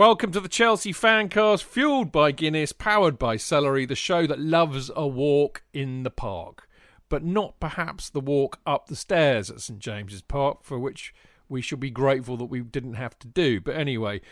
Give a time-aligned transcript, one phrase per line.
[0.00, 4.90] Welcome to the Chelsea Fancast, fueled by Guinness, powered by Celery, the show that loves
[4.96, 6.66] a walk in the park,
[7.10, 11.12] but not perhaps the walk up the stairs at St James's Park, for which
[11.50, 13.60] we should be grateful that we didn't have to do.
[13.60, 14.22] But anyway,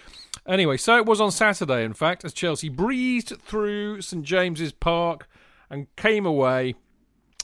[0.46, 5.28] anyway, so it was on Saturday, in fact, as Chelsea breezed through St James's Park
[5.68, 6.76] and came away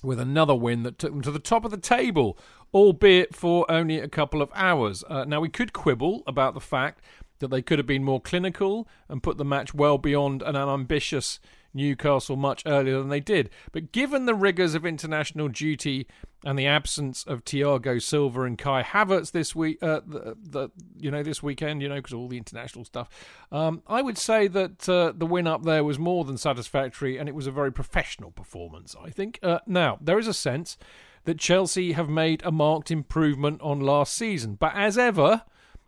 [0.03, 2.39] with another win that took them to the top of the table,
[2.73, 5.05] albeit for only a couple of hours.
[5.11, 7.03] Uh, now, we could quibble about the fact
[7.39, 11.41] that they could have been more clinical and put the match well beyond an ambitious
[11.75, 13.51] Newcastle much earlier than they did.
[13.73, 16.07] But given the rigours of international duty
[16.45, 21.11] and the absence of Thiago Silva and Kai Havertz this week, uh, the, the, you
[21.11, 23.09] know this weekend, you know because all the international stuff,
[23.51, 27.29] um, I would say that uh, the win up there was more than satisfactory, and
[27.29, 28.95] it was a very professional performance.
[29.03, 29.41] I think.
[29.43, 30.79] Uh, now there is a sense
[31.25, 35.43] that Chelsea have made a marked improvement on last season, but as ever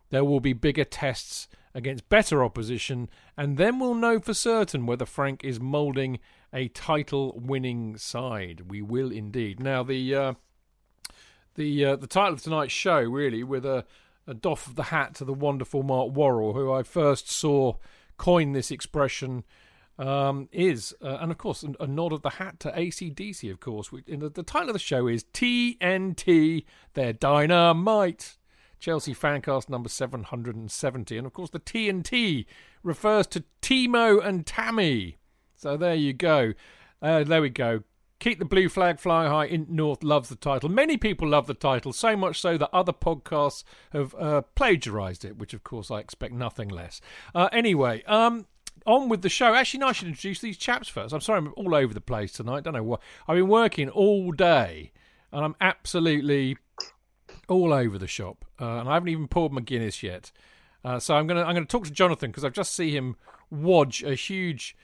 [0.09, 5.05] there will be bigger tests against better opposition, and then we'll know for certain whether
[5.05, 6.19] Frank is moulding
[6.53, 8.69] a title winning side.
[8.69, 9.59] We will indeed.
[9.59, 10.15] Now, the.
[10.15, 10.33] Uh,
[11.57, 13.83] the uh, the title of tonight's show, really, with a,
[14.25, 17.73] a doff of the hat to the wonderful Mark Worrall, who I first saw
[18.17, 19.43] coin this expression,
[19.99, 23.59] um, is, uh, and of course, a, a, nod of the hat to ACDC, of
[23.59, 23.91] course.
[23.91, 28.36] We, the, the title of the show is TNT, Their Dynamite.
[28.79, 31.17] Chelsea Fancast number 770.
[31.17, 32.45] And of course, the TNT
[32.83, 35.17] refers to Timo and Tammy.
[35.55, 36.53] So there you go.
[37.01, 37.83] Uh, there we go.
[38.19, 39.65] Keep the blue flag flying high.
[39.69, 40.69] North loves the title.
[40.69, 45.37] Many people love the title, so much so that other podcasts have uh, plagiarized it,
[45.37, 46.99] which of course I expect nothing less.
[47.35, 48.47] Uh, anyway, um,
[48.87, 49.53] on with the show.
[49.53, 51.13] Actually, no, I should introduce these chaps first.
[51.13, 52.63] I'm sorry, I'm all over the place tonight.
[52.63, 53.01] Don't know what.
[53.27, 54.91] I've been working all day,
[55.31, 56.57] and I'm absolutely
[57.47, 60.31] all over the shop, uh, and I haven't even poured my Guinness yet.
[60.83, 63.15] Uh, so I'm gonna I'm gonna talk to Jonathan because I've just seen him
[63.51, 64.75] wodge a huge.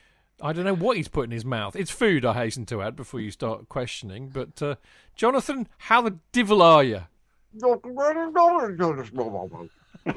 [0.41, 1.75] I don't know what he's put in his mouth.
[1.75, 4.29] It's food, I hasten to add before you start questioning.
[4.29, 4.75] But uh,
[5.16, 7.01] Jonathan, how the divil are you?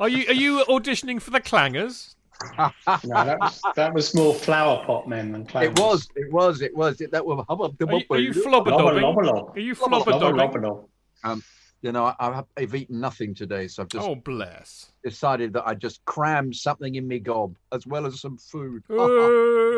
[0.00, 2.13] are you are you auditioning for the Clangers?
[2.58, 5.66] No, that was that was more flower pot men than clowns.
[5.66, 7.00] It was, it was, it was.
[7.00, 7.76] It, that was hubbub.
[7.80, 9.56] Are you, are you flobberdobbing?
[9.56, 10.88] Are you flobberdobbing?
[11.22, 11.42] Um,
[11.82, 15.66] you know, I, I've, I've eaten nothing today, so I've just oh bless decided that
[15.66, 18.82] I just crammed something in me gob as well as some food.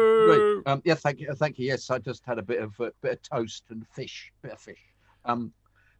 [0.67, 1.67] Um, yeah, thank you, thank you.
[1.67, 4.61] Yes, I just had a bit of a bit of toast and fish, bit of
[4.61, 4.81] fish.
[5.25, 5.53] Um,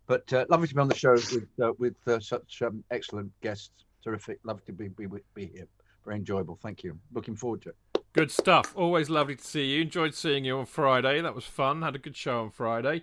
[0.09, 3.31] but uh, lovely to be on the show with uh, with uh, such um, excellent
[3.41, 3.71] guests.
[4.03, 5.69] Terrific, lovely to be be, be here
[6.07, 6.59] very enjoyable.
[6.63, 6.99] Thank you.
[7.13, 7.77] Looking forward to it.
[8.15, 8.73] Good stuff.
[8.75, 9.83] Always lovely to see you.
[9.83, 11.21] Enjoyed seeing you on Friday.
[11.21, 11.83] That was fun.
[11.83, 13.03] Had a good show on Friday.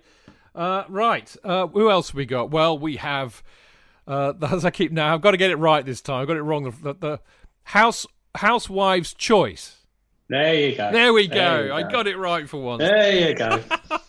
[0.54, 1.36] Uh, right.
[1.44, 2.50] Uh, who else have we got?
[2.50, 3.44] Well, we have.
[4.08, 6.22] Uh, as I keep now, I've got to get it right this time.
[6.22, 6.64] I got it wrong.
[6.82, 7.20] The, the
[7.62, 9.76] house housewife's choice.
[10.28, 10.90] There you go.
[10.90, 11.68] There we go.
[11.68, 11.74] go.
[11.74, 12.80] I got it right for once.
[12.80, 13.62] There you go.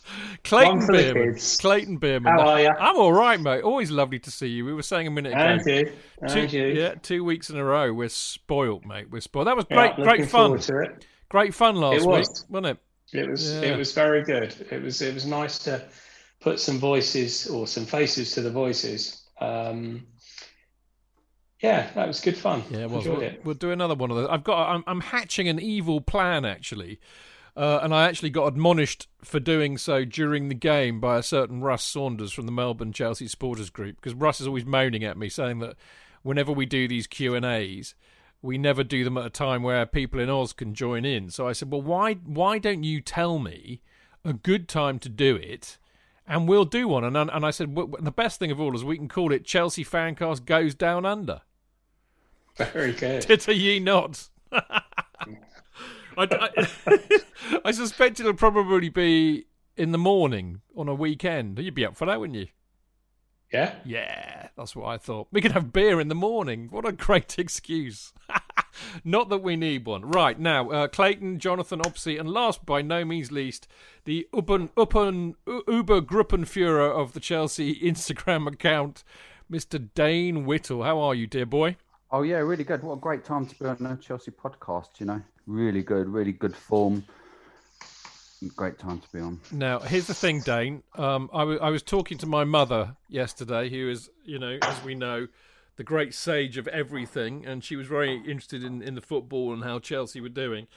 [0.46, 1.60] Clayton Beerman.
[1.60, 2.30] Clayton Beerman.
[2.30, 2.70] How are you?
[2.70, 3.64] I'm all right, mate.
[3.64, 4.64] Always lovely to see you.
[4.64, 5.40] We were saying a minute ago.
[5.40, 5.92] And you.
[6.22, 6.68] And two, you.
[6.68, 7.92] Yeah, two weeks in a row.
[7.92, 9.10] We're spoilt, mate.
[9.10, 9.46] We're spoilt.
[9.46, 9.94] That was great.
[9.98, 10.60] Yeah, great fun.
[11.30, 12.30] Great fun last it was.
[12.30, 12.78] week, wasn't
[13.12, 13.18] it?
[13.20, 13.54] It was.
[13.54, 13.62] Yeah.
[13.62, 14.56] It was very good.
[14.72, 15.02] It was.
[15.02, 15.84] It was nice to
[16.40, 19.24] put some voices or some faces to the voices.
[19.42, 20.06] Um,
[21.60, 22.64] yeah, that was good fun.
[22.70, 23.42] Yeah, well, we'll, it.
[23.44, 24.28] we'll do another one of those.
[24.30, 24.70] I've got.
[24.70, 27.00] I'm, I'm hatching an evil plan actually.
[27.56, 31.62] Uh, and I actually got admonished for doing so during the game by a certain
[31.62, 35.30] Russ Saunders from the Melbourne Chelsea Supporters Group because Russ is always moaning at me
[35.30, 35.76] saying that
[36.22, 37.96] whenever we do these Q and A's,
[38.42, 41.30] we never do them at a time where people in Oz can join in.
[41.30, 43.82] So I said, well, why why don't you tell me
[44.26, 45.78] a good time to do it?
[46.28, 47.06] And we'll do one.
[47.06, 49.46] And and I said, well, the best thing of all is we can call it
[49.46, 51.42] Chelsea Fancast Goes Down Under.
[52.58, 53.22] Very good.
[53.22, 54.28] Titter ye not.
[56.18, 56.28] I,
[56.88, 57.00] I,
[57.66, 59.46] I, suspect it'll probably be
[59.78, 61.60] in the morning on a weekend.
[61.60, 62.48] You'd be up for that, wouldn't you?
[63.52, 63.76] Yeah.
[63.86, 65.28] Yeah, that's what I thought.
[65.32, 66.68] We could have beer in the morning.
[66.70, 68.14] What a great excuse.
[69.04, 70.02] Not that we need one.
[70.02, 73.68] Right, now, uh, Clayton, Jonathan, Opsy, and last by no means least,
[74.04, 79.04] the Uben, Uben, Uber Gruppenführer of the Chelsea Instagram account,
[79.50, 79.90] Mr.
[79.94, 80.84] Dayne Whittle.
[80.84, 81.78] How are you, dear boy?
[82.12, 82.84] Oh, yeah, really good.
[82.84, 86.32] What a great time to be on a Chelsea podcast, you know really good, really
[86.32, 87.04] good form.
[88.56, 89.40] Great time to be on.
[89.52, 90.84] Now, here's the thing, Dayne.
[90.96, 94.84] Um, I, w- I was talking to my mother yesterday, who is, you know, as
[94.84, 95.28] we know,
[95.78, 99.64] the great sage of everything, and she was very interested in, in the football and
[99.64, 100.68] how Chelsea were doing.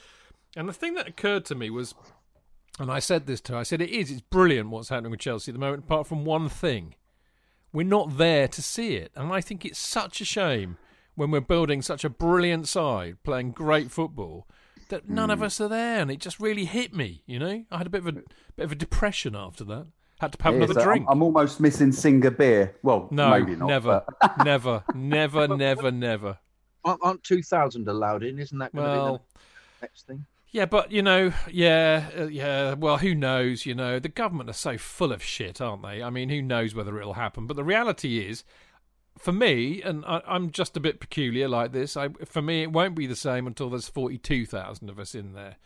[0.56, 1.94] And the thing that occurred to me was,
[2.78, 5.20] and I said this to her, I said, it is, it's brilliant what's happening with
[5.20, 6.94] Chelsea at the moment, apart from one thing.
[7.72, 9.12] We're not there to see it.
[9.14, 10.78] And I think it's such a shame
[11.18, 14.46] when we're building such a brilliant side, playing great football,
[14.88, 15.32] that none Hmm.
[15.34, 17.22] of us are there, and it just really hit me.
[17.26, 19.86] You know, I had a bit of a bit of a depression after that.
[20.20, 21.06] Had to have It is, another uh, drink.
[21.08, 22.74] I'm, I'm almost missing Singha beer.
[22.82, 23.66] Well, no, maybe not.
[23.68, 26.38] never, but- never, never, never, never.
[26.84, 28.38] Aren't, aren't 2,000 allowed in?
[28.38, 29.22] Isn't that going to be Well,
[29.80, 30.24] the next thing?
[30.50, 32.72] Yeah, but you know, yeah, uh, yeah.
[32.74, 33.66] Well, who knows?
[33.66, 36.02] You know, the government are so full of shit, aren't they?
[36.02, 37.46] I mean, who knows whether it'll happen?
[37.46, 38.44] But the reality is,
[39.18, 41.96] for me, and I, I'm just a bit peculiar like this.
[41.96, 45.32] I, for me, it won't be the same until there's forty-two thousand of us in
[45.34, 45.56] there.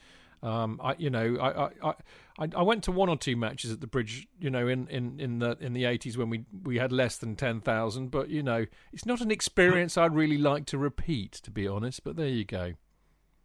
[0.42, 1.94] Um, I, you know, I, I,
[2.36, 5.20] I, I went to one or two matches at the bridge, you know, in, in,
[5.20, 8.10] in the in the eighties when we we had less than ten thousand.
[8.10, 12.02] But you know, it's not an experience I'd really like to repeat, to be honest.
[12.02, 12.72] But there you go.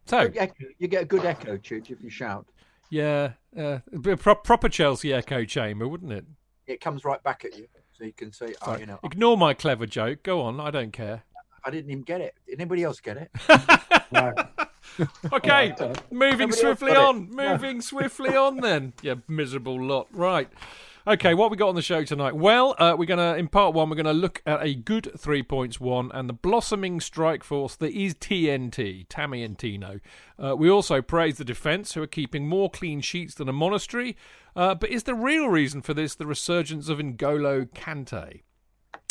[0.06, 0.30] So
[0.78, 2.46] You get a good echo, Chidge, if you shout.
[2.90, 6.24] yeah, uh, a pro- proper Chelsea echo chamber, wouldn't it?
[6.66, 9.54] It comes right back at you, so you can say, "Oh, you know, Ignore my
[9.54, 10.22] clever joke.
[10.22, 11.24] Go on, I don't care.
[11.64, 12.34] I didn't even get it.
[12.46, 13.30] Did anybody else get it?"
[14.12, 14.32] No.
[15.32, 15.76] Okay,
[16.10, 17.30] moving swiftly on.
[17.30, 18.94] Moving swiftly on, then.
[19.02, 20.08] You miserable lot.
[20.10, 20.48] Right.
[21.08, 22.36] Okay, what we got on the show tonight?
[22.36, 25.80] Well, uh, we're gonna in part one, we're gonna look at a good three points
[25.80, 30.00] one and the blossoming strike force that is TNT, Tammy and Tino.
[30.38, 34.18] Uh, we also praise the defence, who are keeping more clean sheets than a monastery.
[34.54, 38.42] Uh, but is the real reason for this the resurgence of N'Golo Kante?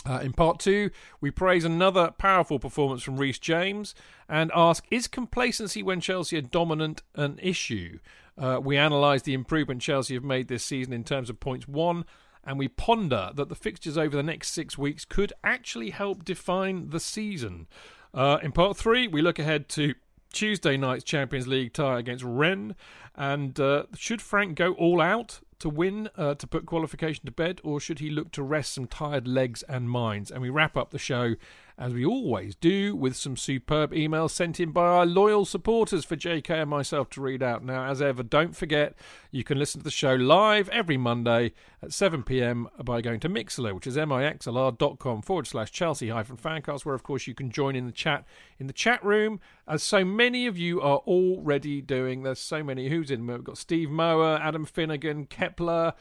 [0.07, 0.89] Uh, in part two,
[1.19, 3.93] we praise another powerful performance from Reece James
[4.29, 7.99] and ask Is complacency when Chelsea are dominant an issue?
[8.37, 12.05] Uh, we analyse the improvement Chelsea have made this season in terms of points won,
[12.45, 16.89] and we ponder that the fixtures over the next six weeks could actually help define
[16.91, 17.67] the season.
[18.13, 19.93] Uh, in part three, we look ahead to
[20.31, 22.75] Tuesday night's Champions League tie against Rennes,
[23.15, 27.61] and uh, should Frank go all out to win uh, to put qualification to bed,
[27.63, 30.31] or should he look to rest some tired legs and minds?
[30.31, 31.35] And we wrap up the show
[31.79, 36.15] as we always do with some superb emails sent in by our loyal supporters for
[36.15, 37.63] JK and myself to read out.
[37.63, 38.95] Now, as ever, don't forget
[39.29, 41.53] you can listen to the show live every Monday
[41.83, 46.83] at 7 pm by going to Mixlr, which is mixlr.com forward slash Chelsea hyphen fancast,
[46.83, 48.25] where of course you can join in the chat
[48.57, 52.23] in the chat room, as so many of you are already doing.
[52.23, 53.27] There's so many who's in.
[53.27, 55.93] We've got Steve Mower, Adam Finnegan, Kepler,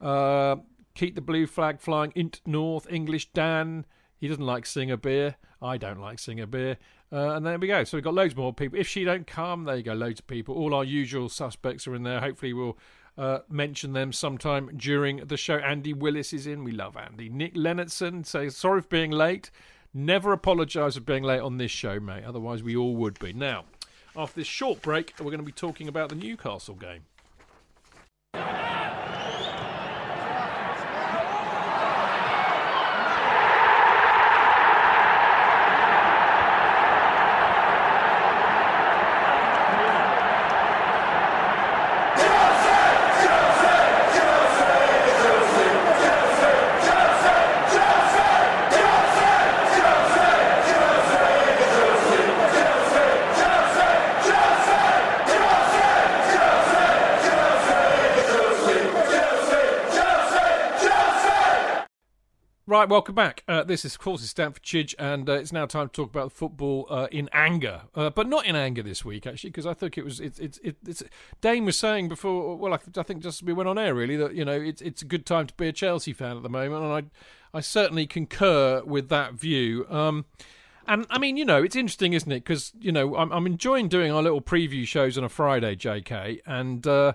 [0.00, 0.56] uh,
[0.94, 3.84] Keep the Blue Flag Flying, Int North, English Dan.
[4.18, 5.36] He doesn't like Singha Beer.
[5.62, 6.78] I don't like Singha Beer.
[7.12, 7.84] Uh, and there we go.
[7.84, 8.78] So we've got loads more people.
[8.78, 9.94] If she don't come, there you go.
[9.94, 10.54] Loads of people.
[10.54, 12.20] All our usual suspects are in there.
[12.20, 12.76] Hopefully we'll
[13.16, 15.56] uh, mention them sometime during the show.
[15.56, 16.64] Andy Willis is in.
[16.64, 17.28] We love Andy.
[17.28, 19.50] Nick Leonardson says sorry for being late.
[19.94, 22.24] Never apologise for being late on this show, mate.
[22.24, 23.32] Otherwise we all would be.
[23.32, 23.64] Now,
[24.16, 27.02] after this short break, we're going to be talking about the Newcastle game.
[62.78, 63.42] Right, welcome back.
[63.48, 66.10] Uh, this is, of course, is Stamford Chidge, and uh, it's now time to talk
[66.10, 69.74] about football uh, in anger, uh, but not in anger this week, actually, because I
[69.74, 71.02] think it was it's it's it, it's.
[71.40, 74.36] Dayne was saying before, well, I, I think just we went on air, really, that
[74.36, 76.84] you know it's it's a good time to be a Chelsea fan at the moment,
[76.84, 79.84] and I I certainly concur with that view.
[79.90, 80.26] Um,
[80.86, 82.44] and I mean, you know, it's interesting, isn't it?
[82.44, 86.42] Because you know, I'm I'm enjoying doing our little preview shows on a Friday, J.K.
[86.46, 86.86] and.
[86.86, 87.14] Uh,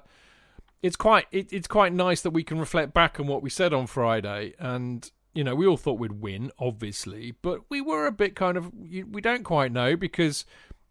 [0.81, 3.73] it's quite it, it's quite nice that we can reflect back on what we said
[3.73, 8.11] on Friday and you know we all thought we'd win obviously but we were a
[8.11, 10.45] bit kind of we don't quite know because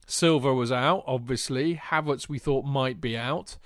[0.07, 3.57] Silva was out obviously Havertz we thought might be out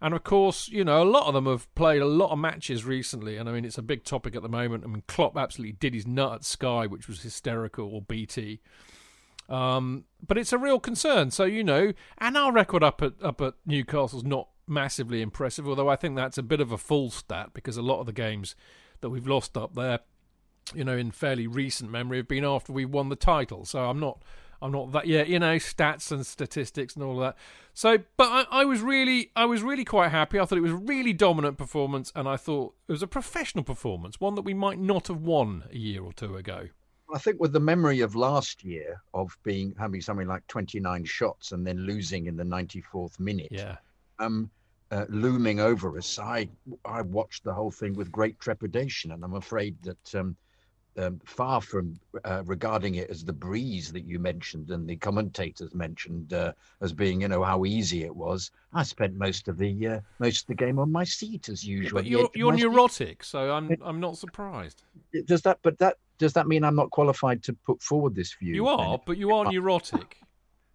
[0.00, 2.84] and of course you know a lot of them have played a lot of matches
[2.84, 5.72] recently and I mean it's a big topic at the moment I mean Klopp absolutely
[5.72, 8.60] did his nut at Sky which was hysterical or BT
[9.48, 11.30] um, but it's a real concern.
[11.30, 15.68] So you know, and our record up at up at Newcastle's not massively impressive.
[15.68, 18.12] Although I think that's a bit of a full stat because a lot of the
[18.12, 18.54] games
[19.00, 20.00] that we've lost up there,
[20.74, 23.64] you know, in fairly recent memory, have been after we won the title.
[23.64, 24.22] So I'm not.
[24.62, 27.36] I'm not that yeah, you know, stats and statistics and all of that.
[27.74, 30.40] So, but I, I was really, I was really quite happy.
[30.40, 33.62] I thought it was a really dominant performance, and I thought it was a professional
[33.62, 36.68] performance, one that we might not have won a year or two ago.
[37.12, 41.52] I think with the memory of last year of being having something like 29 shots
[41.52, 43.76] and then losing in the 94th minute, Yeah,
[44.18, 44.50] um,
[44.90, 46.48] uh, looming over us, I
[46.84, 50.36] I watched the whole thing with great trepidation, and I'm afraid that um,
[50.96, 55.74] um, far from uh, regarding it as the breeze that you mentioned and the commentators
[55.74, 58.50] mentioned uh, as being, you know, how easy it was.
[58.72, 62.00] I spent most of the uh, most of the game on my seat as usual.
[62.00, 64.82] But you're you're neurotic, so I'm I'm not surprised.
[65.26, 65.58] Does that?
[65.62, 68.54] But that does that mean I'm not qualified to put forward this view?
[68.54, 70.18] You are, but you are neurotic.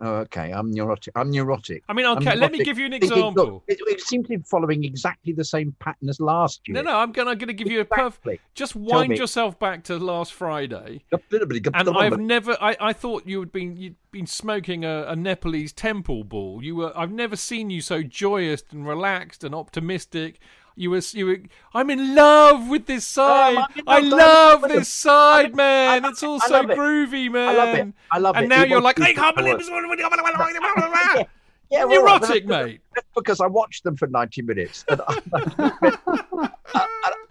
[0.01, 0.51] Oh, okay.
[0.51, 1.12] I'm neurotic.
[1.15, 1.84] I'm neurotic.
[1.89, 2.36] I mean, okay.
[2.36, 3.34] Let me give you an example.
[3.34, 6.75] Look, it, it, seems to be following exactly the same pattern as last year.
[6.75, 6.98] No, no.
[6.98, 8.41] I'm gonna, I'm gonna give you a perfect.
[8.56, 11.03] Just wind yourself back to last Friday.
[11.12, 12.58] And I've never.
[12.62, 16.63] I, I thought you had been you'd been smoking a, a Nepalese temple ball.
[16.63, 16.94] You were.
[16.98, 20.39] I've never seen you so joyous and relaxed and optimistic.
[20.80, 21.40] You were, you were.
[21.74, 23.58] I'm in love with this side.
[23.58, 26.06] Um, I love this side, man.
[26.06, 27.50] It's all so groovy, man.
[27.50, 27.94] I love it.
[28.10, 28.54] I love and it.
[28.54, 29.68] And now you're like, I can't believe this.
[29.70, 31.24] yeah,
[31.70, 32.80] yeah, neurotic, well, mate.
[33.14, 35.20] Because I watched them for 90 minutes, and I,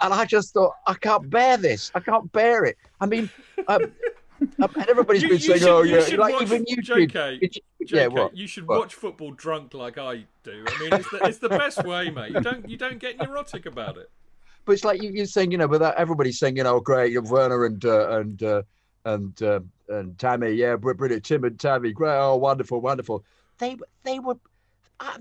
[0.02, 1.90] and I just thought, I can't bear this.
[1.95, 2.76] I can't bear it.
[3.00, 3.31] I mean,
[3.67, 3.81] um,
[4.43, 7.61] um, and everybody's you, been you saying, should, "Oh, yeah," like even you, JK,
[7.97, 8.37] Yeah, what?
[8.37, 8.80] You should what?
[8.80, 10.64] watch football drunk like I do.
[10.66, 12.33] I mean, it's the, it's the best way, mate.
[12.33, 14.11] You don't you don't get neurotic about it.
[14.64, 17.64] But it's like you, are saying, you know, without everybody's saying, you know, great, Werner
[17.64, 18.62] and uh, and uh,
[19.04, 23.25] and uh, and Tammy, yeah, brilliant, Tim and Tammy, great, oh, wonderful, wonderful.
[23.59, 24.37] They they were.
[25.00, 25.16] Uh,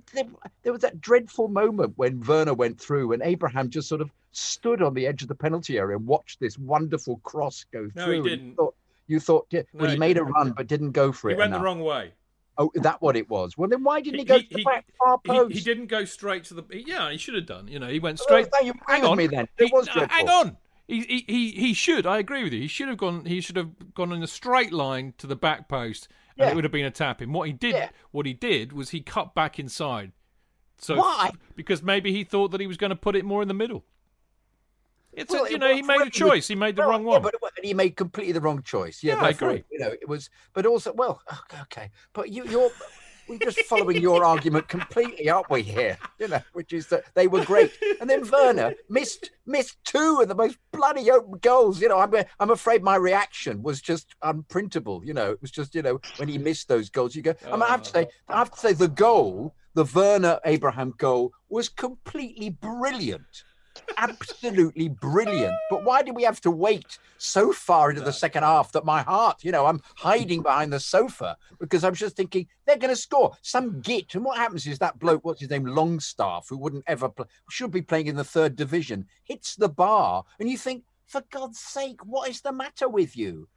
[0.63, 4.81] there was that dreadful moment when Werner went through and Abraham just sort of stood
[4.81, 8.23] on the edge of the penalty area and watched this wonderful cross go no, through.
[8.23, 8.55] He didn't.
[8.55, 8.75] Thought,
[9.07, 11.35] you thought, yeah, well, no, he, made a run but didn't go for he it.
[11.35, 11.61] He went enough.
[11.61, 12.11] the wrong way.
[12.57, 13.57] Oh, is that what it was?
[13.57, 15.51] Well, then why didn't he, he go to the back far post?
[15.51, 16.63] He, he, didn't go straight to the.
[16.69, 17.67] Yeah, he should have done.
[17.67, 18.47] You know, he went oh, straight.
[18.53, 19.47] Oh, you hang on me then.
[19.57, 20.57] It was hang on.
[20.87, 22.07] He, he he should.
[22.07, 22.61] I agree with you.
[22.61, 23.25] He should have gone.
[23.25, 26.51] He should have gone in a straight line to the back post, and yeah.
[26.51, 27.33] it would have been a tap in.
[27.33, 27.89] What he did, yeah.
[28.11, 30.13] what he did, was he cut back inside.
[30.79, 31.31] So why?
[31.55, 33.83] Because maybe he thought that he was going to put it more in the middle.
[35.17, 36.47] It's well, a, you know he made a choice.
[36.47, 37.23] He made the well, wrong one.
[37.23, 39.03] Yeah, but and he made completely the wrong choice.
[39.03, 39.63] Yeah, yeah I agree.
[39.71, 41.21] You know, it was, but also, well,
[41.63, 42.69] okay, but you, you're.
[43.27, 45.61] We're just following your argument completely, aren't we?
[45.61, 50.19] Here, you know, which is that they were great, and then Werner missed missed two
[50.21, 51.81] of the most bloody open goals.
[51.81, 55.05] You know, I'm I'm afraid my reaction was just unprintable.
[55.05, 57.33] You know, it was just you know when he missed those goals, you go.
[57.45, 60.93] I, mean, I have to say, I have to say, the goal, the Werner Abraham
[60.97, 63.43] goal, was completely brilliant
[63.97, 65.55] absolutely brilliant.
[65.69, 69.01] But why did we have to wait so far into the second half that my
[69.01, 72.95] heart, you know, I'm hiding behind the sofa because I'm just thinking they're going to
[72.95, 74.15] score some git.
[74.15, 77.71] And what happens is that bloke, what's his name, Longstaff, who wouldn't ever play, should
[77.71, 82.05] be playing in the third division, hits the bar, and you think, for God's sake,
[82.05, 83.47] what is the matter with you?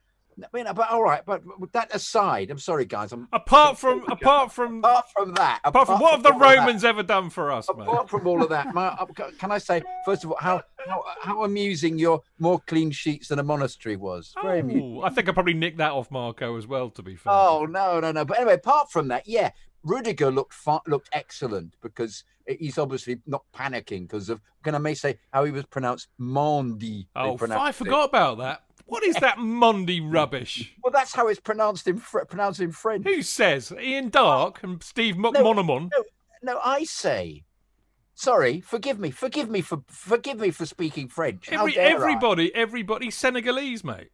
[0.45, 1.43] I mean, but all right, but
[1.73, 3.13] that aside, I'm sorry, guys.
[3.13, 6.85] I'm apart from apart from apart from that, apart, apart from what have the Romans
[6.85, 7.69] ever done for us?
[7.69, 7.87] Man?
[7.87, 8.11] Apart mate?
[8.11, 9.07] from all of that, my, uh,
[9.39, 13.39] can I say first of all how, how how amusing your more clean sheets than
[13.39, 14.35] a monastery was?
[14.43, 15.01] Very oh, amusing.
[15.05, 16.91] I think I probably nicked that off Marco as well.
[16.91, 17.33] To be fair.
[17.33, 18.25] Oh no, no, no.
[18.25, 19.51] But anyway, apart from that, yeah,
[19.83, 24.41] Rudiger looked far, looked excellent because he's obviously not panicking because of.
[24.63, 27.07] Can I may say how he was pronounced Mondi?
[27.17, 28.09] Oh, I forgot it.
[28.11, 28.63] about that.
[28.91, 30.75] What is that Monday rubbish?
[30.83, 33.07] Well, that's how it's pronounced in pronounced in French.
[33.07, 35.91] Who says Ian Darke and Steve McManaman?
[35.93, 36.05] No,
[36.43, 37.45] no, no, I say.
[38.15, 41.49] Sorry, forgive me, forgive me for forgive me for speaking French.
[41.53, 42.59] Every, everybody, I?
[42.59, 44.11] everybody, Senegalese, mate.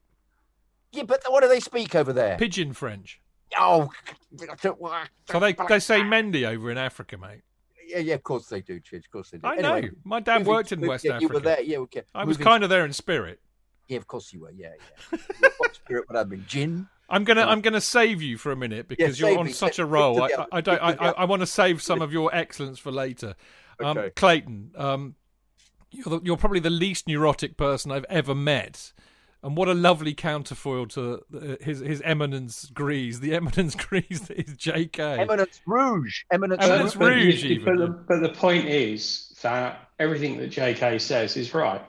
[0.93, 2.37] Yeah, but what do they speak over there?
[2.37, 3.21] Pidgin French.
[3.59, 3.91] Oh,
[5.31, 7.41] so they they say Mendy over in Africa, mate.
[7.89, 9.07] Yeah, yeah, of course they do, Chidge.
[9.07, 9.47] Of course they do.
[9.47, 9.89] I anyway, know.
[10.05, 11.23] My dad worked in West yeah, Africa.
[11.23, 11.79] You were there, yeah.
[11.79, 12.03] Okay.
[12.15, 13.41] I was kind of there in spirit.
[13.89, 14.51] Yeah, of course you were.
[14.51, 14.73] Yeah,
[15.13, 15.49] yeah.
[15.59, 16.45] what spirit would have been?
[16.47, 16.89] Gin.
[17.09, 19.53] I'm gonna I'm gonna save you for a minute because yeah, you're on me.
[19.53, 20.23] such a roll.
[20.23, 22.91] I, I, I, don't I, I, I want to save some of your excellence for
[22.91, 23.37] later.
[23.83, 24.11] Um, okay.
[24.11, 25.15] Clayton, um,
[25.91, 28.93] you're the, you're probably the least neurotic person I've ever met.
[29.43, 31.23] And what a lovely counterfoil to
[31.61, 35.21] his his eminence Grease, the eminence Grease that is J.K.
[35.21, 37.65] Eminence Rouge, eminence, eminence Rouge.
[37.65, 40.99] But, but, the, but the point is that everything that J.K.
[40.99, 41.83] says is right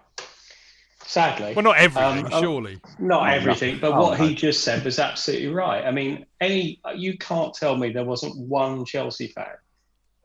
[1.07, 1.53] sadly.
[1.55, 2.79] Well, not everything, um, surely.
[2.99, 5.85] Not everything, but what he just said was absolutely right.
[5.85, 9.55] I mean, any you can't tell me there wasn't one Chelsea fan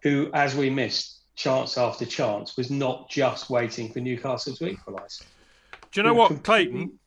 [0.03, 5.23] who, as we missed chance after chance, was not just waiting for Newcastle to equalise.
[5.93, 6.99] Do you know what, Clayton?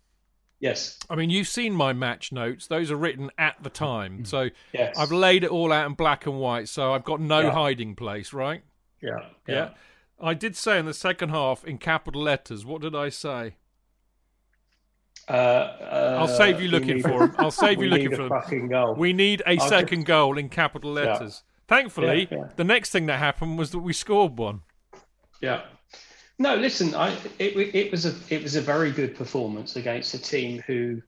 [0.60, 0.98] Yes.
[1.10, 2.68] I mean, you've seen my match notes.
[2.68, 4.26] Those are written at the time.
[4.26, 4.98] So yes.
[4.98, 6.70] I've laid it all out in black and white.
[6.70, 7.52] So I've got no yeah.
[7.52, 8.64] hiding place, right?
[9.02, 9.20] Yeah.
[9.48, 9.56] yeah.
[9.56, 9.70] Yeah.
[10.20, 13.56] I did say in the second half in capital letters, what did I say?
[15.28, 17.36] Uh, uh, I'll save you looking for him.
[17.38, 18.68] I'll save you looking for him.
[18.68, 18.96] Goal.
[18.96, 20.08] We need a I'll second just...
[20.08, 21.44] goal in capital letters.
[21.44, 21.52] Yeah.
[21.68, 22.48] Thankfully, yeah, yeah.
[22.56, 24.62] the next thing that happened was that we scored one.
[25.42, 25.62] Yeah.
[26.38, 30.22] No, listen, I it, it was a it was a very good performance against a
[30.22, 31.02] team who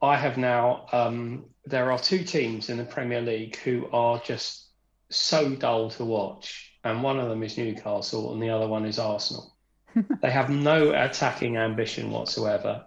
[0.00, 0.86] I have now.
[0.92, 4.68] Um, there are two teams in the Premier League who are just
[5.10, 8.98] so dull to watch, and one of them is Newcastle, and the other one is
[8.98, 9.54] Arsenal.
[10.22, 12.84] they have no attacking ambition whatsoever.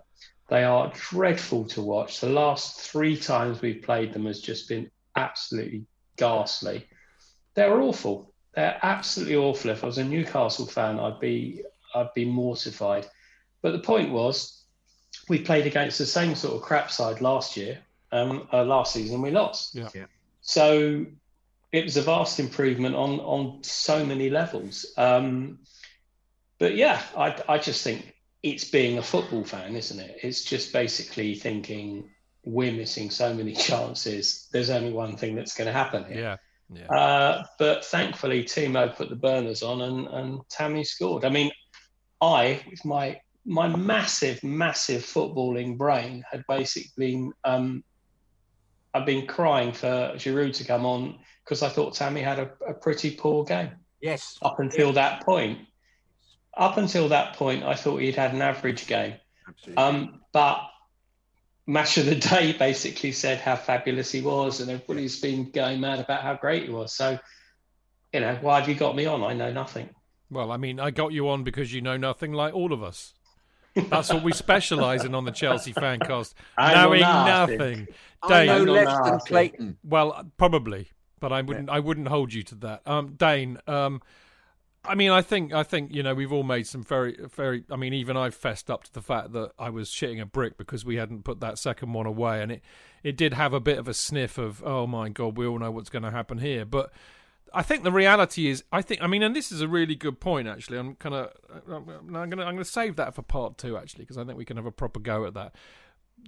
[0.50, 2.20] They are dreadful to watch.
[2.20, 5.86] The last three times we've played them has just been absolutely
[6.18, 6.88] ghastly.
[7.54, 8.34] They're awful.
[8.56, 9.70] They're absolutely awful.
[9.70, 11.64] If I was a Newcastle fan, I'd be
[11.94, 13.08] I'd be mortified.
[13.62, 14.64] But the point was,
[15.28, 17.80] we played against the same sort of crap side last year.
[18.12, 19.76] Um, uh, last season we lost.
[19.76, 19.90] Yeah.
[19.94, 20.06] yeah.
[20.42, 21.06] So
[21.72, 24.88] it was a vast improvement on on so many levels.
[24.98, 25.60] Um,
[26.58, 30.20] but yeah, I I just think it's being a football fan, isn't it?
[30.24, 32.10] It's just basically thinking
[32.46, 34.48] we're missing so many chances.
[34.52, 36.22] There's only one thing that's going to happen here.
[36.22, 36.38] Yeah.
[36.72, 36.86] Yeah.
[36.86, 41.26] Uh, but thankfully, Timo put the burners on and, and Tammy scored.
[41.26, 41.52] I mean,
[42.22, 47.84] I, with my my massive, massive footballing brain, had basically um,
[48.94, 52.74] I've been crying for Giroud to come on because I thought Tammy had a, a,
[52.74, 53.72] pretty poor game.
[54.02, 54.38] Yes.
[54.44, 55.60] Up until that point,
[56.56, 59.16] up until that point, I thought he'd had an average game.
[59.48, 59.84] Absolutely.
[59.84, 60.70] Um, but
[61.66, 66.00] match of the day basically said how fabulous he was, and everybody's been going mad
[66.00, 66.94] about how great he was.
[66.94, 67.20] So,
[68.14, 69.24] you know, why have you got me on?
[69.24, 69.90] I know nothing.
[70.32, 73.14] Well, I mean, I got you on because you know nothing, like all of us.
[73.76, 77.58] That's what we specialise in on the Chelsea Fancast, knowing nothing.
[77.58, 77.88] nothing.
[78.22, 79.78] I know less than Clayton.
[79.84, 80.90] Well, probably,
[81.20, 81.70] but I wouldn't.
[81.70, 81.76] Yeah.
[81.76, 82.82] I wouldn't hold you to that.
[82.86, 83.60] Um, Dayne.
[83.68, 84.02] Um,
[84.86, 87.64] I mean, I think I think you know we've all made some very very.
[87.70, 90.58] I mean, even I've fessed up to the fact that I was shitting a brick
[90.58, 92.62] because we hadn't put that second one away, and it
[93.04, 95.72] it did have a bit of a sniff of oh my god, we all know
[95.72, 96.66] what's going to happen here.
[96.66, 96.92] But
[97.54, 100.22] I think the reality is, I think I mean, and this is a really good
[100.22, 100.78] point actually.
[100.78, 101.34] I'm kind of
[101.70, 104.38] I'm going to I'm going to save that for part two actually because I think
[104.38, 105.56] we can have a proper go at that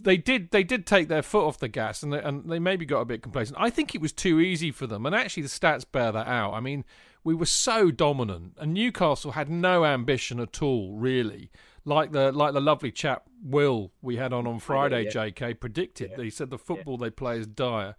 [0.01, 2.85] they did they did take their foot off the gas and they, and they maybe
[2.85, 3.57] got a bit complacent.
[3.59, 6.53] I think it was too easy for them, and actually the stats bear that out.
[6.53, 6.85] I mean,
[7.23, 11.51] we were so dominant, and Newcastle had no ambition at all, really.
[11.83, 15.09] Like the like the lovely chap Will we had on on oh, Friday, yeah.
[15.09, 15.55] J.K.
[15.55, 16.11] predicted.
[16.11, 16.23] Yeah.
[16.23, 17.05] He said the football yeah.
[17.05, 17.95] they play is dire.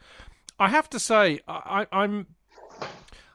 [0.58, 2.26] I have to say, I, I'm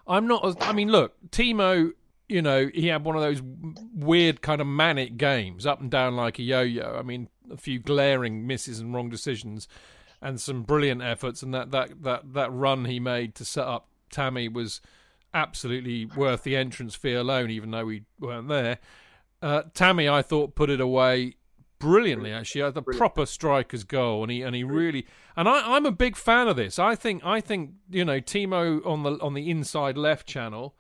[0.08, 0.46] I'm not.
[0.46, 1.92] As, I mean, look, Timo
[2.30, 3.42] you know, he had one of those
[3.94, 6.98] weird kind of manic games, up and down like a yo-yo.
[6.98, 9.68] I mean, a few glaring misses and wrong decisions,
[10.22, 11.42] and some brilliant efforts.
[11.42, 14.82] And that that that that run he made to set up Tammy was
[15.34, 18.80] absolutely worth the entrance fee alone, even though we weren't there.
[19.42, 21.36] Uh, Tammy, I thought, put it away
[21.80, 22.32] brilliantly.
[22.32, 23.00] Actually, the Brilliant.
[23.00, 26.56] proper striker's goal, and he and he really and I, I'm a big fan of
[26.56, 26.80] this.
[26.80, 30.76] I think I think you know Timo on the on the inside left channel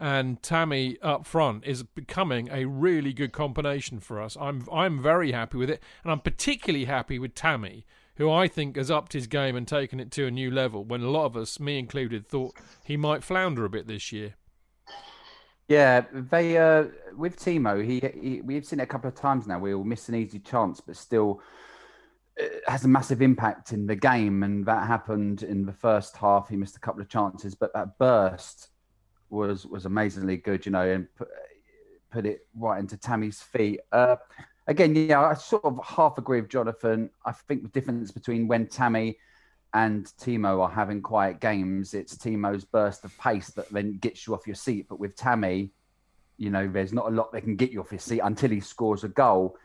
[0.00, 4.36] and Tammy up front is becoming a really good combination for us.
[4.40, 7.84] I'm I'm very happy with it, and I'm particularly happy with Tammy
[8.20, 11.00] who I think has upped his game and taken it to a new level when
[11.00, 12.54] a lot of us, me included, thought
[12.84, 14.34] he might flounder a bit this year.
[15.68, 19.58] Yeah, they uh, with Timo, he, he we've seen it a couple of times now.
[19.58, 21.40] We'll miss an easy chance, but still
[22.38, 26.50] uh, has a massive impact in the game, and that happened in the first half.
[26.50, 28.68] He missed a couple of chances, but that burst
[29.30, 31.28] was was amazingly good, you know, and put,
[32.10, 33.80] put it right into Tammy's feet.
[33.92, 34.16] Uh,
[34.70, 37.10] again, yeah, I sort of half agree with Jonathan.
[37.26, 39.18] I think the difference between when Tammy
[39.74, 44.34] and Timo are having quiet games, it's Timo's burst of pace that then gets you
[44.34, 44.86] off your seat.
[44.88, 45.72] But with Tammy,
[46.38, 48.60] you know, there's not a lot that can get you off your seat until he
[48.60, 49.56] scores a goal.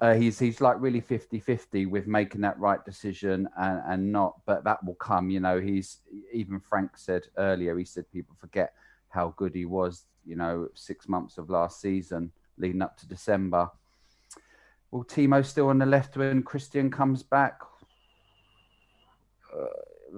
[0.00, 4.64] Uh, he's he's like really 50-50 with making that right decision and, and not, but
[4.64, 5.28] that will come.
[5.28, 5.98] You know, he's
[6.32, 7.76] even Frank said earlier.
[7.76, 8.72] He said people forget
[9.10, 10.06] how good he was.
[10.26, 13.68] You know, six months of last season leading up to December
[14.94, 17.58] Will Timo still on the left when Christian comes back?
[19.52, 19.66] Uh,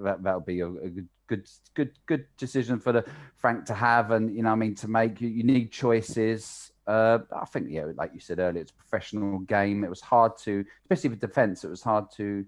[0.03, 3.03] that that'll be a, a, good, good, good, good decision for the
[3.37, 5.19] Frank to have, and you know, I mean, to make.
[5.19, 6.71] You, you need choices.
[6.85, 9.83] Uh, I think, yeah, like you said earlier, it's a professional game.
[9.83, 12.45] It was hard to, especially with defence, it was hard to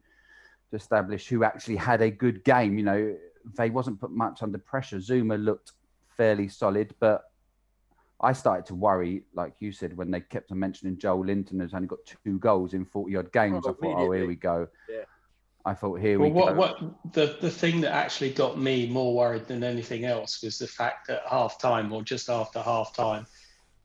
[0.70, 2.78] to establish who actually had a good game.
[2.78, 3.18] You know,
[3.58, 4.98] they wasn't put much under pressure.
[4.98, 5.72] Zouma looked
[6.16, 7.29] fairly solid, but
[8.22, 11.88] I started to worry, like you said, when they kept on mentioning Joelinton has only
[11.88, 13.64] got two goals in 40 odd games.
[13.66, 14.68] Oh, I thought, oh, here we go.
[14.90, 15.04] Yeah.
[15.66, 16.54] I thought, here well, we what, go.
[16.56, 20.68] What, the, the thing that actually got me more worried than anything else was the
[20.68, 23.26] fact that half time or just after half time,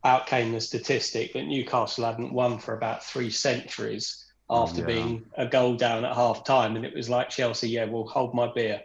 [0.05, 4.87] out came the statistic that Newcastle hadn't won for about three centuries oh, after yeah.
[4.87, 6.77] being a goal down at half time.
[6.77, 8.83] And it was like Chelsea, yeah, we'll hold my beer.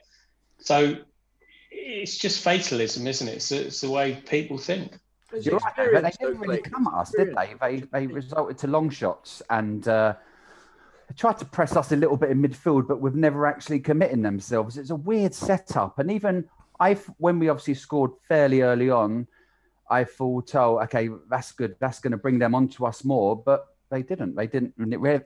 [0.59, 0.95] So
[1.71, 3.35] it's just fatalism, isn't it?
[3.35, 4.97] It's, it's the way people think.
[5.41, 7.55] You're right, but they didn't really come at us, did they?
[7.59, 10.15] They they resulted to long shots and uh,
[11.15, 14.77] tried to press us a little bit in midfield, but we've never actually committing themselves.
[14.77, 16.45] It's a weird setup, and even
[16.79, 19.27] I, when we obviously scored fairly early on,
[19.89, 21.75] I thought, oh, okay, that's good.
[21.79, 24.35] That's going to bring them onto us more, but they didn't.
[24.35, 24.73] They didn't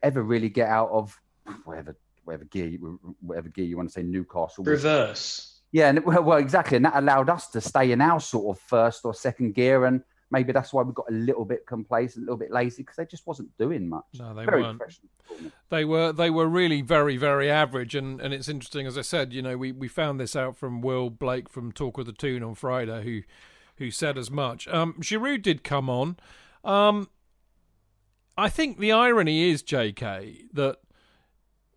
[0.01, 1.19] ever really get out of
[1.65, 2.69] whatever whatever gear
[3.19, 5.52] whatever gear you want to say Newcastle reverse.
[5.73, 8.61] Yeah, and well, well, exactly, and that allowed us to stay in our sort of
[8.61, 12.25] first or second gear, and maybe that's why we got a little bit complacent, a
[12.25, 14.05] little bit lazy because they just wasn't doing much.
[14.19, 14.81] No, they very weren't.
[15.69, 19.33] They were they were really very very average, and and it's interesting as I said,
[19.33, 22.43] you know, we we found this out from Will Blake from Talk of the Toon
[22.43, 23.21] on Friday, who
[23.77, 24.67] who said as much.
[24.67, 26.17] Um, Giroud did come on.
[26.63, 27.09] Um,
[28.37, 30.77] I think the irony is, J.K., that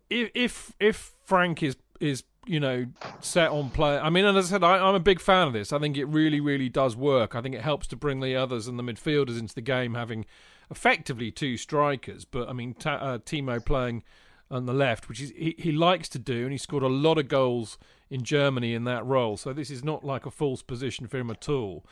[0.07, 2.85] if if if Frank is is you know,
[3.19, 3.97] set on play.
[3.97, 5.73] I mean, as I said, I, am a big fan of this.
[5.73, 7.35] I think it really, really does work.
[7.35, 10.25] I think it helps to bring the others and the midfielders into the game, having
[10.71, 12.25] effectively two strikers.
[12.25, 14.03] But I mean, ta- uh, Timo playing
[14.49, 17.17] on the left, which is he, he likes to do, and he scored a lot
[17.17, 17.77] of goals
[18.09, 19.37] in Germany in that role.
[19.37, 21.85] So this is not like a false position for him at all.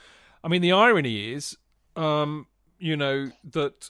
[0.43, 1.57] I mean, the irony is,
[1.95, 2.47] um,
[2.79, 3.89] you know, that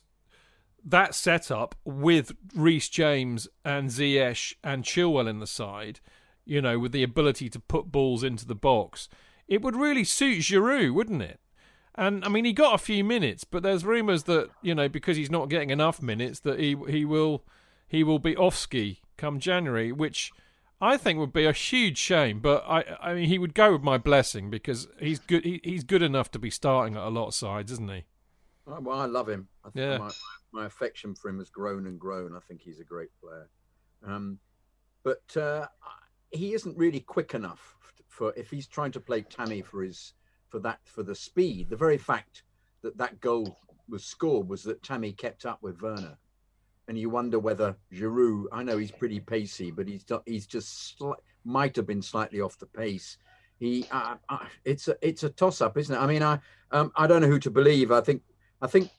[0.83, 5.99] that setup with Reece James and Ziyech and Chilwell in the side
[6.45, 9.09] you know, with the ability to put balls into the box,
[9.47, 11.39] it would really suit Giroud, wouldn't it?
[11.95, 15.17] And I mean, he got a few minutes, but there's rumours that you know because
[15.17, 17.45] he's not getting enough minutes that he he will
[17.87, 20.31] he will be off ski come January, which
[20.81, 22.41] I think would be a huge shame.
[22.41, 25.45] But I I mean, he would go with my blessing because he's good.
[25.45, 28.03] He, he's good enough to be starting at a lot of sides, isn't he?
[28.65, 29.47] Well, I love him.
[29.63, 29.97] I yeah.
[29.99, 30.11] My,
[30.51, 32.35] my, affection for him has grown and grown.
[32.35, 33.47] I think he's a great player.
[34.05, 34.39] Um,
[35.03, 35.67] but uh,
[36.31, 37.75] he isn't really quick enough
[38.07, 40.13] for if he's trying to play Tammy for his
[40.47, 41.69] for that for the speed.
[41.69, 42.43] The very fact
[42.81, 43.59] that that goal
[43.89, 46.17] was scored was that Tammy kept up with Werner,
[46.87, 48.45] and you wonder whether Giroud.
[48.51, 51.01] I know he's pretty pacey, but he's he's just
[51.43, 53.17] might have been slightly off the pace.
[53.57, 55.99] He, uh, uh, it's a it's a toss up, isn't it?
[55.99, 56.39] I mean, I
[56.71, 57.91] um, I don't know who to believe.
[57.91, 58.21] I think
[58.61, 58.89] I think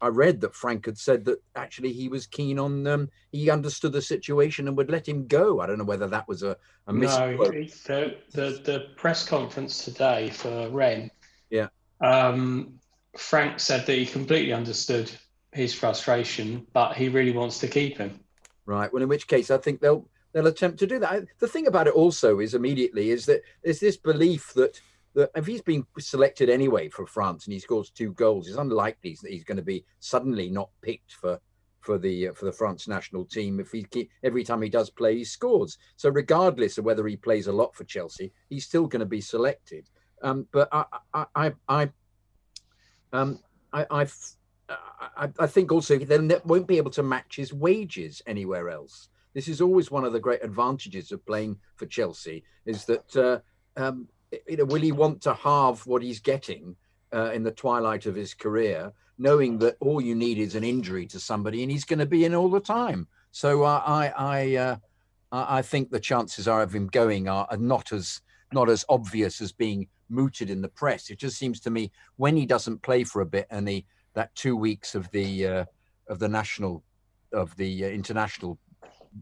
[0.00, 3.92] I read that Frank had said that actually he was keen on um, he understood
[3.92, 5.60] the situation and would let him go.
[5.60, 7.38] I don't know whether that was a, a misquote.
[7.38, 11.10] No, the, the the press conference today for Rennes.
[11.50, 11.68] Yeah.
[12.00, 12.78] Um,
[13.16, 15.10] Frank said that he completely understood
[15.52, 18.18] his frustration, but he really wants to keep him.
[18.64, 18.92] Right.
[18.92, 21.24] Well, in which case, I think they'll they'll attempt to do that.
[21.38, 24.80] The thing about it also is immediately is that there's this belief that
[25.14, 29.16] that if he's been selected anyway for France and he scores two goals, it's unlikely
[29.22, 31.38] that he's going to be suddenly not picked for
[31.80, 33.60] for the uh, for the France national team.
[33.60, 33.86] If he
[34.22, 35.78] every time he does play, he scores.
[35.96, 39.20] So regardless of whether he plays a lot for Chelsea, he's still going to be
[39.20, 39.88] selected.
[40.22, 41.90] Um, but I I I, I
[43.12, 43.40] um
[43.72, 44.16] I I've,
[44.68, 49.08] I, I think also they won't be able to match his wages anywhere else.
[49.34, 53.38] This is always one of the great advantages of playing for Chelsea is that uh,
[53.80, 54.08] um,
[54.48, 56.76] you know, will he want to halve what he's getting
[57.14, 61.06] uh, in the twilight of his career, knowing that all you need is an injury
[61.06, 63.06] to somebody and he's going to be in all the time?
[63.30, 64.76] So uh, I, I, uh,
[65.32, 68.20] I think the chances are of him going are, not as
[68.54, 71.08] not as obvious as being mooted in the press.
[71.08, 74.34] It just seems to me when he doesn't play for a bit and the that
[74.34, 75.64] two weeks of the uh,
[76.08, 76.84] of the national
[77.32, 78.58] of the uh, international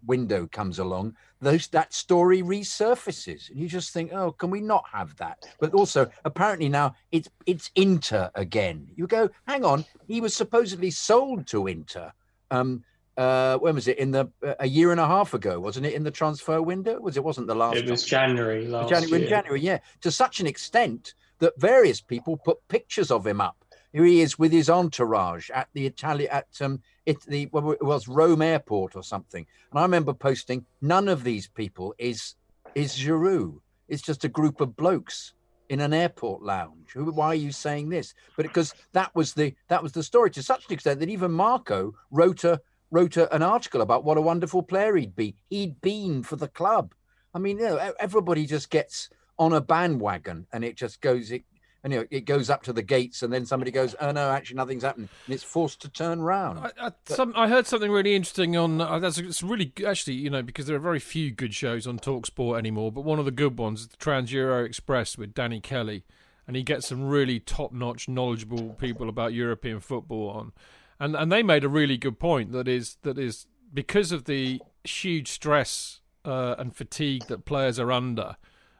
[0.06, 4.84] window comes along, those that story resurfaces, and you just think, oh, can we not
[4.92, 5.38] have that?
[5.58, 8.88] But also, apparently now it's it's Inter again.
[8.94, 12.12] You go, hang on, he was supposedly sold to Inter.
[12.50, 12.84] Um,
[13.16, 13.98] uh, when was it?
[13.98, 15.94] In the uh, a year and a half ago, wasn't it?
[15.94, 16.98] In the transfer window?
[17.00, 17.24] Was it?
[17.24, 17.76] Wasn't the last?
[17.76, 18.04] It was?
[18.04, 19.28] January last January, year.
[19.28, 19.78] January, yeah.
[20.02, 23.59] To such an extent that various people put pictures of him up
[23.92, 27.82] here he is with his entourage at the Italian at um it the well, it
[27.82, 29.46] was Rome airport or something.
[29.70, 32.34] And I remember posting, none of these people is
[32.74, 33.58] is Giroud.
[33.88, 35.34] It's just a group of blokes
[35.68, 36.94] in an airport lounge.
[36.94, 38.14] Why are you saying this?
[38.36, 41.32] But because that was the that was the story to such an extent that even
[41.32, 45.36] Marco wrote a wrote a, an article about what a wonderful player he'd be.
[45.48, 46.94] He'd been for the club.
[47.34, 51.44] I mean, you know, everybody just gets on a bandwagon and it just goes it
[51.82, 54.30] and you know, it goes up to the gates, and then somebody goes, "Oh no,
[54.30, 56.58] actually nothing's happened," and it's forced to turn round.
[56.58, 58.80] I, I, but, some, I heard something really interesting on.
[58.80, 61.98] Uh, that's it's really actually, you know, because there are very few good shows on
[61.98, 62.92] Talksport anymore.
[62.92, 66.04] But one of the good ones is the Trans Euro Express with Danny Kelly,
[66.46, 70.52] and he gets some really top-notch, knowledgeable people about European football on,
[70.98, 74.60] and and they made a really good point that is that is because of the
[74.84, 78.36] huge stress uh, and fatigue that players are under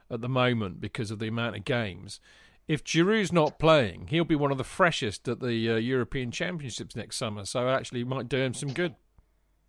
[0.09, 2.19] at the moment because of the amount of games
[2.67, 6.95] if Giroud's not playing, he'll be one of the freshest at the uh, European Championships
[6.95, 7.45] next summer.
[7.45, 8.95] So actually, might do him some good.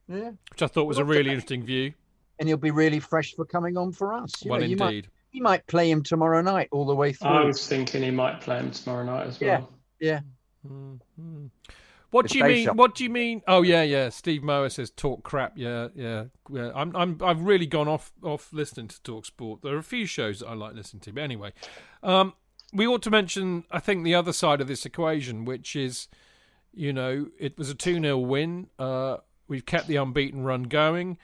[0.08, 1.94] Yeah, which I thought was a really interesting view.
[2.38, 4.32] And he'll be really fresh for coming on for us.
[4.44, 4.78] You well, know, indeed.
[4.78, 7.30] Might, he might play him tomorrow night all the way through.
[7.30, 9.70] I was thinking he might play him tomorrow night as well.
[10.00, 10.20] Yeah, yeah.
[10.66, 11.46] Mm-hmm.
[12.10, 12.66] What do you mean?
[12.66, 12.76] Shop.
[12.76, 13.40] What do you mean?
[13.48, 14.10] Oh yeah, yeah.
[14.10, 15.54] Steve Mower says talk crap.
[15.56, 16.70] Yeah, yeah, yeah.
[16.74, 19.62] I'm, I'm, I've really gone off, off listening to Talk Sport.
[19.62, 21.54] There are a few shows that I like listening to, but anyway,
[22.02, 22.34] um,
[22.72, 26.08] we ought to mention, I think, the other side of this equation, which is,
[26.72, 28.68] you know, it was a two 0 win.
[28.78, 31.18] Uh, we've kept the unbeaten run going.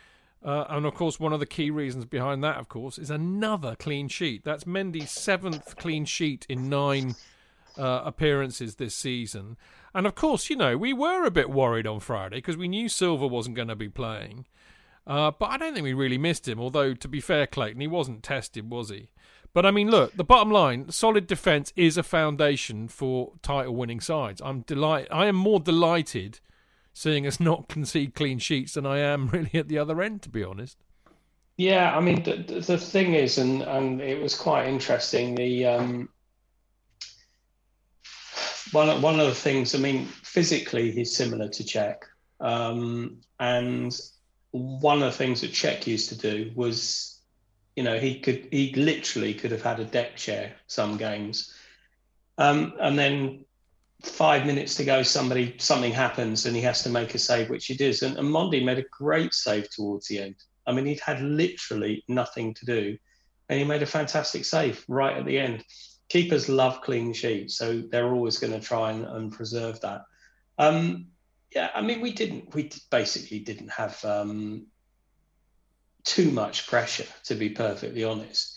[0.45, 3.75] Uh, and of course, one of the key reasons behind that, of course, is another
[3.77, 4.45] clean sheet.
[4.45, 7.17] That's Mendy's seventh clean sheet in nine
[7.77, 9.57] uh, appearances this season.
[9.95, 12.89] And of course, you know, we were a bit worried on Friday because we knew
[12.89, 14.47] Silva wasn't going to be playing.
[15.07, 16.61] Uh, but I don't think we really missed him.
[16.61, 19.09] Although, to be fair, Clayton, he wasn't tested, was he?
[19.55, 24.41] But I mean, look, the bottom line: solid defence is a foundation for title-winning sides.
[24.45, 25.09] I'm delight.
[25.11, 26.41] I am more delighted
[26.93, 30.29] seeing us not concede clean sheets than I am really at the other end, to
[30.29, 30.79] be honest.
[31.57, 35.35] Yeah, I mean, the, the thing is, and and it was quite interesting.
[35.35, 36.09] The um,
[38.71, 41.97] one one of the things, I mean, physically he's similar to Cech,
[42.41, 43.99] um, and
[44.53, 47.18] one of the things that Cech used to do was,
[47.79, 51.55] you know, he could he literally could have had a deck chair some games,
[52.37, 53.45] um, and then
[54.03, 57.67] five minutes to go, somebody something happens and he has to make a save, which
[57.67, 58.03] he does.
[58.03, 60.35] And, and Mondi made a great save towards the end.
[60.67, 62.99] I mean, he'd had literally nothing to do,
[63.49, 65.65] and he made a fantastic save right at the end
[66.09, 70.03] keepers love clean sheets, so they're always going to try and, and preserve that.
[70.59, 71.07] Um,
[71.55, 74.67] yeah, I mean, we didn't, we basically didn't have um,
[76.09, 78.57] too much pressure, to be perfectly honest.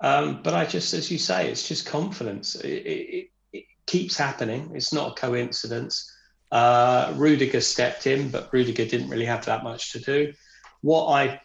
[0.00, 2.54] Um, but I just, as you say, it's just confidence.
[2.54, 4.70] It, it, it keeps happening.
[4.74, 6.12] It's not a coincidence.
[6.50, 10.32] Uh, Rudiger stepped in, but Rudiger didn't really have that much to do.
[10.80, 11.40] What I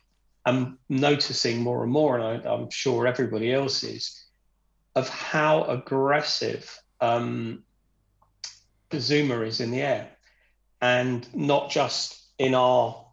[0.45, 4.25] am noticing more and more, and I, I'm sure everybody else is,
[4.95, 7.63] of how aggressive um,
[8.91, 10.09] Zouma is in the air,
[10.81, 13.05] and not just in our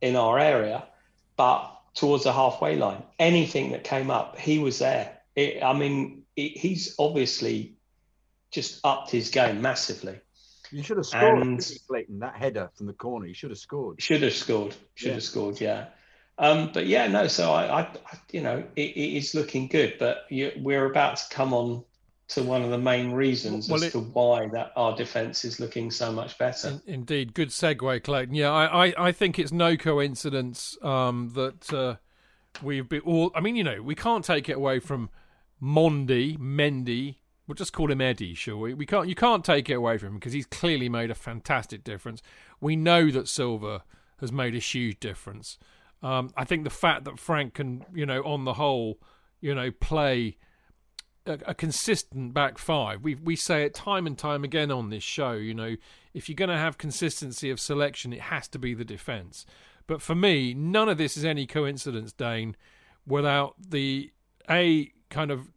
[0.00, 0.84] in our area,
[1.40, 3.02] but towards the halfway line.
[3.18, 5.20] Anything that came up, he was there.
[5.34, 7.76] It, I mean, it, he's obviously
[8.50, 10.20] just upped his game massively.
[10.70, 12.18] You should have scored, and, Clayton.
[12.18, 14.02] That header from the corner, you should have scored.
[14.02, 14.74] Should have scored.
[14.96, 15.14] Should yeah.
[15.14, 15.60] have scored.
[15.62, 15.86] Yeah.
[16.36, 17.26] Um, but yeah, no.
[17.26, 17.88] So I, I
[18.30, 19.94] you know, it, it is looking good.
[19.98, 21.84] But you, we're about to come on
[22.30, 25.58] to one of the main reasons well, as it, to why that our defence is
[25.58, 26.68] looking so much better.
[26.86, 28.34] In, indeed, good segue, Clayton.
[28.34, 31.96] Yeah, I, I, I think it's no coincidence um, that uh,
[32.62, 33.32] we've been all.
[33.34, 35.10] I mean, you know, we can't take it away from
[35.60, 37.16] Mondi, Mendy.
[37.48, 38.74] We'll just call him Eddie, shall we?
[38.74, 39.08] We can't.
[39.08, 42.22] You can't take it away from him because he's clearly made a fantastic difference.
[42.60, 43.82] We know that Silva
[44.20, 45.58] has made a huge difference.
[46.00, 49.00] Um, I think the fact that Frank can, you know, on the whole,
[49.40, 50.36] you know, play
[51.26, 53.02] a, a, consistent back five.
[53.02, 55.32] We we say it time and time again on this show.
[55.32, 55.76] You know,
[56.14, 59.46] if you're going to have consistency of selection, it has to be the defence.
[59.86, 62.56] But for me, none of this is any coincidence, Dayne.
[63.06, 64.12] Without the
[64.48, 65.50] a kind of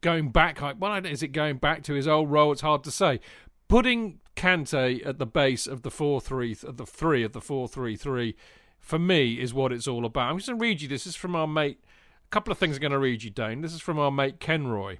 [0.00, 2.52] going back, well, is it going back to his old role?
[2.52, 3.20] It's hard to say.
[3.68, 7.66] Putting Kante at the base of the four three, of the three of the four
[7.68, 8.36] three three
[8.78, 10.30] for me, is what it's all about.
[10.30, 11.04] I'm just going to read you this.
[11.04, 11.80] This is from our mate.
[12.26, 13.60] A couple of things I'm going to read you, Dayne.
[13.60, 14.98] This is from our mate Kenroy,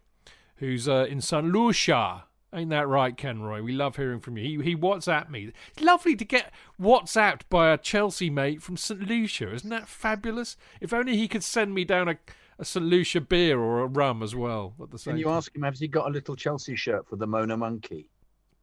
[0.56, 1.44] who's uh, in St.
[1.44, 2.24] Lucia.
[2.54, 3.64] Ain't that right, Kenroy?
[3.64, 4.60] We love hearing from you.
[4.60, 5.52] He, he WhatsApped me.
[5.72, 9.00] It's lovely to get WhatsApped by a Chelsea mate from St.
[9.00, 9.52] Lucia.
[9.52, 10.56] Isn't that fabulous?
[10.80, 12.16] If only he could send me down a,
[12.60, 12.86] a St.
[12.86, 15.34] Lucia beer or a rum as well at the same Can you time.
[15.34, 18.08] ask him, has he got a little Chelsea shirt for the Mona Monkey?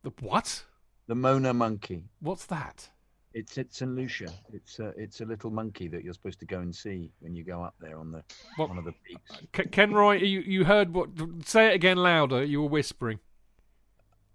[0.04, 0.64] The what?
[1.08, 2.06] The Mona Monkey.
[2.22, 2.90] What's that?
[3.34, 4.32] It's it's St Lucia.
[4.54, 7.44] It's a it's a little monkey that you're supposed to go and see when you
[7.44, 8.24] go up there on the
[8.58, 8.70] what?
[8.70, 9.42] one of the peaks.
[9.72, 11.10] Kenroy, you you heard what?
[11.46, 12.44] Say it again louder.
[12.44, 13.20] You were whispering.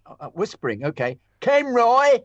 [0.05, 0.85] Uh, uh, whispering.
[0.85, 2.23] Okay, Kenroy,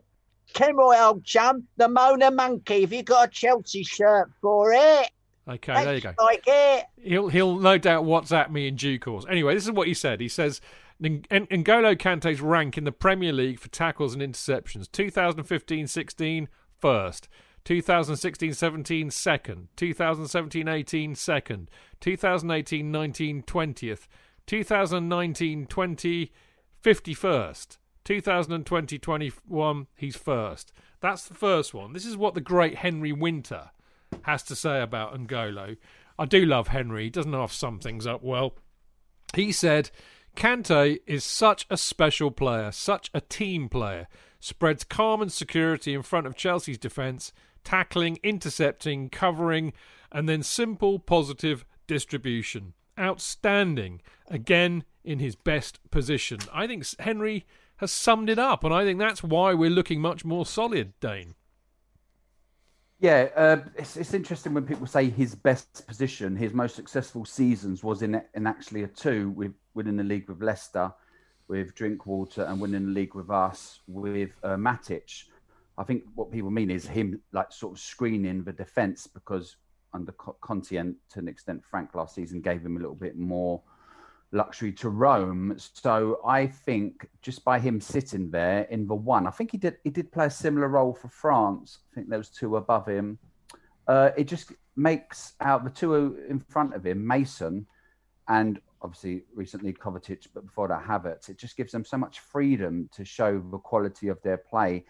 [0.52, 2.80] Kenroy, old chum, the Mona monkey.
[2.80, 5.10] Have you got a Chelsea shirt for it?
[5.46, 6.14] Okay, there you go.
[6.18, 6.86] Like it.
[6.96, 9.24] He'll he'll no doubt WhatsApp me in due course.
[9.28, 10.20] Anyway, this is what he said.
[10.20, 10.60] He says
[11.02, 16.48] N'Golo Kante's rank in the Premier League for tackles and interceptions 2015-16
[16.84, 17.28] first.
[17.64, 21.70] 2016-17 second, 2017-18 second,
[22.02, 24.06] 2018-19 20th,
[24.46, 26.30] 2019-20
[26.82, 30.74] 51st, 2020-21 he's first.
[31.00, 31.94] That's the first one.
[31.94, 33.70] This is what the great Henry Winter
[34.24, 35.78] has to say about N'Golo.
[36.18, 37.04] I do love Henry.
[37.04, 38.56] He doesn't half sum things up well.
[39.34, 39.90] He said
[40.36, 44.06] Kante is such a special player, such a team player.
[44.44, 47.32] Spreads calm and security in front of Chelsea's defence,
[47.64, 49.72] tackling, intercepting, covering,
[50.12, 52.74] and then simple, positive distribution.
[53.00, 54.02] Outstanding.
[54.28, 56.40] Again, in his best position.
[56.52, 57.46] I think Henry
[57.78, 61.36] has summed it up, and I think that's why we're looking much more solid, Dayne.
[63.00, 67.82] Yeah, uh, it's, it's interesting when people say his best position, his most successful seasons
[67.82, 70.92] was in in actually a two with the league with Leicester,
[71.48, 75.24] with Drinkwater, and winning the league with us with uh, Matic.
[75.76, 79.56] I think what people mean is him like sort of screening the defence because
[79.92, 83.62] under Conte and to an extent Frank last season gave him a little bit more
[84.32, 85.54] luxury to roam.
[85.58, 89.78] So I think just by him sitting there in the one, I think he did
[89.84, 91.78] he did play a similar role for France.
[91.90, 93.18] I think there was two above him.
[93.86, 97.66] Uh, it just makes out the two in front of him, Mason,
[98.28, 101.30] and obviously recently Kovacic, but before that Havertz.
[101.30, 104.84] It just gives them so much freedom to show the quality of their play.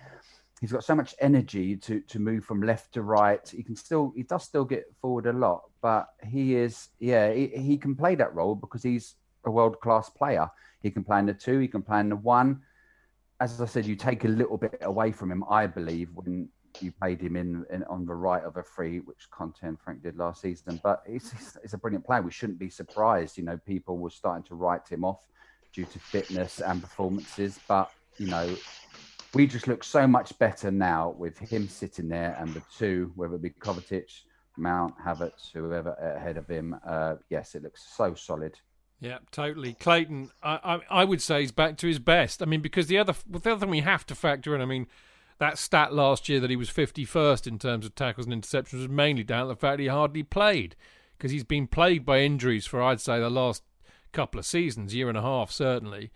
[0.61, 3.49] He's got so much energy to to move from left to right.
[3.49, 7.47] He can still he does still get forward a lot, but he is yeah he,
[7.47, 10.51] he can play that role because he's a world class player.
[10.83, 12.63] He can play in the two, he can play in the one.
[13.41, 16.49] As I said, you take a little bit away from him, I believe, when
[16.81, 20.03] you played him in, in on the right of a free, which Conte and Frank
[20.03, 20.81] did last season.
[20.83, 21.33] But he's,
[21.63, 22.23] he's a brilliant player.
[22.23, 23.37] We shouldn't be surprised.
[23.37, 25.27] You know, people were starting to write him off
[25.73, 27.59] due to fitness and performances.
[27.67, 28.55] But, you know,
[29.35, 33.35] we just look so much better now with him sitting there and the two, whether
[33.35, 34.23] it be Kovacic,
[34.57, 36.77] Mount, Havertz, whoever ahead of him.
[36.87, 38.59] Uh, yes, it looks so solid.
[39.01, 39.75] Yeah, totally.
[39.75, 42.41] Clayton, I, I, I would say he's back to his best.
[42.41, 44.87] I mean, because the other the other thing we have to factor in, I mean,
[45.39, 48.89] that stat last year that he was 51st in terms of tackles and interceptions was
[48.89, 50.77] mainly down to the fact he hardly played
[51.17, 53.63] because he's been plagued by injuries for I'd say the last
[54.13, 56.11] couple of seasons, year and a half certainly.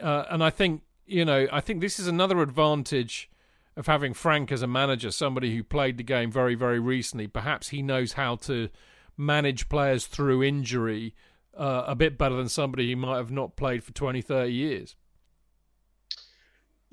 [0.00, 3.30] Uh, and I think you know, I think this is another advantage
[3.76, 7.26] of having Frank as a manager, somebody who played the game very, very recently.
[7.26, 8.68] Perhaps he knows how to
[9.16, 11.14] manage players through injury
[11.56, 14.96] uh, a bit better than somebody who might have not played for 20, 30 years.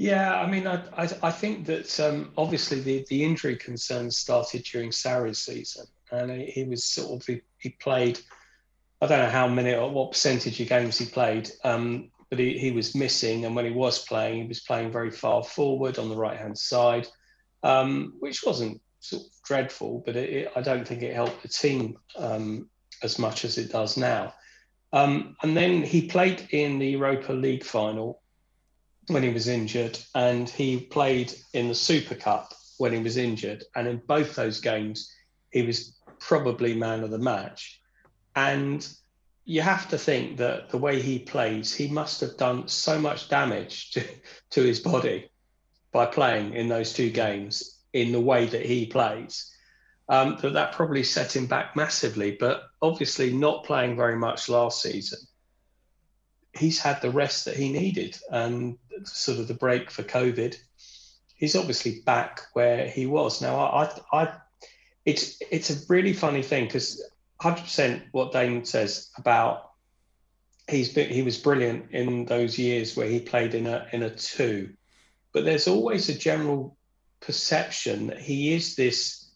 [0.01, 4.63] Yeah, I mean, I, I, I think that um, obviously the, the injury concerns started
[4.63, 8.19] during Sarri's season, and he, was sort of he, he, played.
[8.99, 12.57] I don't know how many or what percentage of games he played, um, but he,
[12.57, 16.09] he was missing, and when he was playing, he was playing very far forward on
[16.09, 17.07] the right hand side,
[17.61, 21.47] um, which wasn't sort of dreadful, but it, it, I don't think it helped the
[21.47, 22.67] team um,
[23.03, 24.33] as much as it does now.
[24.93, 28.20] Um, and then he played in the Europa League final
[29.07, 33.63] when he was injured, and he played in the Super Cup when he was injured.
[33.75, 35.11] And in both those games,
[35.51, 37.81] he was probably man of the match.
[38.35, 38.87] And
[39.45, 43.29] you have to think that the way he plays, he must have done so much
[43.29, 44.03] damage to,
[44.51, 45.29] to his body
[45.91, 49.51] by playing in those two games in the way that he plays
[50.11, 52.37] um, that that probably set him back massively.
[52.39, 55.19] But obviously, not playing very much last season,
[56.53, 60.55] he's had the rest that he needed and sort of the break for COVID.
[61.35, 63.41] He's obviously back where he was.
[63.41, 64.33] Now, I, I, I
[65.05, 67.03] it's it's a really funny thing because
[67.41, 69.71] 100% what Damon says about
[70.67, 74.09] he's been he was brilliant in those years where he played in a in a
[74.09, 74.73] two,
[75.33, 76.77] but there's always a general
[77.19, 79.29] perception that he is this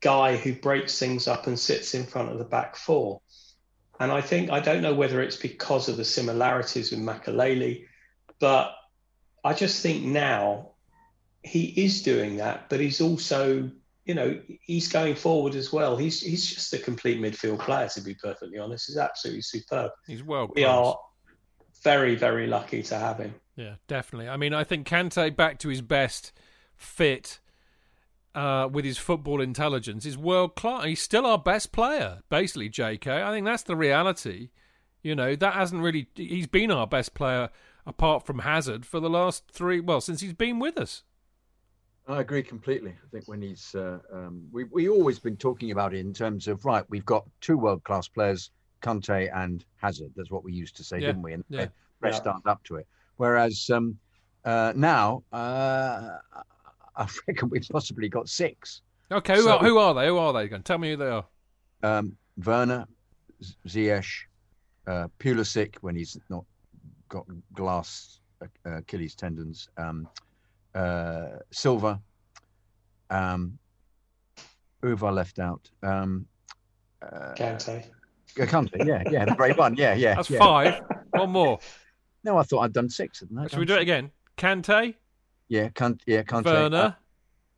[0.00, 3.20] guy who breaks things up and sits in front of the back four.
[4.00, 7.86] And I think, I don't know whether it's because of the similarities with Makelele,
[8.38, 8.74] but
[9.44, 10.72] I just think now
[11.42, 13.70] he is doing that, but he's also,
[14.04, 15.96] you know, he's going forward as well.
[15.96, 18.88] He's he's just a complete midfield player, to be perfectly honest.
[18.88, 19.92] He's absolutely superb.
[20.06, 20.50] He's well.
[20.54, 20.98] We are
[21.82, 23.34] very, very lucky to have him.
[23.54, 24.28] Yeah, definitely.
[24.28, 26.32] I mean, I think Kante back to his best
[26.76, 27.40] fit
[28.36, 30.84] uh, with his football intelligence is world class.
[30.84, 33.08] He's still our best player, basically, JK.
[33.08, 34.50] I think that's the reality.
[35.02, 36.08] You know, that hasn't really.
[36.14, 37.48] He's been our best player
[37.86, 39.80] apart from Hazard for the last three.
[39.80, 41.02] Well, since he's been with us.
[42.08, 42.90] I agree completely.
[42.90, 46.46] I think when he's, uh, um, we we always been talking about it in terms
[46.46, 46.84] of right.
[46.88, 48.50] We've got two world class players,
[48.82, 50.12] Kante and Hazard.
[50.14, 51.06] That's what we used to say, yeah.
[51.08, 51.32] didn't we?
[51.32, 51.64] And yeah.
[51.64, 52.34] the rest yeah.
[52.44, 52.86] up to it.
[53.16, 53.98] Whereas um,
[54.44, 56.18] uh, now, uh,
[56.96, 58.82] I reckon we've possibly got six.
[59.10, 60.06] Okay, who, so, are, who are they?
[60.08, 60.44] Who are they?
[60.44, 60.62] Again?
[60.62, 61.26] Tell me who they are.
[61.82, 62.86] Um, Werner,
[63.68, 64.06] Ziyech,
[64.86, 66.44] uh, Pulisic when he's not
[67.08, 70.08] got glass uh, Achilles tendons, um,
[70.74, 72.00] uh, Silva.
[73.10, 73.58] Um,
[74.82, 75.70] who have I left out?
[75.82, 76.26] Um,
[77.02, 77.84] uh, Kante.
[78.36, 80.14] Kante, yeah, yeah, the great one, yeah, yeah.
[80.16, 80.38] That's yeah.
[80.38, 80.80] five.
[81.10, 81.58] One more.
[82.24, 83.20] No, I thought I'd done six.
[83.20, 83.46] Hadn't I?
[83.46, 84.10] Should we do it again?
[84.36, 84.94] Kante,
[85.48, 86.00] Yeah, can't.
[86.06, 86.44] Yeah, can't.
[86.44, 86.92] Werner, Uh,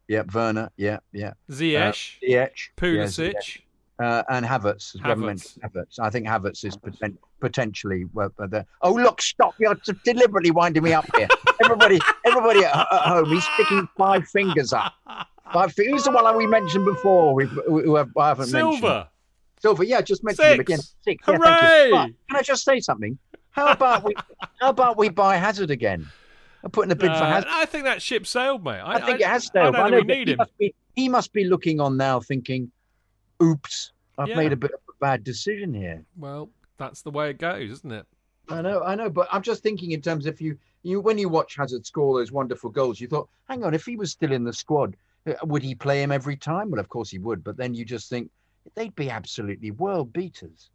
[0.08, 0.70] yeah, Werner.
[0.76, 1.32] Yeah, yeah.
[1.50, 2.68] Ziyech, Ziyech.
[2.76, 3.60] Pulisic.
[4.00, 4.94] Yeah, uh, and Havertz.
[4.94, 5.18] as Havertz.
[5.18, 5.98] mentioned Havertz.
[5.98, 8.04] I think Havertz is poten- potentially.
[8.16, 9.20] Uh, the, oh, look!
[9.20, 9.54] Stop!
[9.58, 11.28] You're deliberately winding me up here.
[11.64, 14.92] everybody, everybody at, at home, he's sticking five fingers up.
[15.52, 15.92] Five fingers.
[15.94, 17.34] Who's the one we mentioned before?
[17.34, 18.80] We've, who have, I haven't mentioned.
[18.80, 19.10] Silva.
[19.60, 20.78] Silva, yeah, just mention him again.
[21.02, 21.24] Six.
[21.26, 21.90] Yeah, Hooray!
[21.90, 23.18] But can I just say something?
[23.50, 24.14] How about we?
[24.60, 26.06] how about we buy Hazard again?
[26.62, 27.48] I'm putting a bid for Uh, Hazard.
[27.50, 28.80] I think that ship sailed, mate.
[28.80, 29.76] I, I think I, it has sailed.
[29.76, 30.38] I I know, we need he him.
[30.38, 32.70] must be he must be looking on now, thinking,
[33.42, 34.36] "Oops, I've Yeah.
[34.36, 37.92] made a bit of a bad decision here." Well, that's the way it goes, isn't
[37.92, 38.06] it?
[38.48, 41.28] I know, I know, but I'm just thinking in terms if you you when you
[41.28, 44.42] watch Hazard score those wonderful goals, you thought, "Hang on, if he was still in
[44.44, 44.96] the squad,
[45.26, 47.84] uh, would he play him every time?" Well, of course he would, but then you
[47.84, 48.30] just think
[48.74, 50.70] they'd be absolutely world beaters.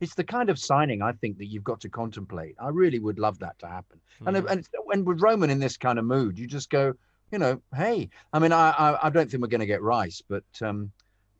[0.00, 2.56] It's the kind of signing I think that you've got to contemplate.
[2.60, 4.00] I really would love that to happen.
[4.26, 4.50] And Mm.
[4.50, 6.94] and and with Roman in this kind of mood, you just go,
[7.30, 8.10] you know, hey.
[8.32, 10.92] I mean, I I, I don't think we're going to get Rice, but um,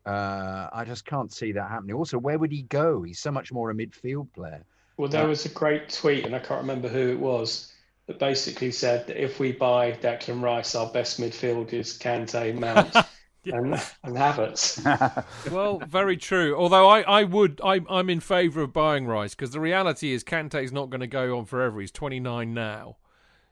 [0.05, 1.95] uh, I just can't see that happening.
[1.95, 3.03] Also, where would he go?
[3.03, 4.63] He's so much more a midfield player.
[4.97, 7.73] Well, there was a great tweet, and I can't remember who it was,
[8.07, 12.95] that basically said that if we buy Declan Rice, our best midfield is Kante, Mount,
[13.53, 13.73] and,
[14.03, 14.81] and Havertz.
[15.51, 16.55] well, very true.
[16.55, 20.23] Although I, I would, I, I'm in favour of buying Rice because the reality is
[20.23, 21.79] Kante's not going to go on forever.
[21.79, 22.97] He's 29 now,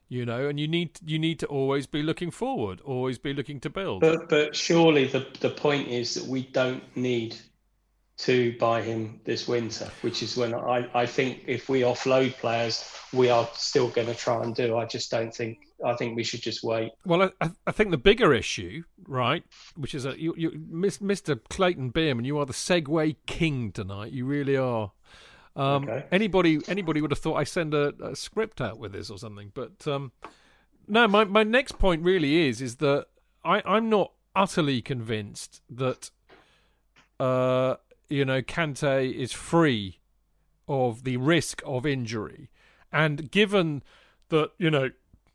[0.10, 3.60] you know, and you need you need to always be looking forward, always be looking
[3.62, 4.02] to build.
[4.02, 7.36] But but surely the the point is that we don't need
[8.16, 12.88] to buy him this winter, which is when I, I think if we offload players,
[13.12, 14.78] we are still going to try and do.
[14.78, 15.60] I just don't think.
[15.84, 16.92] I think we should just wait.
[17.06, 19.44] Well, I, I think the bigger issue, right,
[19.76, 21.40] which is that you, you, Mr.
[21.50, 24.14] Clayton Beerman, you are the segue king tonight.
[24.14, 24.92] You really are.
[25.56, 26.06] Um, Okay.
[26.12, 29.52] Anybody, anybody would have thought I send a, a script out with this or something,
[29.54, 30.12] but um,
[30.88, 31.08] no.
[31.08, 33.08] My my next point really is is that
[33.44, 36.10] I I'm not utterly convinced that
[37.20, 37.76] uh
[38.14, 40.00] you know Kante is free
[40.68, 42.50] of the risk of injury,
[42.92, 43.84] and given
[44.30, 44.92] that you know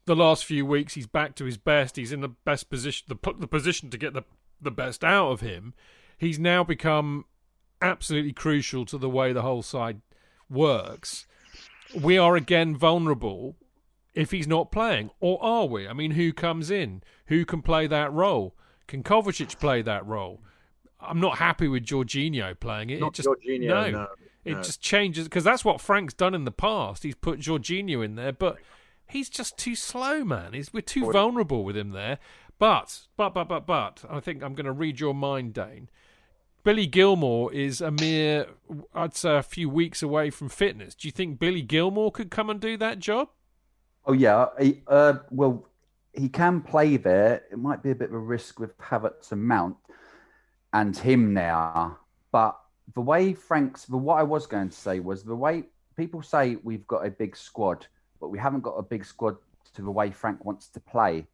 [0.09, 1.97] the last few weeks he's back to his best.
[1.97, 4.25] He's in the best position, the the position to get the
[4.61, 5.75] the best out of him.
[6.17, 7.27] He's now become
[7.81, 10.01] absolutely crucial to the way the whole side
[10.51, 11.27] works.
[11.95, 13.57] We are again vulnerable
[14.15, 15.87] if he's not playing, or are we?
[15.87, 17.03] I mean, who comes in?
[17.27, 18.57] Who can play that role?
[18.87, 20.41] Can Kovacic play that role?
[21.01, 23.01] I'm not happy with Jorginho playing it.
[23.01, 24.07] Not it just Jorginho, no, no,
[24.45, 24.63] it no.
[24.63, 27.03] just changes because that's what Frank's done in the past.
[27.03, 28.59] He's put Jorginho in there, but
[29.07, 30.53] he's just too slow, man.
[30.53, 32.19] He's, we're too vulnerable with him there.
[32.59, 35.89] But, but, but, but, but, I think I'm going to read your mind, Dayne.
[36.65, 38.47] Billy Gilmour is a mere,
[38.95, 40.95] I'd say, a few weeks away from fitness.
[40.95, 43.29] Do you think Billy Gilmour could come and do that job?
[44.05, 45.67] Oh yeah, he, uh, well,
[46.15, 47.45] he can play there.
[47.53, 49.77] It might be a bit of a risk with Havertz and Mount
[50.73, 51.99] and him now,
[52.33, 52.59] but
[52.95, 55.65] the way Frank's, the what I was going to say was the way
[55.97, 57.87] people say we've got a big squad,
[58.21, 59.37] but we haven't got a big squad
[59.75, 61.27] to the way Frank wants to play.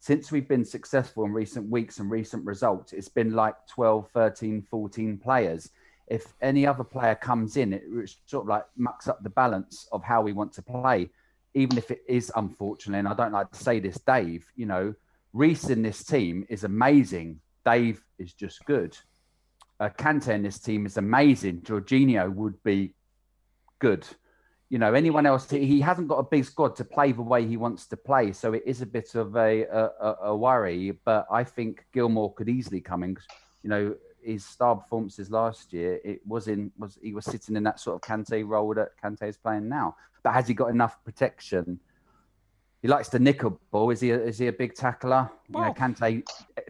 [0.00, 4.62] Since we've been successful in recent weeks and recent results, it's been like 12, 13,
[4.70, 5.70] 14 players.
[6.06, 7.82] If any other player comes in, it
[8.26, 11.10] sort of like mucks up the balance of how we want to play
[11.54, 14.94] even if it is unfortunately, and I don't like to say this, Dave, you know,
[15.32, 17.40] Reece in this team is amazing.
[17.68, 18.96] Dave is just good.
[19.78, 21.60] Uh, Kante in this team is amazing.
[21.60, 22.94] Jorginho would be
[23.78, 24.06] good.
[24.70, 27.56] You know, anyone else, he hasn't got a big squad to play the way he
[27.56, 28.32] wants to play.
[28.32, 32.48] So it is a bit of a, a, a- worry, but I think Gilmour could
[32.48, 33.16] easily come in.
[33.62, 37.64] You know, his star performances last year, it was in was he was sitting in
[37.64, 39.96] that sort of Kante role that Kante is playing now.
[40.22, 41.80] But has he got enough protection?
[42.80, 43.90] He likes to nick a ball.
[43.90, 45.28] Is he a, is he a big tackler?
[45.48, 46.22] you know, Well, Kante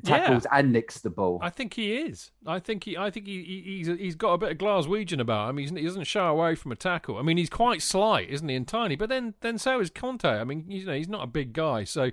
[0.05, 1.39] tackles and nicks the ball.
[1.43, 2.31] I think he is.
[2.47, 2.97] I think he.
[2.97, 5.59] I think he, he he's he's got a bit of Glaswegian about him.
[5.59, 7.19] He's, he doesn't shy away from a tackle.
[7.19, 8.97] I mean, he's quite slight, isn't he, and tiny.
[8.97, 10.25] But then then so is Conte.
[10.25, 11.85] I mean, you know, he's not a big guy.
[11.85, 12.11] So,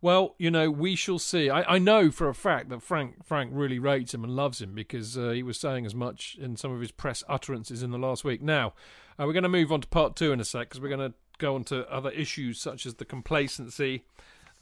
[0.00, 1.50] well, you know, we shall see.
[1.50, 4.74] I, I know for a fact that Frank Frank really rates him and loves him
[4.74, 7.98] because uh, he was saying as much in some of his press utterances in the
[7.98, 8.40] last week.
[8.40, 8.72] Now,
[9.18, 11.10] uh, we're going to move on to part two in a sec because we're going
[11.10, 14.04] to go on to other issues such as the complacency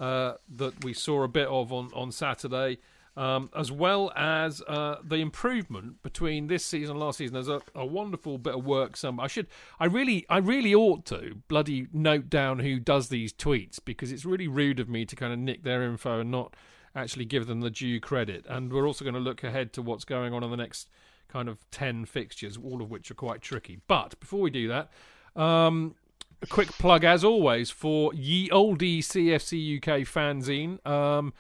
[0.00, 2.78] uh, that we saw a bit of on on Saturday,
[3.16, 7.34] um, as well as uh, the improvement between this season and last season.
[7.34, 8.96] There's a, a wonderful bit of work.
[8.96, 9.46] Some I should,
[9.78, 14.24] I really, I really ought to bloody note down who does these tweets because it's
[14.24, 16.54] really rude of me to kind of nick their info and not
[16.94, 18.44] actually give them the due credit.
[18.48, 20.88] And we're also going to look ahead to what's going on in the next
[21.28, 23.78] kind of ten fixtures, all of which are quite tricky.
[23.86, 24.90] But before we do that.
[25.34, 25.94] Um,
[26.43, 30.84] a quick plug, as always, for ye oldie CFC UK fanzine.
[30.86, 31.32] Um,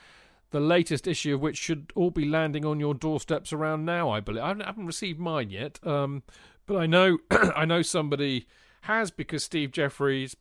[0.50, 4.10] the latest issue of which should all be landing on your doorsteps around now.
[4.10, 6.22] I believe I haven't received mine yet, um,
[6.66, 8.46] but I know I know somebody
[8.82, 10.36] has because Steve Jeffries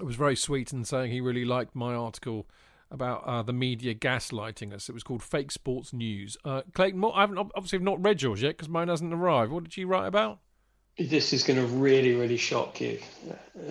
[0.00, 2.46] was very sweet in saying he really liked my article
[2.90, 4.88] about uh, the media gaslighting us.
[4.88, 6.36] It was called Fake Sports News.
[6.44, 9.52] Uh, Clayton, I haven't obviously not read yours yet because mine hasn't arrived.
[9.52, 10.40] What did you write about?
[11.08, 12.98] This is going to really, really shock you.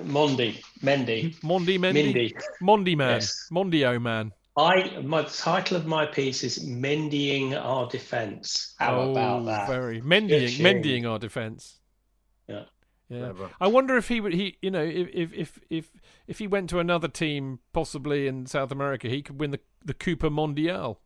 [0.02, 3.48] Mondi, Mendy, Mondi, Mendy, Mindy, Mondi man, Yes.
[3.52, 4.32] Mondio man.
[4.58, 9.68] I my title of my piece is "Mendying Our Defence." How oh, about that?
[9.68, 11.80] Very mendying, Good mendying our defence.
[12.48, 12.64] Yeah.
[13.10, 13.20] Yeah.
[13.20, 13.50] Clever.
[13.62, 15.92] I wonder if he would he you know if if if if
[16.28, 19.94] if he went to another team possibly in South America he could win the the
[19.94, 20.98] Cooper Mondial.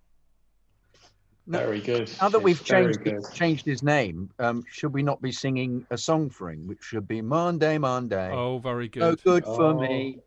[1.47, 2.09] Very good.
[2.21, 2.99] Now that we've changed
[3.33, 7.07] changed his name, um, should we not be singing a song for him, which should
[7.07, 8.31] be Monday, Monday?
[8.31, 9.23] Oh, very no good.
[9.23, 9.79] good for Oh.
[9.79, 10.19] me.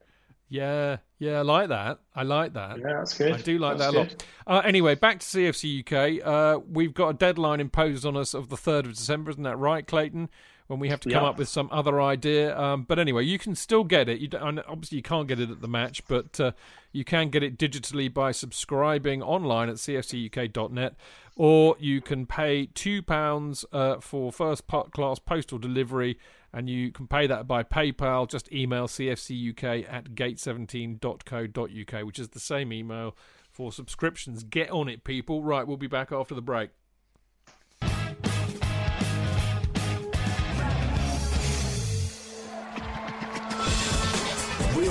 [0.48, 1.98] Yeah, yeah, I like that.
[2.14, 2.78] I like that.
[2.78, 3.32] Yeah, that's good.
[3.32, 4.24] I do like That's that a good.
[4.46, 4.58] lot.
[4.64, 6.20] Uh, anyway, back to CFC UK.
[6.24, 9.56] Uh, we've got a deadline imposed on us of the 3rd of December, isn't that
[9.56, 10.28] right, Clayton?
[10.68, 11.28] When we have to come Yeah.
[11.28, 12.58] up with some other idea.
[12.58, 14.18] Um, but anyway, you can still get it.
[14.18, 16.52] You don't, obviously, you can't get it at the match, but uh,
[16.92, 20.96] you can get it digitally by subscribing online at cfcuk.net,
[21.36, 26.18] or you can pay £2 uh, for first class postal delivery
[26.52, 28.26] and you can pay that by PayPal.
[28.28, 33.14] Just email cfcuk at gate17.co.uk, which is the same email
[33.52, 34.42] for subscriptions.
[34.42, 35.42] Get on it, people.
[35.42, 36.70] Right, we'll be back after the break.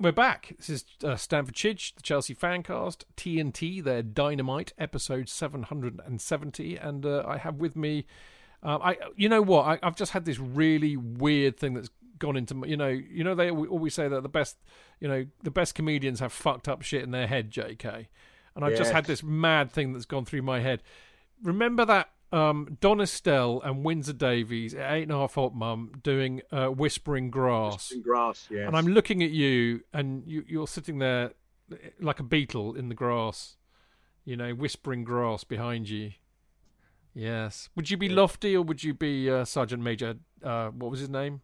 [0.00, 0.54] we're back.
[0.56, 6.76] This is uh, Stamford Chidge, the Chelsea Fancast, TNT, they're Dynamite, episode 770.
[6.76, 8.06] And uh, I have with me,
[8.62, 9.66] uh, I, you know what?
[9.66, 13.22] I, I've just had this really weird thing that's gone into, my- you know, you
[13.22, 14.56] know, they always say that the best,
[15.00, 18.06] you know, the best comedians have fucked up shit in their head, JK.
[18.56, 20.82] And I've just had this mad thing that's gone through my head.
[21.42, 26.66] Remember that um, Don Estelle and Windsor Davies It Ain't Half Hot Mum doing uh,
[26.68, 27.90] Whispering Grass?
[27.92, 28.66] In grass, yes.
[28.66, 31.32] And I'm looking at you, and you, you're sitting there
[32.00, 33.56] like a beetle in the grass,
[34.24, 36.12] you know, whispering grass behind you.
[37.14, 37.68] Yes.
[37.76, 40.16] Would you be Lofty or would you be uh, Sergeant Major?
[40.42, 41.40] Uh, what was his name?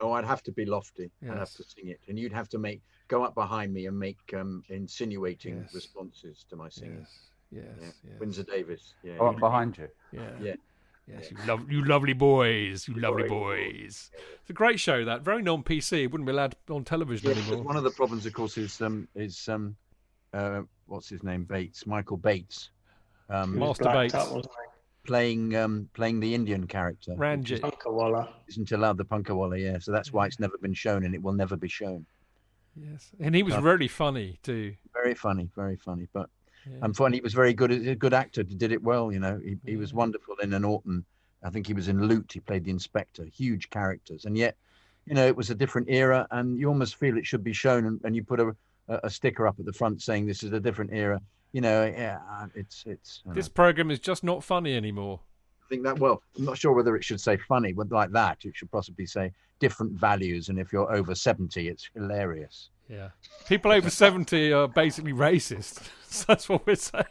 [0.00, 1.10] Oh, I'd have to be lofty.
[1.28, 3.98] I'd have to sing it, and you'd have to make go up behind me and
[3.98, 5.74] make um, insinuating Yes.
[5.74, 6.98] responses to my singing.
[7.00, 7.18] Yes.
[7.50, 7.62] Yeah.
[7.80, 7.94] Yes.
[8.18, 8.94] Windsor Davies.
[9.02, 9.16] Yeah.
[9.20, 9.38] Oh, yeah.
[9.38, 9.88] behind you.
[10.12, 10.30] Yeah.
[10.40, 10.54] Yeah.
[11.06, 11.30] Yes.
[11.30, 12.86] You, lov- you lovely boys.
[12.86, 14.10] You lovely Great boys.
[14.42, 15.04] It's a great show.
[15.06, 16.02] That very non-PC.
[16.04, 17.64] It wouldn't be allowed on television Yeah, because anymore.
[17.64, 19.74] one of the problems, of course, is um is um
[20.34, 22.68] uh what's his name Bates Michael Bates
[23.30, 24.12] um Master Bates.
[24.14, 24.44] Up,
[25.06, 27.64] playing um playing the Indian character Ranjit.
[27.64, 27.70] he?
[27.70, 28.28] Punkawalla.
[28.48, 31.32] isn't allowed the Punkawalla yeah so that's why it's never been shown and it will
[31.32, 32.04] never be shown
[32.76, 33.10] Yes.
[33.18, 34.74] And he was Uh, really funny too.
[34.92, 36.28] very funny very funny but
[36.70, 36.78] Yeah.
[36.82, 39.56] and funny he was very good a good actor did it well you know he,
[39.64, 41.04] he was wonderful in an Orton
[41.42, 44.56] I think he was in Loot he played the inspector huge characters and yet
[45.06, 47.86] you know it was a different era and you almost feel it should be shown
[47.86, 48.54] and, and you put a,
[48.88, 51.20] a sticker up at the front saying this is a different era
[51.52, 53.52] you know yeah uh, it's it's This know.
[53.54, 55.20] program is just not funny anymore.
[55.64, 58.38] I think that well I'm not sure whether it should say funny but like that
[58.44, 63.10] it should possibly say different values and if you're over 70 it's hilarious Yeah.
[63.46, 65.82] People over 70 are basically racist.
[66.10, 67.04] So that's what we're saying.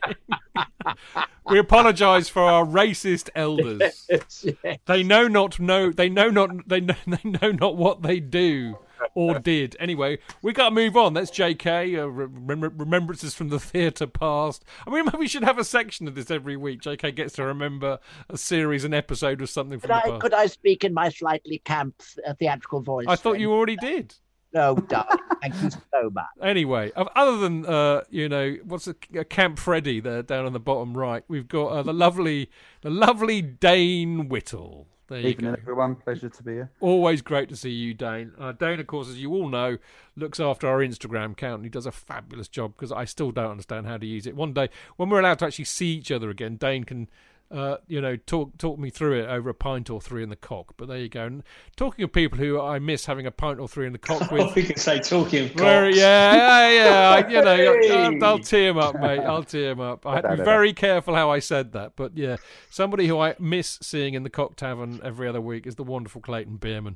[1.45, 4.09] we apologize for our racist elders.
[4.63, 4.77] yeah.
[4.87, 8.79] They know not know they know not they know, they know not what they do
[9.13, 9.75] or did.
[9.79, 11.13] Anyway, we got to move on.
[11.13, 14.65] That's JK uh, rem- remembrances from the theatre past.
[14.85, 16.81] I mean, maybe we should have a section of this every week.
[16.81, 17.99] JK gets to remember
[18.29, 20.21] a series, an episode, or something from Could the I, past.
[20.21, 23.05] could I speak in my slightly camp uh, theatrical voice?
[23.07, 23.41] I thought then?
[23.41, 24.15] you already did.
[24.53, 25.17] No, darling.
[25.41, 26.25] Thank you so much.
[26.41, 30.59] Anyway, other than uh, you know, what's a, a Camp Freddy there down on the
[30.59, 31.23] bottom right?
[31.27, 32.49] We've got uh, the lovely,
[32.81, 34.87] the lovely Dayne Whittle.
[35.09, 35.57] There you Evening, go.
[35.61, 35.95] everyone.
[35.95, 36.71] Pleasure to be here.
[36.81, 38.33] Always great to see you, Dayne.
[38.37, 39.77] Uh, Dayne, of course, as you all know,
[40.17, 41.55] looks after our Instagram account.
[41.59, 44.35] and He does a fabulous job because I still don't understand how to use it.
[44.35, 47.07] One day, when we're allowed to actually see each other again, Dayne can
[47.49, 50.35] uh, you know, talk talk me through it over a pint or three in the
[50.35, 50.73] cock.
[50.77, 51.25] But there you go.
[51.25, 51.43] And
[51.75, 54.53] talking of people who I miss having a pint or three in the cock with,
[54.55, 55.99] we can say talking of very, cocks.
[55.99, 57.09] yeah, yeah, yeah.
[57.09, 59.19] I, you know, I'll, I'll tee him up, mate.
[59.19, 60.05] I'll tee him up.
[60.05, 62.37] I had to be very careful how I said that, but yeah,
[62.69, 66.21] somebody who I miss seeing in the cock tavern every other week is the wonderful
[66.21, 66.95] Clayton Beerman.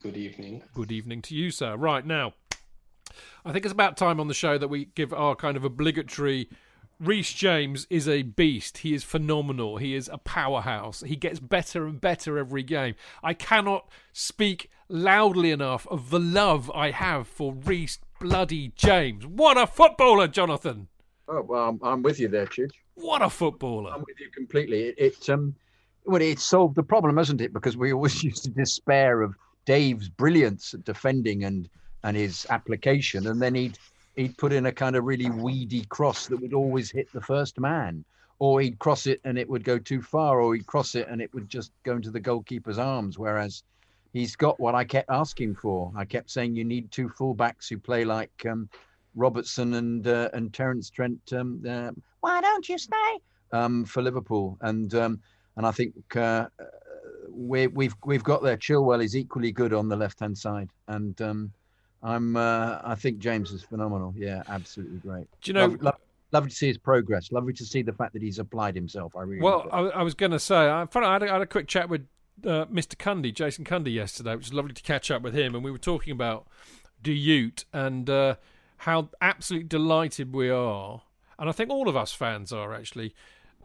[0.00, 0.62] Good evening.
[0.74, 1.76] Good evening to you, sir.
[1.76, 2.34] Right now,
[3.44, 6.48] I think it's about time on the show that we give our kind of obligatory.
[7.00, 8.78] Reece James is a beast.
[8.78, 9.76] He is phenomenal.
[9.76, 11.02] He is a powerhouse.
[11.02, 12.96] He gets better and better every game.
[13.22, 19.24] I cannot speak loudly enough of the love I have for Reece bloody James.
[19.26, 20.88] What a footballer, Jonathan.
[21.28, 22.72] Oh well, I'm, I'm with you there, Chidge.
[22.94, 23.92] What a footballer.
[23.92, 24.84] I'm with you completely.
[24.84, 25.54] It, it um,
[26.04, 27.52] well, it solved the problem, hasn't it?
[27.52, 29.34] Because we always used to despair of
[29.66, 31.68] Dave's brilliance at defending and
[32.02, 33.78] and his application, and then he'd
[34.18, 37.58] he'd put in a kind of really weedy cross that would always hit the first
[37.60, 38.04] man,
[38.40, 41.22] or he'd cross it and it would go too far, or he'd cross it and
[41.22, 43.16] it would just go into the goalkeeper's arms.
[43.18, 43.62] Whereas
[44.12, 45.92] he's got what I kept asking for.
[45.96, 48.68] I kept saying you need two fullbacks who play like um,
[49.14, 51.32] Robertson and uh, and Terence Trent.
[51.32, 53.12] Um, uh, Why don't you stay
[53.52, 54.58] um, for Liverpool?
[54.62, 55.20] And um,
[55.56, 56.48] and I think uh,
[57.30, 58.56] we, we've we've got there.
[58.56, 61.52] Chilwell is equally good on the left hand side, and um,
[62.02, 64.14] I'm uh, I think James is phenomenal.
[64.16, 65.26] Yeah, absolutely great.
[65.42, 65.66] Do you know?
[65.66, 66.00] Lov- lov-
[66.32, 67.32] lovely to see his progress.
[67.32, 69.16] Lovely to see the fact that he's applied himself.
[69.16, 71.32] I really Well, I, I was going to say, I, funny, I, had a, I
[71.34, 72.06] had a quick chat with
[72.44, 72.96] uh, Mr.
[72.96, 75.78] Cundy, Jason Cundy, yesterday, which was lovely to catch up with him, and we were
[75.78, 76.46] talking about
[77.02, 78.36] Duyute and uh,
[78.78, 81.02] how absolutely delighted we are,
[81.38, 83.14] and I think all of us fans are actually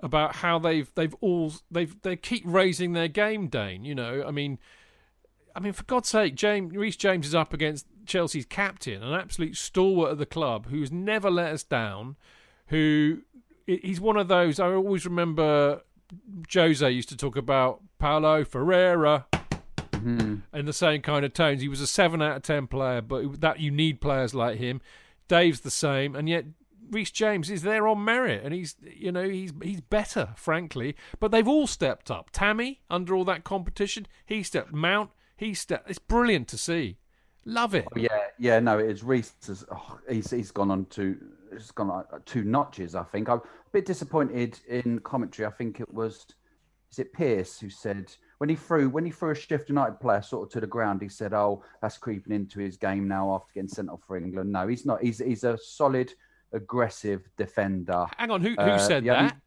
[0.01, 3.85] about how they've they've all they've they keep raising their game, Dayne.
[3.85, 4.59] You know, I mean.
[5.55, 9.55] I mean, for God's sake, James Reece James is up against Chelsea's captain, an absolute
[9.57, 12.15] stalwart of the club who's never let us down.
[12.67, 13.21] Who
[13.65, 14.59] he's one of those.
[14.59, 15.81] I always remember
[16.53, 19.25] Jose used to talk about Paulo Ferreira
[19.91, 20.41] Mhm.
[20.53, 21.61] in the same kind of tones.
[21.61, 24.81] He was a seven out of ten player, but that you need players like him.
[25.27, 26.45] Dave's the same, and yet
[26.91, 30.95] Reece James is there on merit, and he's you know he's he's better, frankly.
[31.19, 32.29] But they've all stepped up.
[32.31, 34.73] Tammy under all that competition, he stepped.
[34.73, 35.89] Mount, he stepped.
[35.89, 36.97] It's brilliant to see.
[37.45, 37.85] Love it.
[37.95, 39.33] Oh, Yeah, yeah, no, it's Reece.
[39.47, 41.17] Has, oh, he's he's gone on to
[41.51, 42.95] it's gone like two notches.
[42.95, 43.41] I think I'm a
[43.71, 45.45] bit disappointed in commentary.
[45.45, 46.25] I think it was
[46.91, 50.21] is it Pearce who said when he threw when he threw a Sheffield United player
[50.21, 53.51] sort of to the ground, he said, "Oh, that's creeping into his game now after
[53.53, 55.01] getting sent off for England." No, he's not.
[55.01, 56.13] He's he's a solid,
[56.53, 58.05] aggressive defender.
[58.17, 59.37] Hang on, who who Uh, said that?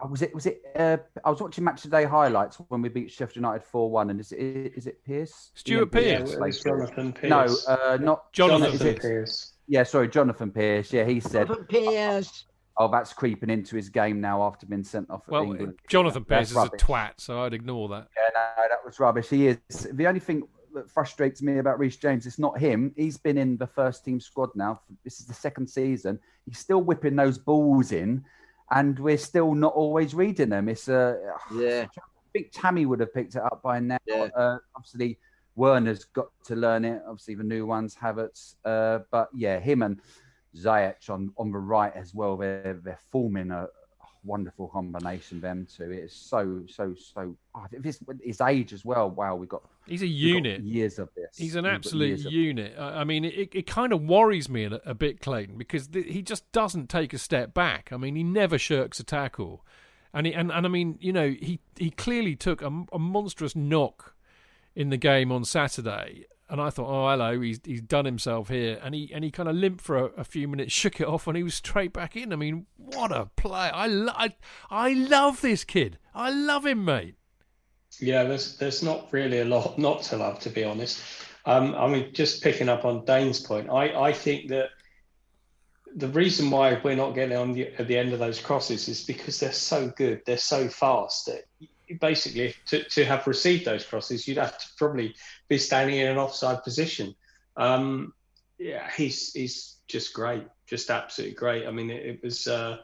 [0.00, 0.62] Oh, was it was it?
[0.74, 3.90] Uh, I was watching Match of the Day highlights when we beat Sheffield United four
[3.90, 4.36] one, and is it
[4.76, 5.50] is it Pearce?
[5.54, 6.32] Stuart Yeah, Pearce?
[6.38, 7.66] Yeah, Jonathan Pearce.
[7.66, 9.52] No, uh, not Jonathan is it- Pearce.
[9.68, 10.92] Yeah, sorry, Jonathan Pearce.
[10.92, 12.44] Yeah, he said, Jonathan Pearce.
[12.76, 15.74] "Oh, that's creeping into his game now after being sent off." at Well, England.
[15.88, 18.08] Jonathan That's Pearce is a twat, so I'd ignore that.
[18.16, 19.28] Yeah, no, that was rubbish.
[19.30, 19.58] He is.
[19.92, 20.42] The only thing
[20.74, 22.92] that frustrates me about Reece James, it's not him.
[22.96, 24.82] He's been in the first team squad now.
[25.04, 26.20] This is the second season.
[26.44, 28.22] He's still whipping those balls in,
[28.70, 30.68] and we're still not always reading them.
[30.68, 31.16] It's uh,
[31.54, 31.86] Yeah.
[31.96, 33.98] I think Tammy would have picked it up by now.
[34.06, 34.28] Yeah.
[34.36, 35.18] Uh, obviously,
[35.54, 37.02] Werner's got to learn it.
[37.06, 38.56] Obviously, the new ones, Havertz.
[38.64, 40.00] Uh, but yeah, him and
[40.56, 42.36] Ziyech on, on the right as well.
[42.36, 43.68] They're they're forming a
[44.26, 45.40] wonderful combination.
[45.40, 45.90] Them two.
[45.90, 47.36] It's so so so.
[47.54, 49.08] Oh, this his age as well.
[49.08, 50.62] Wow, we got He's a unit.
[50.62, 51.36] years of this.
[51.36, 52.74] He's an We've absolute unit.
[52.78, 56.12] I I mean, it, it kind of worries me a, a bit, Clayton, because th-
[56.12, 57.90] he just doesn't take a step back.
[57.92, 59.64] I mean, he never shirks a tackle,
[60.12, 63.54] and he, and, and I mean, you know, he he clearly took a, a monstrous
[63.54, 64.14] knock
[64.74, 68.78] in the game on Saturday, and I thought, oh, hello, he's he's done himself here,
[68.82, 71.26] and he and he kind of limped for a, a few minutes, shook it off,
[71.26, 72.32] and he was straight back in.
[72.32, 73.70] I mean, what a play!
[73.72, 74.34] I lo- I,
[74.70, 75.98] I love this kid.
[76.14, 77.16] I love him, mate.
[78.00, 81.00] Yeah, there's there's not really a lot not to love, to be honest.
[81.44, 84.70] Um, I mean, just picking up on Dayne's point, I, I think that
[85.94, 89.04] the reason why we're not getting on the, at the end of those crosses is
[89.04, 91.44] because they're so good, they're so fast that
[92.00, 95.14] basically to, to have received those crosses, you'd have to probably
[95.48, 97.14] be standing in an offside position.
[97.56, 98.12] Um,
[98.58, 101.66] yeah, he's he's just great, just absolutely great.
[101.66, 102.46] I mean, it, it was.
[102.46, 102.78] Uh,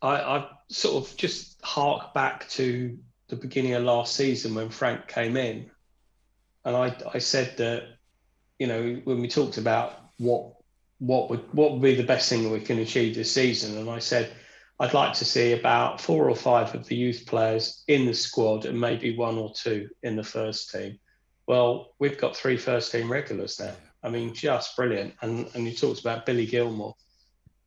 [0.00, 2.98] I, I sort of just hark back to
[3.28, 5.70] the beginning of last season when Frank came in,
[6.64, 7.84] and I, I said that,
[8.58, 10.54] you know, when we talked about what
[10.98, 13.88] what would what would be the best thing that we can achieve this season, and
[13.88, 14.32] I said
[14.82, 18.64] I'd like to see about four or five of the youth players in the squad
[18.64, 20.98] and maybe one or two in the first team.
[21.46, 23.74] Well, we've got three first team regulars now.
[24.02, 25.14] I mean, just brilliant.
[25.22, 26.94] And and you talked about Billy Gilmour.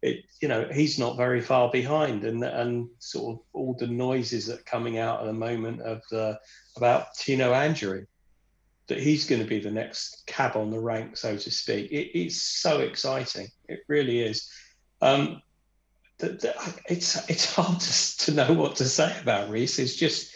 [0.01, 4.47] it, you know, he's not very far behind, and and sort of all the noises
[4.47, 6.37] that are coming out at the moment of the
[6.75, 8.07] about Tino Anjorin,
[8.87, 11.91] that he's going to be the next cab on the rank, so to speak.
[11.91, 13.47] It, it's so exciting.
[13.69, 14.49] It really is.
[15.01, 15.41] Um,
[16.19, 19.79] it's it's hard to, to know what to say about Reece.
[19.79, 20.33] It's just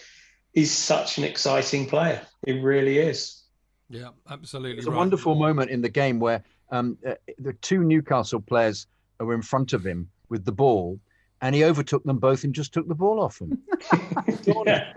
[0.53, 2.21] he's such an exciting player.
[2.45, 3.43] He really is.
[3.89, 4.77] Yeah, absolutely.
[4.77, 4.93] It's right.
[4.93, 8.88] a wonderful moment in the game where um, uh, the two Newcastle players
[9.19, 10.99] were in front of him with the ball,
[11.41, 13.59] and he overtook them both and just took the ball off them.
[14.45, 14.91] Yeah.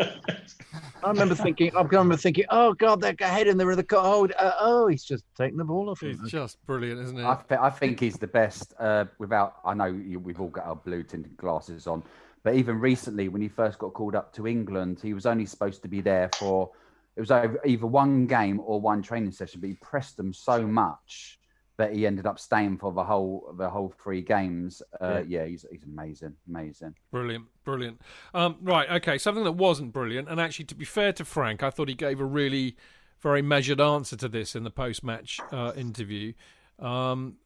[1.04, 4.02] I remember thinking, I remember thinking, oh God, they're ahead and they're in the car.
[4.04, 6.28] Oh, uh, oh, he's just taking the ball off He's him.
[6.28, 7.24] just brilliant, isn't he?
[7.24, 8.72] I, th- I think he's the best.
[8.78, 12.02] Uh, without, I know you, we've all got our blue tinted glasses on,
[12.44, 15.82] but even recently, when he first got called up to England, he was only supposed
[15.82, 16.70] to be there for
[17.16, 21.38] it was either one game or one training session, but he pressed them so much
[21.78, 24.82] that he ended up staying for the whole the whole three games.
[25.00, 25.44] Uh, yeah.
[25.44, 26.94] he's he's amazing, amazing.
[27.10, 28.00] Brilliant, brilliant.
[28.34, 29.18] Um, right, okay.
[29.18, 32.20] Something that wasn't brilliant, and actually, to be fair to Frank, I thought he gave
[32.20, 32.76] a really
[33.20, 36.32] very measured answer to this in the post-match uh, interview.
[36.78, 37.36] Um,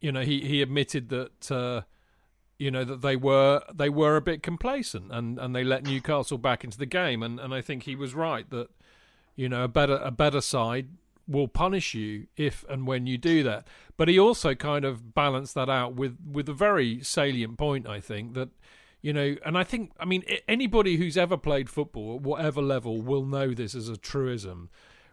[0.00, 1.82] you know, he he admitted that uh,
[2.58, 6.38] you know that they were they were a bit complacent, and, and they let Newcastle
[6.38, 8.68] back into the game, and, and I think he was right that
[9.36, 10.88] you know a better a better side
[11.28, 13.66] will punish you if and when you do that.
[13.96, 18.00] But he also kind of balanced that out with with a very salient point, I
[18.00, 18.50] think that
[19.02, 23.00] you know, and I think I mean anybody who's ever played football at whatever level
[23.00, 24.68] will know this as a truism.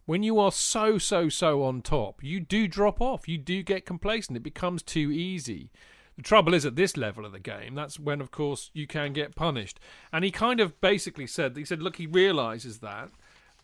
[0.05, 3.27] When you are so so so on top, you do drop off.
[3.27, 4.37] You do get complacent.
[4.37, 5.71] It becomes too easy.
[6.15, 9.13] The trouble is at this level of the game, that's when, of course, you can
[9.13, 9.79] get punished.
[10.11, 13.09] And he kind of basically said, he said, look, he realizes that,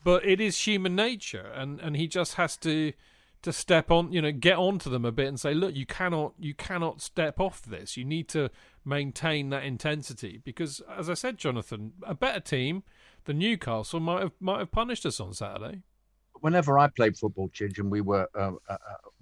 [0.04, 2.92] but it is human nature, and, and he just has to
[3.42, 6.34] to step on, you know, get onto them a bit and say, look, you cannot
[6.38, 7.96] you cannot step off this.
[7.96, 8.50] You need to
[8.84, 12.82] maintain that intensity because, as I said, Jonathan, a better team
[13.24, 15.82] than Newcastle might have might have punished us on Saturday.
[16.40, 18.76] Whenever I played football, Chidge, and we were uh, uh, uh,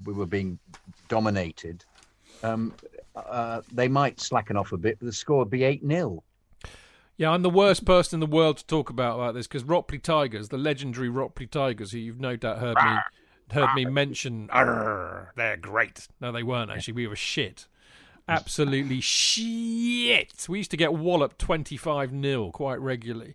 [0.04, 0.58] we were being
[1.08, 1.84] dominated,
[2.42, 2.74] um,
[3.14, 6.22] uh, they might slacken off a bit, but the score would be eight 0
[7.18, 9.98] Yeah, I'm the worst person in the world to talk about like this because Ropley
[10.00, 12.98] Tigers, the legendary Ropley Tigers, who you've no doubt heard me
[13.50, 14.48] heard me mention,
[15.36, 16.06] they're great.
[16.20, 16.94] No, they weren't actually.
[16.94, 17.66] We were shit,
[18.28, 20.46] absolutely shit.
[20.48, 23.34] We used to get walloped twenty five 0 quite regularly.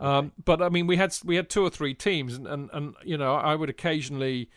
[0.00, 2.94] Um, but I mean, we had we had two or three teams, and, and, and
[3.04, 4.50] you know, I would occasionally,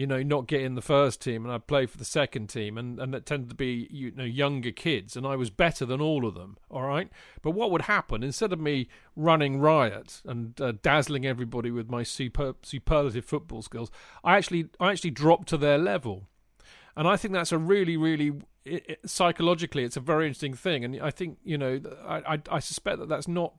[0.00, 2.78] you know, not get in the first team, and I'd play for the second team,
[2.78, 6.00] and and it tended to be you know younger kids, and I was better than
[6.00, 6.56] all of them.
[6.70, 7.10] All right,
[7.42, 12.02] but what would happen instead of me running riot and uh, dazzling everybody with my
[12.02, 13.90] super superlative football skills,
[14.24, 16.28] I actually I actually dropped to their level,
[16.96, 18.32] and I think that's a really really
[18.64, 22.42] it, it, psychologically it's a very interesting thing, and I think you know I I,
[22.52, 23.52] I suspect that that's not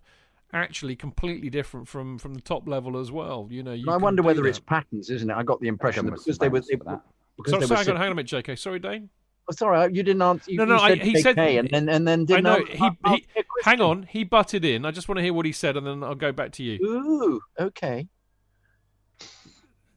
[0.54, 3.48] actually completely different from from the top level as well.
[3.50, 4.50] You know, you I wonder whether that.
[4.50, 5.34] it's patterns, isn't it?
[5.36, 7.02] I got the impression that because they were surveillance for that.
[7.38, 8.60] because Sorry, they sorry, were hang on, sit- hang on a minute, JK.
[8.60, 9.10] Sorry, Dayne.
[9.50, 10.52] Oh, sorry, you didn't answer.
[10.52, 12.56] You, No, no, you I- he JK said- and then and then I didn't know
[12.58, 13.26] answer- he, I'll- I'll he
[13.64, 14.04] hang on.
[14.04, 14.86] He butted in.
[14.86, 16.80] I just want to hear what he said, and then I'll go back to you.
[16.86, 18.08] Ooh, okay.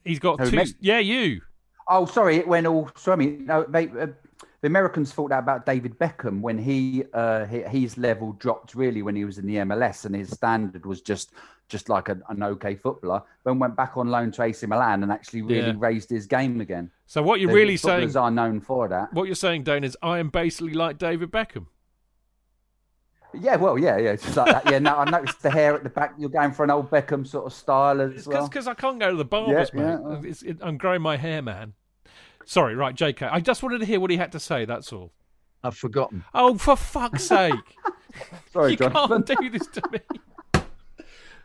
[0.04, 0.56] He's got Who, two.
[0.58, 0.64] me?
[0.80, 1.40] Yeah, you.
[1.88, 2.90] Oh, sorry, it went all.
[2.96, 4.06] Sorry, no, they, uh,
[4.64, 9.02] the Americans thought that about David Beckham when he, uh, he his level dropped really
[9.02, 11.32] when he was in the MLS, and his standard was just
[11.68, 13.22] just like a, an okay footballer.
[13.44, 15.74] Then went back on loan to AC Milan and actually really Yeah.
[15.76, 16.90] raised his game again.
[17.04, 19.12] So what you're The really saying, are known for that.
[19.12, 21.66] what you're saying, Dayne, is I am basically like David Beckham.
[23.34, 24.70] Yeah, well, yeah, yeah, just like that.
[24.70, 26.14] Yeah, no, I noticed the hair at the back.
[26.16, 28.48] You're going for an old Beckham sort of style as It's well.
[28.48, 30.32] because I can't go to the barbers, Yeah, mate.
[30.44, 31.74] yeah, it, I'm growing my hair, man.
[32.46, 33.28] Sorry, right, JK.
[33.32, 34.64] I just wanted to hear what he had to say.
[34.64, 35.12] That's all.
[35.62, 36.24] I've forgotten.
[36.34, 37.54] Oh, for fuck's sake!
[38.52, 39.22] Sorry, you Jonathan.
[39.22, 40.62] can't do this to me.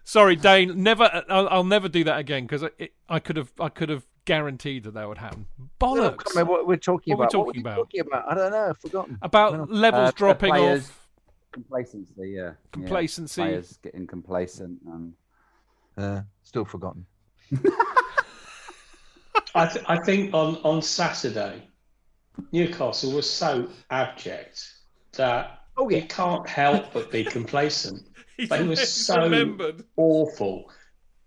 [0.04, 0.82] Sorry, Dayne.
[0.84, 1.24] Never.
[1.30, 3.52] I'll, I'll never do that again because I, I could have.
[3.60, 5.46] I could have guaranteed that that would happen.
[5.60, 6.34] I Bollocks.
[6.34, 7.62] can't what we're talking What are we about.
[7.62, 7.72] talking what about?
[7.72, 8.32] are you talking about?
[8.32, 8.70] I don't know.
[8.70, 9.18] I've forgotten.
[9.22, 11.08] About levels Uh, dropping players- off.
[11.52, 12.42] Complacency, yeah.
[12.44, 13.42] Yeah, Complacency.
[13.42, 14.80] Players getting complacent.
[14.86, 15.14] And...
[15.98, 17.08] Uh, still forgotten.
[19.56, 21.68] I, th- I think on, on Saturday,
[22.52, 24.64] Newcastle was so abject
[25.14, 25.98] that Oh, yeah.
[26.00, 28.04] you can't help but be complacent.
[28.38, 29.84] He's, They were so remembered.
[29.96, 30.70] awful.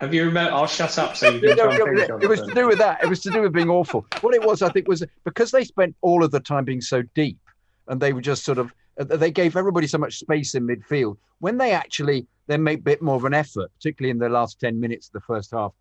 [0.01, 0.53] Have you remember?
[0.53, 2.79] I'll shut up so you No, can no, no, no, it was to do with
[2.79, 3.03] that.
[3.03, 4.05] It was to do with being awful.
[4.20, 7.03] What it was, I think, was because they spent all of the time being so
[7.14, 7.39] deep,
[7.89, 11.16] and they were just sort of uh, they gave everybody so much space in midfield.
[11.39, 14.59] When they actually then made a bit more of an effort, particularly in the last
[14.61, 15.73] ten minutes of the first half,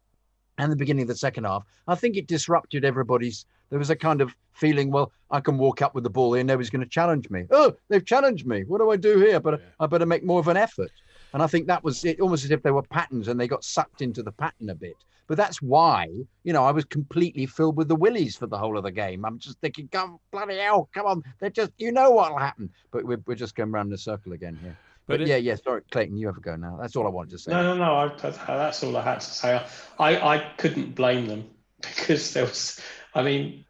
[0.61, 3.45] and the beginning of the second half, I think it disrupted everybody's.
[3.71, 6.43] There was a kind of feeling, well, I can walk up with the ball here,
[6.43, 7.45] nobody's going to challenge me.
[7.49, 8.63] Oh, they've challenged me.
[8.65, 9.39] What do I do here?
[9.39, 10.91] But I better make more of an effort.
[11.33, 13.63] And I think that was it, almost as if they were patterns and they got
[13.63, 14.97] sucked into the pattern a bit.
[15.27, 16.09] But that's why,
[16.43, 19.25] you know, I was completely filled with the willies for the whole of the game.
[19.25, 21.23] I'm just thinking, come bloody hell, come on.
[21.39, 22.69] They're just, you know what'll happen.
[22.91, 24.77] But we're, we're just going round in a circle again here.
[25.07, 26.77] But, But it- yeah, yeah, sorry, Clayton, you have a go now.
[26.81, 27.51] That's all I wanted to say.
[27.51, 27.93] No, no, no.
[27.95, 29.61] I, I- that's all I had to say.
[29.99, 31.49] I, I couldn't blame them
[31.81, 32.79] because there was.
[33.13, 33.65] I mean,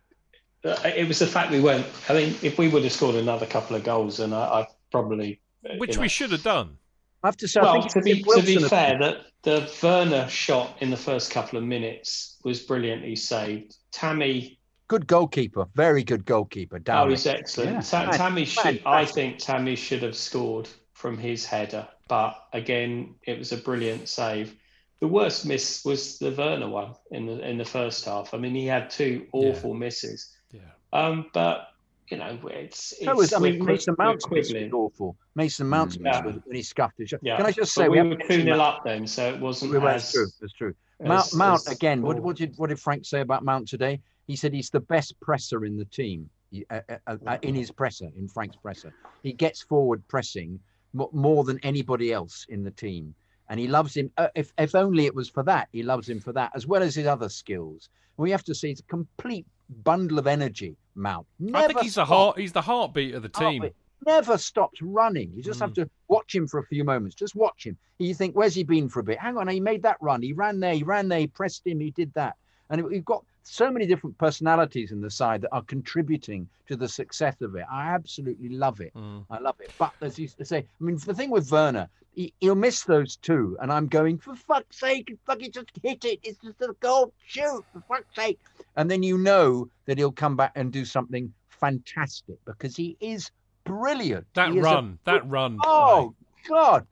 [0.63, 1.85] uh, it was the fact we weren't.
[2.09, 5.41] I mean, if we would have scored another couple of goals, then I, I probably.
[5.77, 6.77] Which you know- we should have done.
[7.23, 10.27] I have to say, I Well, think to be to be fair, that the Werner
[10.27, 13.75] shot in the first couple of minutes was brilliantly saved.
[13.91, 14.57] Tammy,
[14.87, 16.81] good goalkeeper, very good goalkeeper.
[16.89, 17.73] oh, he's excellent.
[17.73, 17.81] Yeah.
[17.81, 18.81] Ta- Tammy should.
[18.87, 20.67] I think Tammy should have scored
[21.01, 24.55] from his header, but again, it was a brilliant save.
[24.99, 28.35] The worst miss was the Werner one in the in the first half.
[28.35, 30.29] I mean, he had two awful misses.
[30.51, 30.59] Yeah.
[30.93, 31.69] Um, but
[32.11, 35.15] you know, it's, it's So was, I mean, Mason we're Mount's miss was awful.
[35.33, 36.25] Mason Mount's miss Yeah.
[36.25, 37.11] was when he scuffed it.
[37.23, 37.37] Yeah.
[37.37, 39.79] Can I just But say we, were two 0 up then, so it wasn't We
[39.79, 40.27] were, as that's true.
[40.39, 40.75] That's true.
[40.99, 42.03] Mount, as- Mount as again.
[42.03, 44.01] What, what did what did Frank say about Mount today?
[44.27, 46.29] He said he's the best presser in the team.
[46.69, 48.93] Uh, uh, uh, in his presser, in Frank's presser,
[49.23, 50.59] he gets forward pressing mo-
[50.93, 53.15] more than anybody else in the team,
[53.49, 54.11] and he loves him.
[54.17, 56.83] Uh, if if only it was for that, he loves him for that as well
[56.83, 57.89] as his other skills.
[58.17, 59.45] We have to see it's a complete
[59.83, 60.75] bundle of energy.
[60.95, 61.25] Mount.
[61.39, 62.37] Never I think he's the heart.
[62.37, 63.61] He's the heartbeat of the team.
[63.61, 63.73] but
[64.05, 65.31] never stops running.
[65.33, 67.15] You just have to watch him for a few moments.
[67.15, 67.77] Just watch him.
[67.97, 69.19] You think, where's he been for a bit?
[69.19, 70.21] Hang on, he made that run.
[70.21, 70.73] He ran there.
[70.73, 71.19] He ran there.
[71.19, 71.79] He pressed him.
[71.79, 72.35] He did that.
[72.69, 76.87] And we've got so many different personalities in the side that are contributing to the
[76.87, 77.65] success of it.
[77.71, 78.93] I absolutely love it.
[78.93, 79.25] Mm.
[79.29, 79.71] I love it.
[79.77, 83.57] But as you say, I mean, the thing with Werner, he, he'll miss those two,
[83.61, 86.19] and I'm going for fuck's sake, fucking just hit it.
[86.23, 88.39] It's just a goal, shoot for fuck's sake.
[88.75, 93.31] And then you know that he'll come back and do something fantastic because he is
[93.63, 94.25] brilliant.
[94.33, 95.57] That He is a run, that run.
[95.63, 96.13] Oh
[96.47, 96.85] God,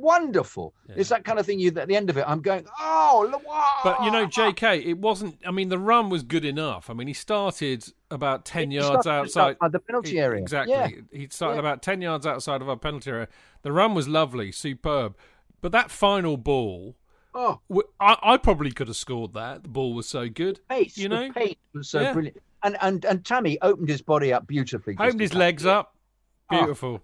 [0.00, 0.74] wonderful!
[0.88, 0.94] Yeah.
[0.98, 1.58] It's that kind of thing.
[1.58, 3.42] You at the end of it, I'm going, oh, look,
[3.84, 4.26] But you know.
[4.26, 5.38] J.K., it wasn't.
[5.46, 6.88] I mean, the run was good enough.
[6.90, 10.40] I mean, he started about ten He yards outside the penalty area.
[10.40, 10.74] Exactly.
[10.74, 10.88] Yeah.
[11.12, 11.60] He started Yeah.
[11.60, 13.28] about ten yards outside of our penalty area.
[13.62, 15.16] The run was lovely, superb.
[15.60, 16.96] But that final ball,
[17.34, 17.60] Oh,
[17.98, 19.62] I, I probably could have scored that.
[19.62, 20.60] The ball was so good.
[20.68, 20.98] pace.
[20.98, 21.32] You know?
[21.32, 22.36] pace was so brilliant.
[22.62, 24.96] And and and Tammy opened his body up beautifully.
[24.98, 25.96] Opened his legs up.
[26.50, 27.00] Oh.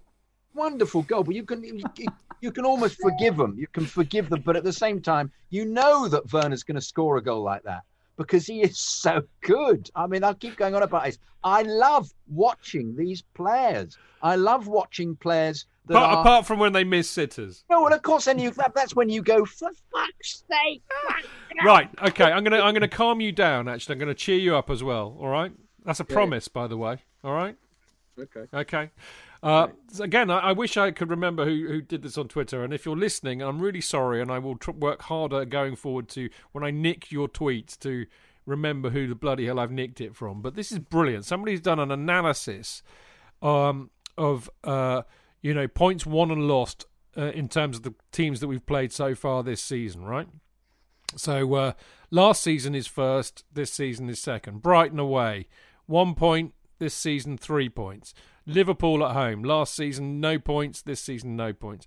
[0.58, 0.70] Beautiful.
[0.70, 2.06] wonderful goal, but you can you, you-
[2.40, 3.56] you can almost forgive them.
[3.58, 6.80] You can forgive them, but at the same time, you know that Werner's going to
[6.80, 7.82] score a goal like that
[8.16, 9.90] because he is so good.
[9.96, 11.18] I mean, I'll keep going on about this.
[11.42, 13.98] I love watching these players.
[14.22, 16.20] I love watching players that Apart, are.
[16.20, 17.64] apart from when they miss sitters.
[17.68, 20.82] No, well, of course, then you that, that's when you go for fuck's sake.
[21.64, 21.88] Right.
[22.00, 22.24] Okay.
[22.24, 23.66] I'm gonna I'm gonna calm you down.
[23.68, 25.16] Actually, I'm gonna cheer you up as well.
[25.18, 25.50] All right.
[25.84, 26.98] That's a promise, by the way.
[27.24, 27.56] All right.
[28.16, 28.44] Okay.
[28.54, 28.90] Okay.
[29.42, 29.68] Uh,
[30.00, 32.64] again, I, I wish I could remember who, who did this on Twitter.
[32.64, 36.08] And if you're listening, I'm really sorry, and I will tr- work harder going forward
[36.10, 38.06] to when I nick your tweets to
[38.46, 40.42] remember who the bloody hell I've nicked it from.
[40.42, 41.24] But this is brilliant.
[41.24, 42.82] Somebody's done an analysis
[43.42, 45.02] um, of uh,
[45.42, 46.86] you know points won and lost
[47.16, 50.28] uh, in terms of the teams that we've played so far this season, right?
[51.16, 51.72] So uh,
[52.10, 54.62] last season is first, this season is second.
[54.62, 55.46] Brighton away,
[55.86, 56.54] one point.
[56.78, 58.14] This season, three points.
[58.48, 60.80] Liverpool at home, last season no points.
[60.82, 61.86] This season, no points.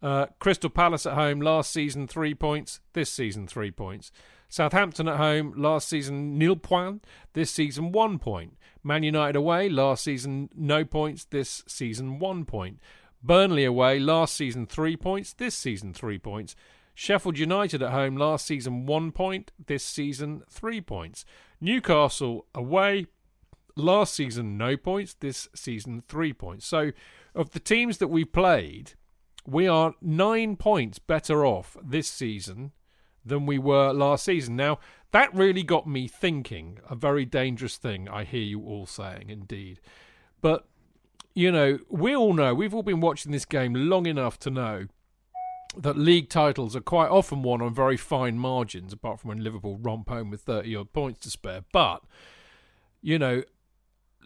[0.00, 2.80] Uh, Crystal Palace at home, last season three points.
[2.92, 4.12] This season, three points.
[4.48, 7.04] Southampton at home, last season nil point.
[7.32, 8.56] This season, one point.
[8.84, 11.24] Man United away, last season no points.
[11.24, 12.78] This season, one point.
[13.20, 15.32] Burnley away, last season three points.
[15.32, 16.54] This season, three points.
[16.94, 21.26] Sheffield United at home last season one point, this season three points.
[21.60, 23.06] Newcastle away
[23.76, 26.66] last season no points, this season three points.
[26.66, 26.92] So
[27.34, 28.92] of the teams that we played,
[29.46, 32.72] we are nine points better off this season
[33.24, 34.56] than we were last season.
[34.56, 34.78] Now
[35.12, 39.80] that really got me thinking, a very dangerous thing I hear you all saying indeed.
[40.40, 40.66] But
[41.34, 44.86] you know, we all know, we've all been watching this game long enough to know
[45.76, 49.78] that league titles are quite often won on very fine margins, apart from when Liverpool
[49.80, 51.64] romp home with 30 odd points to spare.
[51.72, 52.02] But,
[53.02, 53.42] you know,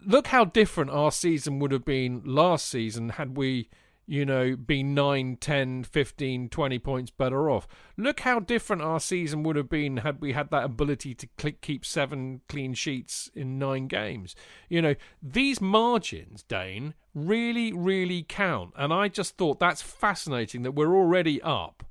[0.05, 3.69] look how different our season would have been last season had we,
[4.07, 7.67] you know, been 9, 10, 15, 20 points better off.
[7.97, 11.55] Look how different our season would have been had we had that ability to cl-
[11.61, 14.35] keep seven clean sheets in nine games.
[14.69, 18.73] You know, these margins, Dayne, really, really count.
[18.77, 21.85] And I just thought that's fascinating that we're already up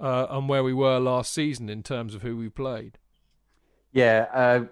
[0.00, 2.98] uh, and where we were last season in terms of who we played.
[3.92, 4.64] Yeah, uh,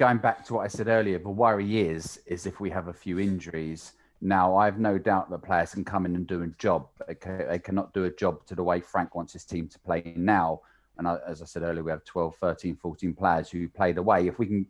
[0.00, 2.92] going back to what I said earlier, the worry is is if we have a
[2.92, 3.92] few injuries.
[4.22, 6.88] Now, I have no doubt that players can come in and do a job.
[7.06, 10.62] They, cannot do a job to the way Frank wants his team to play now.
[10.96, 14.02] And I, as I said earlier, we have 12, 13, 14 players who play the
[14.02, 14.26] way.
[14.26, 14.66] If we can,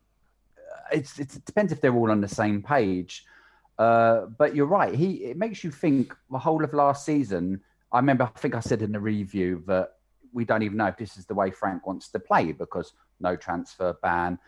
[0.59, 3.25] uh, it's, it's, it depends if they're all on the same page.
[3.79, 4.95] Uh, but you're right.
[4.95, 7.61] He it makes you think the whole of last season.
[7.93, 8.25] I remember.
[8.25, 9.93] I think I said in the review that
[10.33, 13.37] we don't even know if this is the way Frank wants to play because no
[13.37, 14.39] transfer ban,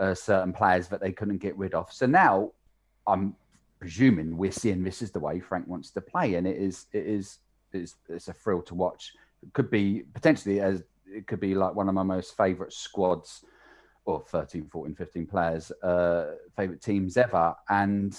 [0.00, 1.92] uh, certain players that they couldn't get rid of.
[1.92, 2.52] So now
[3.06, 3.36] I'm
[3.78, 7.06] presuming we're seeing this is the way Frank wants to play, and it is it
[7.06, 7.38] is
[7.72, 9.12] it's, it's a thrill to watch.
[9.42, 13.44] It could be potentially as it could be like one of my most favourite squads
[14.04, 17.54] or 13, 14, 15 players, uh, favourite teams ever.
[17.68, 18.16] And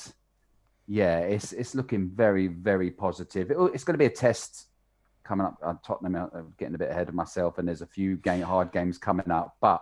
[0.87, 3.51] yeah, it's it's looking very, very positive.
[3.51, 4.67] It, it's going to be a test
[5.23, 5.57] coming up.
[5.63, 8.41] Uh, Tottenham, I'm uh, getting a bit ahead of myself, and there's a few game,
[8.41, 9.81] hard games coming up, but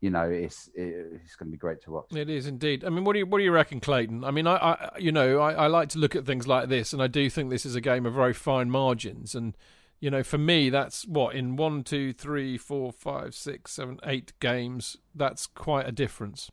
[0.00, 2.06] you know, it's it's going to be great to watch.
[2.12, 2.84] It is indeed.
[2.84, 4.24] I mean, what do you what do you reckon, Clayton?
[4.24, 6.92] I mean, I, I you know, I, I like to look at things like this,
[6.92, 9.56] and I do think this is a game of very fine margins, and
[10.00, 14.32] you know, for me, that's what in one, two, three, four, five, six, seven, eight
[14.40, 14.96] games.
[15.14, 16.50] That's quite a difference.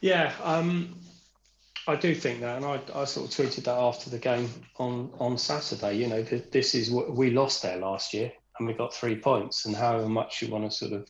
[0.00, 0.98] Yeah, um,
[1.86, 5.12] I do think that, and I, I sort of tweeted that after the game on
[5.20, 5.94] on Saturday.
[5.94, 9.64] You know, this is what we lost there last year, and we got three points.
[9.64, 11.08] And however much you want to sort of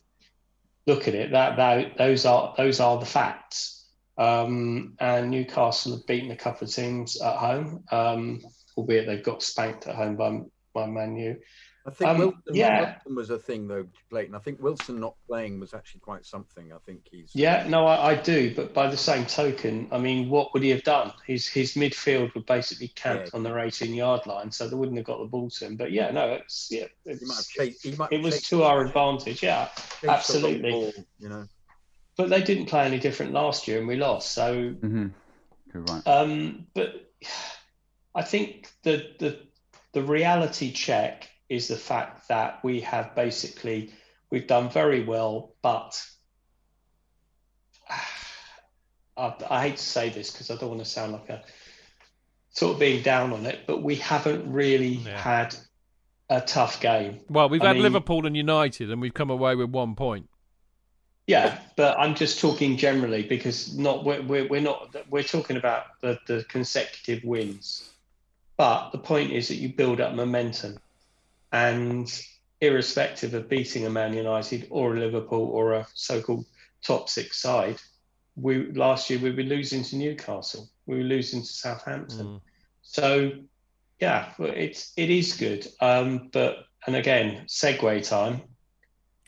[0.85, 3.85] look at it, that, that those are those are the facts.
[4.17, 8.41] Um, and Newcastle have beaten a couple of teams at home, um,
[8.77, 10.39] albeit they've got spanked at home by
[10.73, 11.37] by Man U.
[11.85, 12.79] I think um, Wilson, yeah.
[12.79, 14.35] Wilson was a thing though, Clayton.
[14.35, 16.71] I think Wilson not playing was actually quite something.
[16.71, 18.55] I think he's yeah, no, I, I do.
[18.55, 21.11] But by the same token, I mean, what would he have done?
[21.27, 23.37] His his midfield would basically camped yeah.
[23.37, 25.75] on their 18 yard line, so they wouldn't have got the ball to him.
[25.75, 28.63] But yeah, no, it's yeah, it's, he might have chased, he might it was to
[28.63, 29.43] our advantage.
[29.43, 29.67] Yeah,
[30.07, 30.71] absolutely.
[30.71, 31.47] Ball, you know,
[32.15, 34.31] but they didn't play any different last year, and we lost.
[34.31, 35.07] So, mm-hmm.
[35.73, 36.07] right.
[36.07, 37.11] Um, but
[38.15, 39.39] I think the the
[39.91, 43.93] the reality check is the fact that we have basically
[44.29, 46.03] we've done very well, but
[49.17, 51.43] I, I hate to say this because I don't want to sound like a
[52.49, 55.19] sort of being down on it, but we haven't really yeah.
[55.19, 55.55] had
[56.29, 57.19] a tough game.
[57.29, 60.29] Well, we've I had mean, Liverpool and United, and we've come away with one point.
[61.27, 66.01] Yeah, but I'm just talking generally because not we're, we're, we're not we're talking about
[66.01, 67.89] the, the consecutive wins.
[68.57, 70.77] But the point is that you build up momentum.
[71.53, 72.11] And
[72.59, 76.45] irrespective of beating a Man United or a Liverpool or a so-called
[76.83, 77.77] top six side,
[78.35, 82.25] we last year we were losing to Newcastle, we were losing to Southampton.
[82.25, 82.41] Mm.
[82.81, 83.31] So
[83.99, 85.67] yeah, it's it is good.
[85.79, 88.41] Um, but and again, segue time.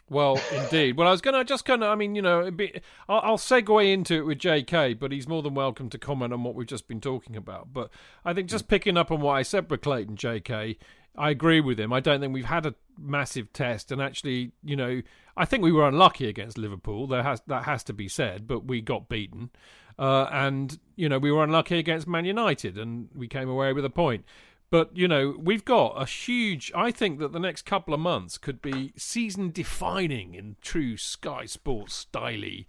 [0.09, 0.97] Well, indeed.
[0.97, 3.37] Well, I was going to just kind of, I mean, you know, be, I'll, I'll,
[3.37, 6.67] segue into it with JK, but he's more than welcome to comment on what we've
[6.67, 7.73] just been talking about.
[7.73, 7.89] But
[8.23, 10.77] I think just picking up on what I said with Clayton, JK,
[11.17, 11.93] I agree with him.
[11.93, 15.01] I don't think we've had a massive test, and actually, you know,
[15.37, 17.07] I think we were unlucky against Liverpool.
[17.07, 19.49] There has that has to be said, but we got beaten,
[19.97, 23.85] uh, and you know, we were unlucky against Man United, and we came away with
[23.85, 24.25] a point.
[24.69, 26.71] But you know, we've got a huge.
[26.75, 31.45] I think that the next couple of months could be season defining in true Sky
[31.45, 32.63] Sports style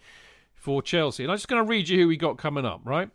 [0.55, 1.24] for Chelsea.
[1.24, 2.80] And I'm just going to read you who we got coming up.
[2.84, 3.11] Right,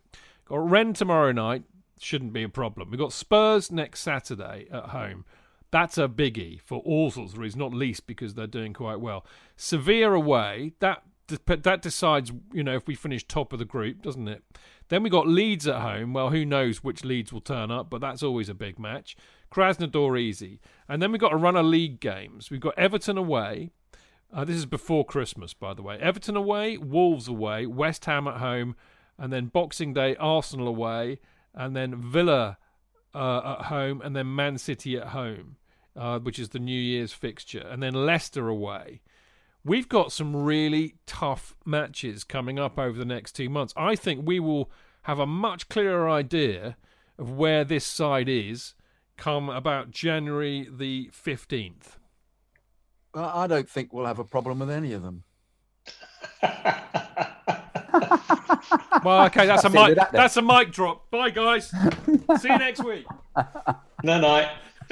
[0.46, 1.64] got Rennes tomorrow night
[2.02, 2.90] shouldn't be a problem.
[2.90, 5.26] We've got Spurs next Saturday at home.
[5.72, 9.26] That's a biggie for all sorts of reasons, not least because they're doing quite well.
[9.56, 11.04] Sevilla away, that
[11.46, 14.44] that decides, you know, if we finish top of the group, doesn't it?
[14.90, 16.12] Then we got Leeds at home.
[16.12, 19.16] Well, who knows which Leeds will turn up, but that's always a big match.
[19.50, 22.52] Krasnodar easy, and then we've got a run of league games.
[22.52, 23.70] We've got Everton away.
[24.34, 25.98] Uh, this is before Christmas, by the way.
[26.00, 28.76] Everton away, Wolves away, West Ham at home,
[29.18, 31.20] and then Boxing Day, Arsenal away,
[31.54, 32.58] and then Villa
[33.14, 35.58] uh, at home, and then Man City at home,
[35.96, 39.02] uh, which is the New Year's fixture, and then Leicester away.
[39.64, 43.74] We've got some really tough matches coming up over the next two months.
[43.78, 44.72] I think we will
[45.04, 46.78] have a much clearer idea
[47.20, 48.74] of where this side is
[49.18, 51.98] come about January the 15th.
[53.14, 55.24] Well, I don't think we'll have a problem with any of them.
[59.04, 59.96] well, okay, that's a mic.
[59.96, 61.10] That that's a mic drop.
[61.10, 61.70] Bye, guys.
[61.70, 63.06] See you next week.
[64.04, 64.50] No night.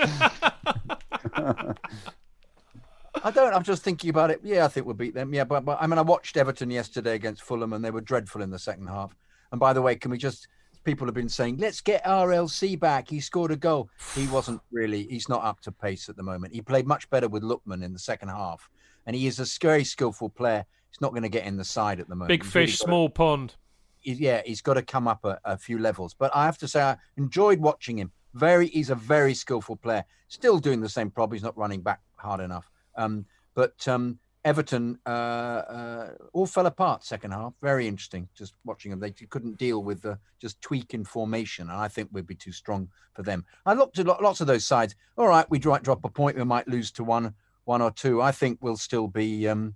[3.22, 3.54] I don't.
[3.54, 4.40] I'm just thinking about it.
[4.44, 5.34] Yeah, I think we'll beat them.
[5.34, 8.42] Yeah, but, but I mean, I watched Everton yesterday against Fulham, and they were dreadful
[8.42, 9.16] in the second half.
[9.52, 10.48] And by the way, can we just
[10.84, 13.10] people have been saying, let's get RLC back.
[13.10, 13.90] He scored a goal.
[14.16, 16.54] He wasn't really, he's not up to pace at the moment.
[16.54, 18.70] He played much better with Lookman in the second half.
[19.06, 20.66] And he is a very skillful player.
[20.92, 22.30] He's not going to get in the side at the moment.
[22.30, 23.56] Big He's really fish, to- small pond.
[24.00, 26.14] he- yeah, he's got to come up a, a few levels.
[26.14, 28.12] But I have to say, I enjoyed watching him.
[28.34, 30.04] Very, he's a very skillful player.
[30.28, 31.36] Still doing the same problem.
[31.36, 32.70] He's not running back hard enough.
[32.96, 33.26] Um,
[33.56, 37.54] but um, Everton uh, uh, all fell apart second half.
[37.62, 38.30] Very interesting.
[38.36, 42.28] Just watching them, they couldn't deal with the just tweaking formation, and I think we'd
[42.28, 43.46] be too strong for them.
[43.66, 44.96] I looked at lo- lots of those sides.
[45.18, 46.38] All right, we might drop a point.
[46.38, 47.34] We might lose to one,
[47.66, 48.22] one or two.
[48.22, 49.48] I think we'll still be.
[49.48, 49.74] Um,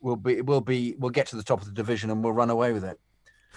[0.00, 2.50] We'll be, we'll be, we'll get to the top of the division and we'll run
[2.50, 2.98] away with it.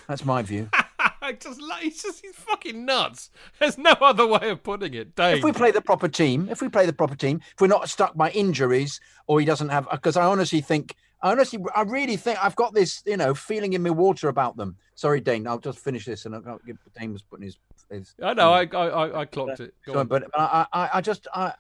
[0.08, 0.70] That's my view.
[1.22, 3.30] I just, like- he's just, he's fucking nuts.
[3.60, 5.16] There's no other way of putting it.
[5.16, 5.38] Dave.
[5.38, 7.88] if we play the proper team, if we play the proper team, if we're not
[7.90, 12.18] stuck by injuries or he doesn't have, because I honestly think, I honestly, I really
[12.18, 14.76] think I've got this, you know, feeling in my water about them.
[14.96, 17.58] Sorry, Dane, I'll just finish this and I'll give Dane was putting his.
[17.90, 19.74] his I know, I, I, I, I clocked it.
[19.86, 20.08] Go So, on.
[20.08, 21.54] but I, I, I just, I,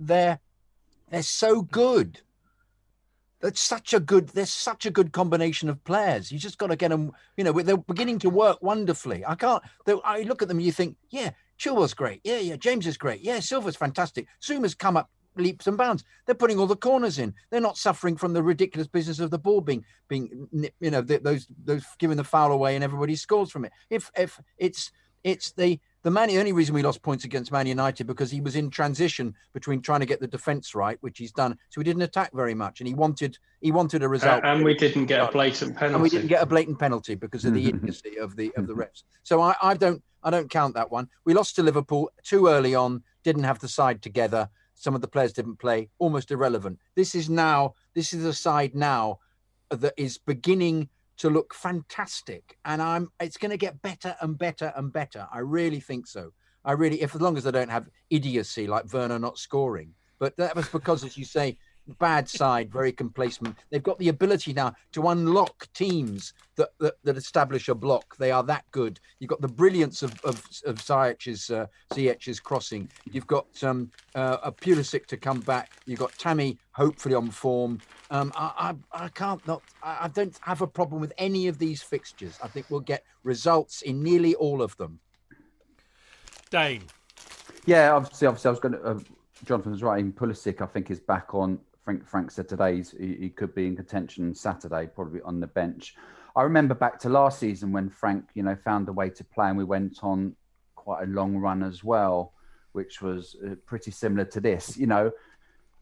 [0.00, 0.40] they're,
[1.10, 2.20] they're so good.
[3.44, 4.30] That's such a good.
[4.30, 6.32] There's such a good combination of players.
[6.32, 7.12] You just got to get them.
[7.36, 9.22] You know, they're beginning to work wonderfully.
[9.22, 9.62] I can't.
[10.02, 10.60] I look at them.
[10.60, 11.28] You think, yeah,
[11.58, 12.22] Chilwell's great.
[12.24, 13.20] Yeah, yeah, James is great.
[13.20, 14.28] Yeah, Silva's fantastic.
[14.42, 16.04] Zouma's come up leaps and bounds.
[16.24, 17.34] They're putting all the corners in.
[17.50, 20.48] They're not suffering from the ridiculous business of the ball being being
[20.80, 23.72] you know those those giving the foul away and everybody scores from it.
[23.90, 24.90] If if it's
[25.22, 28.40] it's the the man the only reason we lost points against Man United because he
[28.40, 31.84] was in transition between trying to get the defense right, which he's done, so he
[31.84, 34.44] didn't attack very much, and he wanted he wanted a result.
[34.44, 35.94] and we didn't get a blatant penalty.
[35.94, 37.78] And we didn't get a blatant penalty because of the mm-hmm.
[37.78, 39.02] idiocy of the of the refs.
[39.22, 41.08] So I, I don't I don't count that one.
[41.24, 43.02] We lost to Liverpool too early on.
[43.24, 44.50] Didn't have the side together.
[44.74, 45.88] Some of the players didn't play.
[45.98, 46.78] Almost irrelevant.
[46.94, 47.74] This is now.
[47.94, 49.20] This is a side now
[49.70, 53.08] that is beginning to look fantastic, and I'm.
[53.20, 55.26] It's going to get better and better and better.
[55.32, 56.32] I really think so.
[56.64, 60.36] I really, if as long as they don't have idiocy like Werner not scoring, but
[60.38, 61.58] that was because, as you say,
[61.98, 63.56] bad side, very complacent.
[63.70, 68.16] They've got the ability now to unlock teams that that, that establish a block.
[68.16, 69.00] They are that good.
[69.18, 72.88] You've got the brilliance of of, of Ziyech's uh, Ziyech's crossing.
[73.10, 75.72] You've got um, uh, a Pulisic to come back.
[75.86, 77.80] You've got Tammy hopefully on form.
[78.10, 79.62] Um, I, I I can't not.
[79.82, 82.38] I I don't have a problem with any of these fixtures.
[82.42, 85.00] I think we'll get results in nearly all of them.
[86.50, 86.84] Dane.
[87.66, 88.82] Yeah, obviously, obviously, I was going to.
[88.82, 88.98] Uh,
[89.44, 89.98] Jonathan was right.
[89.98, 91.58] Even Pulisic, I think, is back on.
[91.84, 95.46] Frank Frank said today he's, he, he could be in contention Saturday, probably on the
[95.46, 95.94] bench.
[96.36, 99.48] I remember back to last season when Frank, you know, found a way to play,
[99.48, 100.34] and we went on
[100.74, 102.32] quite a long run as well,
[102.72, 104.76] which was uh, pretty similar to this.
[104.76, 105.12] You know,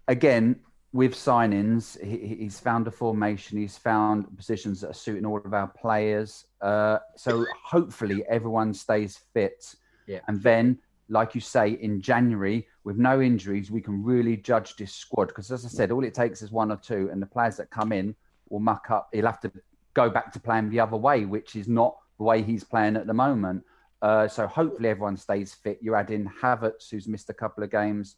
[0.08, 0.60] again
[0.92, 3.56] with signings, he- he's found a formation.
[3.58, 6.44] He's found positions that are suiting all of our players.
[6.60, 9.74] Uh, so hopefully everyone stays fit.
[10.06, 10.20] Yeah.
[10.28, 10.78] And then,
[11.08, 15.28] like you say, in January, with no injuries, we can really judge this squad.
[15.28, 17.70] Because as I said, all it takes is one or two, and the players that
[17.70, 18.14] come in
[18.48, 19.08] will muck up.
[19.12, 19.52] He'll have to
[19.94, 23.06] go back to playing the other way, which is not the way he's playing at
[23.06, 23.64] the moment.
[24.00, 25.78] Uh, so hopefully everyone stays fit.
[25.80, 28.16] You add in Havertz, who's missed a couple of games.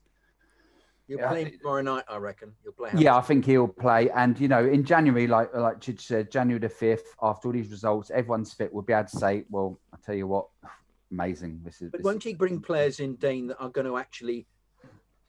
[1.06, 1.28] You'll Yeah.
[1.28, 2.54] play him tomorrow night, I reckon.
[2.64, 2.90] You'll play.
[2.96, 4.08] Yeah, I think he'll play.
[4.10, 7.70] And you know, in January, like like Chid said, January the fifth, after all these
[7.70, 8.72] results, everyone's fit.
[8.72, 10.46] We'll be able to say, well, I tell you what,
[11.14, 11.60] amazing.
[11.64, 11.90] This is.
[11.90, 14.46] But this won't is- he bring players in, Dane, that are going to actually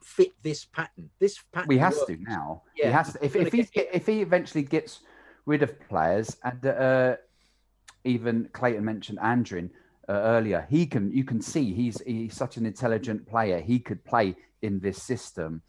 [0.01, 1.09] fit this pattern?
[1.19, 1.67] This pattern.
[1.67, 2.07] we has works.
[2.07, 2.63] to now.
[2.75, 3.25] Yeah, he has to.
[3.25, 4.99] If, if he get- if he eventually gets
[5.45, 7.15] rid of players, and uh,
[8.03, 9.69] even Clayton mentioned Andrin
[10.09, 11.11] uh, earlier, he can.
[11.11, 13.59] You can see he's he's such an intelligent player.
[13.61, 15.61] He could play in this system.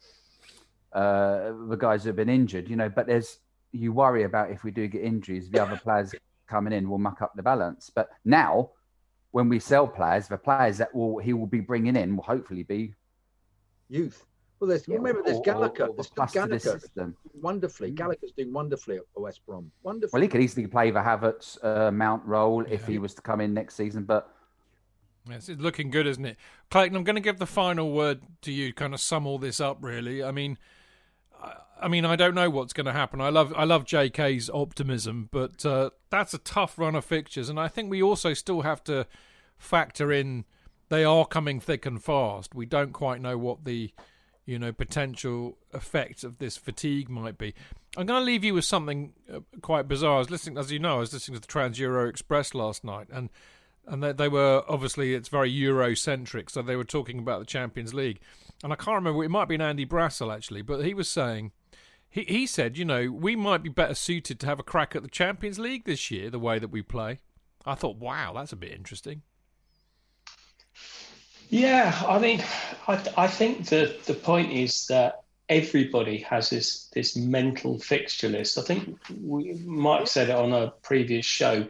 [0.93, 3.39] Uh, the guys who have been injured, you know, but there's
[3.71, 6.15] you worry about if we do get injuries, the other players
[6.47, 7.91] coming in will muck up the balance.
[7.93, 8.71] But now,
[9.31, 12.63] when we sell players, the players that will he will be bringing in will hopefully
[12.63, 12.93] be
[13.89, 14.25] youth.
[14.59, 15.87] Well, there's, remember, there's or- or- Gallagher.
[15.87, 17.15] the There's still plus to this Gallagher system.
[17.41, 17.91] wonderfully.
[17.91, 19.71] Gallagher's doing wonderfully at West Brom.
[19.83, 20.17] Wonderfully.
[20.17, 23.39] Well, he could easily play the Havertz uh, Mount role if he was to come
[23.39, 24.03] in next season.
[24.05, 24.33] But
[25.29, 26.37] Yes, it's looking good, isn't it?
[26.71, 29.59] Clayton, I'm going to give the final word to you, kind of sum all this
[29.59, 30.23] up, really.
[30.23, 30.57] I mean,
[31.81, 33.21] I, mean, I don't know what's going to happen.
[33.21, 37.59] I love, I love JK's optimism, but uh, that's a tough run of fixtures, and
[37.59, 39.07] I think we also still have to
[39.57, 40.45] factor in
[40.89, 42.55] they are coming thick and fast.
[42.55, 43.91] We don't quite know what the,
[44.45, 47.53] you know, potential effect of this fatigue might be.
[47.97, 50.15] I'm going to leave you with something uh, quite bizarre.
[50.15, 52.83] I was listening, as you know, I was listening to the Trans Europe Express last
[52.83, 53.29] night, and
[53.89, 57.93] and they, they were obviously it's very Eurocentric, so they were talking about the Champions
[57.93, 58.19] League,
[58.63, 59.23] and I can't remember.
[59.23, 61.51] It might been Andy Brassell actually, but he was saying.
[62.17, 65.03] He, he said, you know, we might be better suited to have a crack at
[65.03, 67.19] the Champions League this year, the way that we play.
[67.63, 69.21] I thought, wow, that's a bit interesting.
[71.49, 72.43] Yeah, I mean,
[72.87, 78.57] I, I think the the point is that everybody has this this mental fixture list.
[78.57, 81.67] I think we, Mike said it on a previous show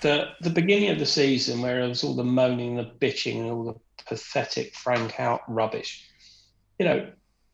[0.00, 3.50] that the beginning of the season, where it was all the moaning, the bitching, and
[3.50, 6.08] all the pathetic Frank out rubbish,
[6.78, 7.06] you know,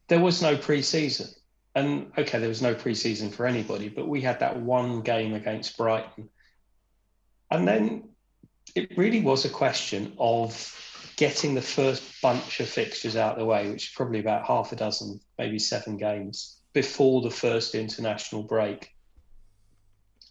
[0.07, 1.29] there was no pre-season.
[1.78, 5.76] And okay, there was no pre-season for anybody, but we had that one game against
[5.76, 6.28] Brighton,
[7.52, 8.09] and then
[8.74, 10.74] it really was a question of
[11.14, 14.72] getting the first bunch of fixtures out of the way, which is probably about half
[14.72, 18.92] a dozen, maybe seven games before the first international break.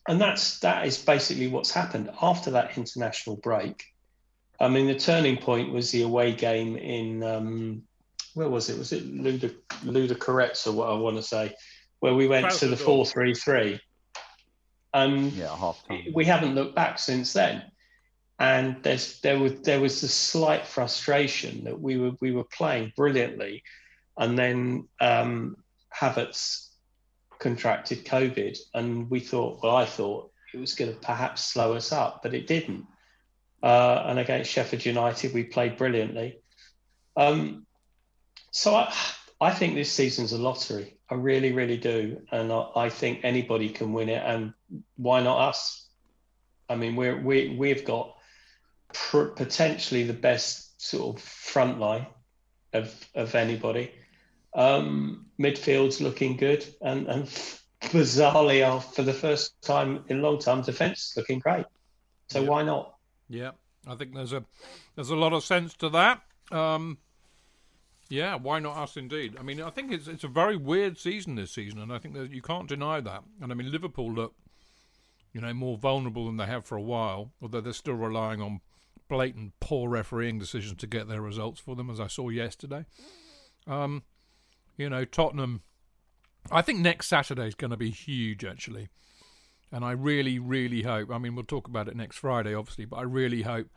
[0.10, 3.86] And that's that is basically what's happened after that international break.
[4.60, 7.84] I mean, the turning point was the away game in um,
[8.38, 8.78] where was it?
[8.78, 9.54] Was it Luda
[9.84, 11.54] Ludogorets or what I want to say,
[12.00, 13.80] where we went to the four three three,
[14.94, 16.06] and Yeah, half time.
[16.14, 17.64] we haven't looked back since then.
[18.40, 22.94] And there's there was there was a slight frustration that we were we were playing
[22.96, 23.64] brilliantly,
[24.16, 25.58] and then um,
[25.92, 26.68] Havertz
[27.40, 31.92] contracted COVID, and we thought, well, I thought it was going to perhaps slow us
[31.92, 32.86] up, but it didn't.
[33.64, 36.40] Uh, and against Sheffield United, we played brilliantly.
[37.16, 37.67] Um,
[38.58, 38.92] so I,
[39.40, 40.98] I think this season's a lottery.
[41.12, 44.24] I really, really do, and I, I think anybody can win it.
[44.26, 44.52] And
[44.96, 45.86] why not us?
[46.68, 48.18] I mean, we're we we've got
[48.92, 52.08] pr- potentially the best sort of front line
[52.74, 53.92] of of anybody.
[54.56, 57.26] Um, midfield's looking good, and and
[57.82, 61.68] bizarrely, uh, for the first time in a long time, defence looking great.
[62.30, 62.96] So why not?
[63.30, 63.52] Yeah,
[63.86, 64.44] I think there's a
[64.96, 66.24] there's a lot of sense to that.
[66.52, 66.98] Um,
[68.10, 69.36] yeah, why not us indeed?
[69.40, 72.14] I mean, I think it's it's a very weird season this season, and I think
[72.16, 73.24] that you can't deny that.
[73.42, 74.36] And I mean, Liverpool look,
[75.34, 78.62] you know, more vulnerable than they have for a while, although they're still relying on
[79.10, 82.86] blatant poor refereeing decisions to get their results for them, as I saw yesterday.
[83.66, 84.04] Um,
[84.78, 85.62] you know, Tottenham.
[86.50, 88.88] I think next Saturday is going to be huge, actually.
[89.70, 91.12] And I really, really hope.
[91.12, 93.68] I mean, we'll talk about it next Friday, obviously, but I really hope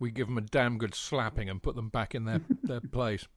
[0.00, 3.28] we give them a damn good slapping and put them back in their, their place.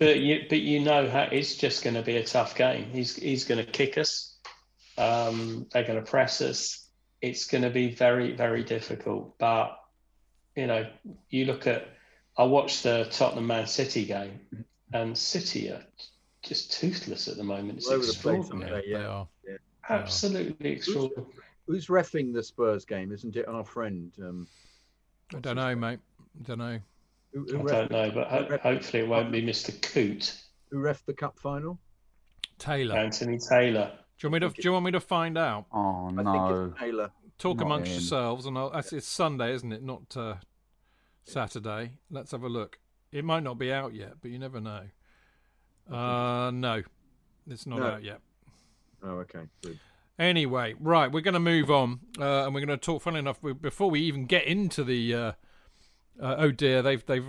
[0.00, 2.86] But you, but you know how it's just going to be a tough game.
[2.90, 4.34] He's he's going to kick us.
[4.96, 6.88] Um, they're going to press us.
[7.20, 9.38] It's going to be very very difficult.
[9.38, 9.78] But
[10.56, 10.86] you know,
[11.28, 11.86] you look at.
[12.38, 14.40] I watched the Tottenham Man City game,
[14.94, 15.84] and City are
[16.42, 17.78] just toothless at the moment.
[17.78, 18.72] It's All over the place, extraordinary.
[18.72, 18.92] aren't they?
[18.92, 19.06] They Yeah.
[19.08, 19.28] are.
[19.90, 21.26] Absolutely extraordinary.
[21.66, 23.12] Who's refing the Spurs game?
[23.12, 24.10] Isn't it our friend?
[24.18, 24.48] Um,
[25.34, 25.98] I don't know, mate.
[26.40, 26.80] I don't know.
[27.32, 29.80] Who, I don't ref, know, but ho- hopefully it won't be Mr.
[29.82, 30.34] Coote.
[30.70, 31.78] who ref the cup final?
[32.58, 32.96] Taylor.
[32.96, 33.92] Anthony Taylor.
[34.18, 34.54] Do you want me to?
[34.54, 35.66] Do you want me to find out?
[35.72, 36.64] Oh I think no.
[36.72, 37.10] it's Taylor.
[37.38, 37.92] Talk Not amongst in.
[37.94, 39.82] yourselves, and I'll, it's, it's Sunday, isn't it?
[39.82, 40.34] Not uh,
[41.24, 41.92] Saturday.
[42.10, 42.78] Let's have a look.
[43.12, 44.82] It might not be out yet, but you never know.
[45.90, 46.82] Uh, no,
[47.48, 47.86] it's not No.
[47.86, 48.20] out yet.
[49.02, 49.78] Oh, okay, good.
[50.18, 53.00] Anyway, right, we're going to move on, uh, and we're going to talk.
[53.02, 55.14] Funny enough, we, before we even get into the,
[56.20, 57.24] uh, oh dear, they've they've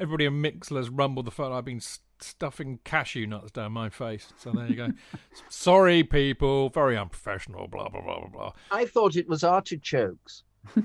[0.00, 4.32] everybody in Mixlr's rumbled the fact I've been s- stuffing cashew nuts down my face.
[4.36, 4.88] So there you go.
[5.48, 7.68] Sorry, people, very unprofessional.
[7.68, 8.52] Blah blah blah blah blah.
[8.70, 10.42] I thought it was artichokes.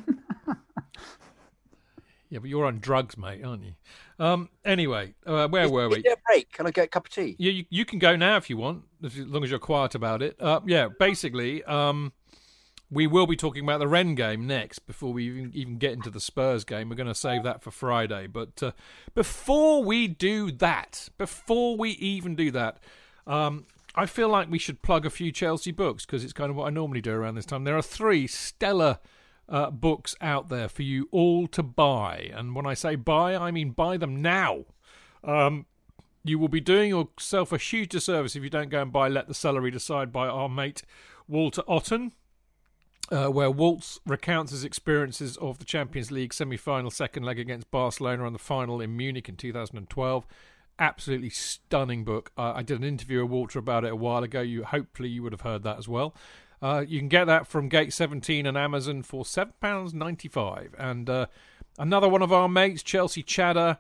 [2.29, 3.73] Yeah, but you're on drugs, mate, aren't you?
[4.19, 4.49] Um.
[4.65, 5.97] Anyway, uh, where were we?
[5.97, 6.51] Is there a break?
[6.51, 7.37] Can I get a cup of tea?
[7.39, 10.21] You, you you can go now if you want, as long as you're quiet about
[10.21, 10.35] it.
[10.37, 12.11] Uh, yeah, basically, um,
[12.89, 16.09] we will be talking about the Rennes game next before we even, even get into
[16.09, 16.89] the Spurs game.
[16.89, 18.27] We're going to save that for Friday.
[18.27, 18.71] But uh,
[19.13, 22.79] before we do that, before we even do that,
[23.25, 26.55] um, I feel like we should plug a few Chelsea books because it's kind of
[26.55, 27.65] what I normally do around this time.
[27.65, 28.99] There are three stellar
[29.49, 32.31] uh, books out there for you all to buy.
[32.33, 34.65] And when I say buy, I mean buy them now.
[35.23, 35.65] Um,
[36.23, 39.27] you will be doing yourself a huge disservice if you don't go and buy Let
[39.27, 40.83] the Celery Decide by our mate
[41.27, 42.11] Walter Otton,
[43.11, 47.71] uh, where Waltz recounts his experiences of the Champions League semi final second leg against
[47.71, 50.27] Barcelona and the final in Munich in 2012.
[50.79, 52.31] Absolutely stunning book.
[52.37, 54.41] Uh, I did an interview with Walter about it a while ago.
[54.41, 56.13] You Hopefully, you would have heard that as well.
[56.61, 60.69] Uh, you can get that from Gate 17 and Amazon for £7.95.
[60.77, 61.27] And uh,
[61.77, 63.77] another one of our mates, Chelsea Chatter,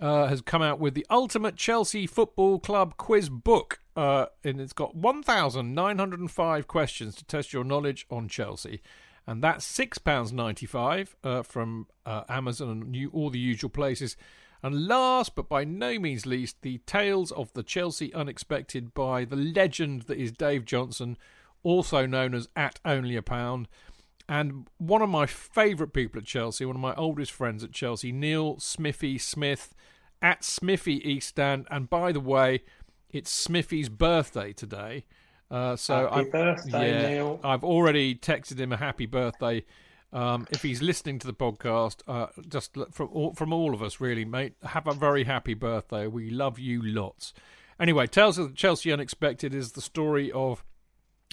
[0.00, 3.80] uh, has come out with the Ultimate Chelsea Football Club Quiz Book.
[3.96, 8.82] Uh, and it's got 1,905 questions to test your knowledge on Chelsea.
[9.26, 14.16] And that's £6.95 uh, from uh, Amazon and you, all the usual places.
[14.62, 19.36] And last but by no means least, the Tales of the Chelsea Unexpected by the
[19.36, 21.16] legend that is Dave Johnson,
[21.62, 23.66] also known as At Only a Pound.
[24.28, 28.12] and one of my favourite people at Chelsea, one of my oldest friends at Chelsea,
[28.12, 29.74] Neil Smithy Smith,
[30.20, 31.66] at Smithy East Stand.
[31.70, 32.62] And by the way,
[33.10, 35.04] it's Smithy's birthday today.
[35.50, 37.40] Uh, so Happy I've, birthday, yeah, Neil.
[37.44, 39.64] I've already texted him a happy birthday.
[40.12, 44.00] Um, if he's listening to the podcast, uh, just from all, from all of us,
[44.00, 46.06] really, mate, have a very happy birthday.
[46.06, 47.32] We love you lots.
[47.78, 50.64] Anyway, Tales of the Chelsea Unexpected is the story of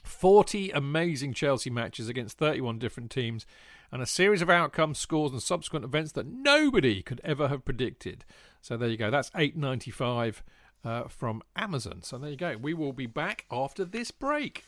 [0.03, 3.45] 40 amazing Chelsea matches against 31 different teams
[3.91, 8.25] and a series of outcomes, scores, and subsequent events that nobody could ever have predicted.
[8.61, 9.09] So there you go.
[9.09, 10.41] That's 8.95
[10.84, 12.01] uh, from Amazon.
[12.03, 12.55] So there you go.
[12.60, 14.64] We will be back after this break.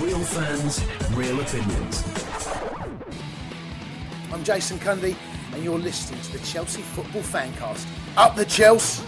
[0.00, 0.82] Real fans,
[1.12, 2.04] real opinions.
[4.32, 5.16] I'm Jason Cundy,
[5.52, 7.86] and you're listening to the Chelsea Football Fancast.
[8.16, 9.02] Up the Chelsea!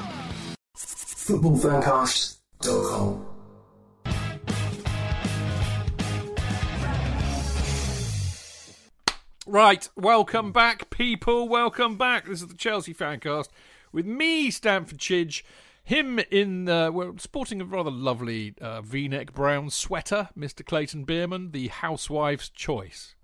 [0.76, 3.29] Footballfancast.com.
[9.52, 11.48] Right, welcome back, people.
[11.48, 12.26] Welcome back.
[12.26, 13.48] This is the Chelsea Fancast
[13.90, 15.42] with me, Stamford Chidge.
[15.82, 20.64] Him in the, well, sporting a rather lovely uh, V-neck brown sweater, Mr.
[20.64, 23.16] Clayton Beerman, the housewife's choice.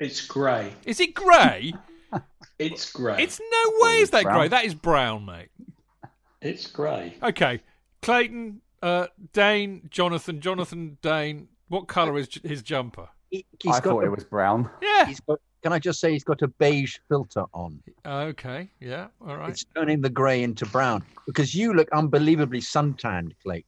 [0.00, 0.72] It's grey.
[0.86, 1.74] Is it grey?
[2.58, 3.22] It's grey.
[3.22, 4.48] it's no way is that grey.
[4.48, 5.50] That is brown, mate.
[6.40, 7.14] it's grey.
[7.22, 7.60] Okay,
[8.00, 11.48] Clayton, uh, Dane, Jonathan, Jonathan, Dane.
[11.68, 13.08] What colour is j- his jumper?
[13.28, 14.70] He, he's I got thought a- it was brown.
[14.80, 15.04] Yeah.
[15.04, 15.38] He's got.
[15.62, 17.82] Can I just say he's got a beige filter on?
[18.04, 18.70] Okay.
[18.80, 19.08] Yeah.
[19.26, 19.50] All right.
[19.50, 23.64] It's turning the grey into brown because you look unbelievably suntanned, Clayton.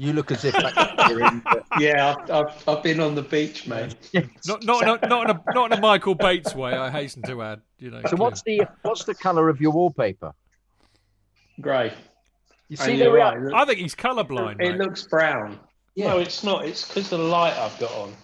[0.00, 0.74] You look as if like,
[1.08, 3.96] you're in the, Yeah, I've, I've, I've been on the beach, mate.
[4.46, 6.72] Not not in a, not in a not in a Michael Bates way.
[6.72, 7.60] I hasten to add.
[7.80, 8.02] You know.
[8.08, 10.32] So what's the what's the colour of your wallpaper?
[11.60, 11.92] Grey.
[12.68, 13.38] You And see you're the right.
[13.54, 14.60] I think he's colourblind.
[14.60, 14.78] It mate.
[14.78, 15.58] looks brown.
[15.96, 16.08] Yeah.
[16.08, 16.64] No, it's not.
[16.64, 18.14] It's because of the light I've got on.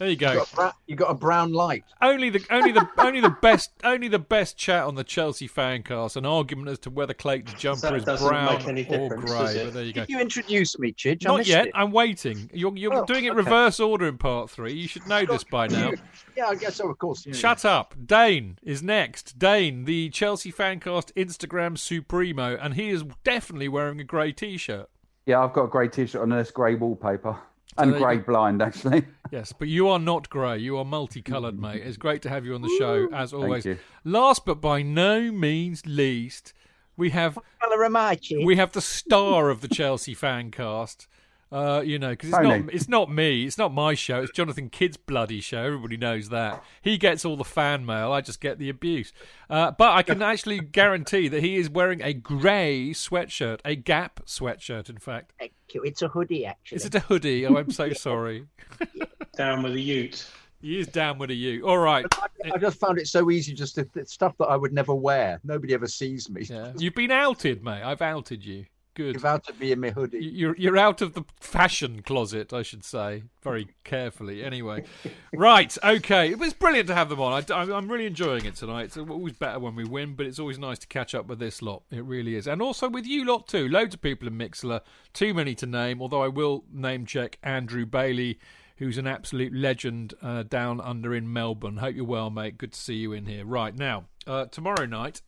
[0.00, 0.34] There you You go.
[0.36, 1.84] got, bra- you got a brown light.
[2.00, 6.16] Only the only the only the best only the best chat on the Chelsea fancast.
[6.16, 9.62] An argument as to whether Clayton's jumper That is doesn't brown or grey.
[9.64, 10.00] But there you go.
[10.06, 11.26] Did you introduce me, Chidge?
[11.26, 11.66] I Not missed yet.
[11.66, 11.72] it.
[11.74, 12.48] I'm waiting.
[12.54, 13.36] You're you're Oh, doing it okay.
[13.36, 14.72] reverse order in part three.
[14.72, 15.92] You should know this by now.
[16.36, 16.88] Yeah, I guess so.
[16.88, 17.26] Of course.
[17.26, 17.94] Yeah, Shut up.
[18.06, 19.38] Dane is next.
[19.38, 24.88] Dane, the Chelsea fancast Instagram supremo, and he is definitely wearing a grey t-shirt.
[25.26, 27.36] Yeah, I've got a grey t-shirt on this grey wallpaper
[27.78, 29.04] and grey blind actually.
[29.30, 30.58] Yes, but you are not grey.
[30.58, 31.60] You are multicoloured, mm.
[31.60, 31.82] mate.
[31.84, 33.64] It's great to have you on the show, as always.
[33.64, 33.78] you.
[34.02, 36.52] Last but by no means least,
[36.96, 41.06] we have Colour am I, we have the star of the Chelsea fan cast.
[41.52, 42.60] Uh, you know, because it's Tony.
[42.60, 44.22] not it's not me, it's not my show.
[44.22, 45.64] It's Jonathan Kydd's bloody show.
[45.64, 46.62] Everybody knows that.
[46.80, 48.12] He gets all the fan mail.
[48.12, 49.12] I just get the abuse.
[49.48, 54.20] Uh, but I can actually guarantee that he is wearing a grey sweatshirt, a Gap
[54.26, 54.88] sweatshirt.
[54.88, 55.82] In fact, Thank you.
[55.82, 56.76] It's a hoodie, actually.
[56.76, 57.44] is it a hoodie?
[57.46, 58.46] Oh, I'm so sorry.
[59.36, 60.26] Down with the ute.
[60.62, 61.66] He is down with a U.
[61.66, 62.04] All right.
[62.44, 65.40] I just found it so easy, just to, stuff that I would never wear.
[65.42, 66.42] Nobody ever sees me.
[66.42, 66.72] Yeah.
[66.76, 67.82] You've been outed, mate.
[67.82, 68.66] I've outed you.
[69.00, 69.14] Good.
[69.14, 70.22] You've outed me in my hoodie.
[70.22, 74.44] You're you're out of the fashion closet, I should say, very carefully.
[74.44, 74.84] Anyway,
[75.32, 76.30] right, okay.
[76.30, 77.42] It was brilliant to have them on.
[77.50, 78.84] I, am really enjoying it tonight.
[78.84, 81.62] It's always better when we win, but it's always nice to catch up with this
[81.62, 81.82] lot.
[81.90, 83.68] It really is, and also with you lot too.
[83.68, 84.82] Loads of people in Mixlr,
[85.14, 86.02] too many to name.
[86.02, 88.38] Although I will name check Andrew Bailey,
[88.76, 91.78] who's an absolute legend uh, down under in Melbourne.
[91.78, 92.58] Hope you're well, mate.
[92.58, 93.46] Good to see you in here.
[93.46, 95.22] Right now, uh, tomorrow night.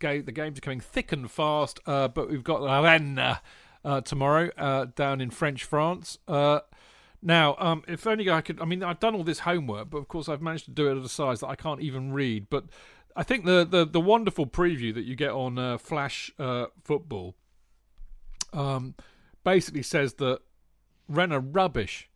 [0.00, 3.38] The games are coming thick and fast, uh, but we've got La Rennes
[3.84, 6.18] uh, tomorrow uh, down in French France.
[6.26, 6.60] Uh,
[7.22, 8.60] now, um, if only I could.
[8.60, 10.98] I mean, I've done all this homework, but of course, I've managed to do it
[10.98, 12.48] at a size that I can't even read.
[12.50, 12.64] But
[13.16, 17.34] I think the the, the wonderful preview that you get on uh, Flash uh, Football
[18.52, 18.94] um,
[19.44, 20.40] basically says that
[21.08, 22.08] Rennes are rubbish.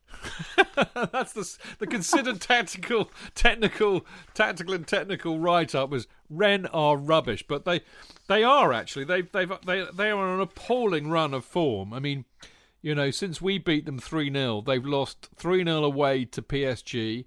[1.12, 7.44] That's the the considered tactical, technical, tactical and technical write up was Rennes are rubbish,
[7.46, 7.80] but they
[8.28, 11.92] they are actually they they've they they are on an appalling run of form.
[11.92, 12.24] I mean,
[12.82, 17.24] you know, since we beat them three 0 they've lost three 0 away to PSG,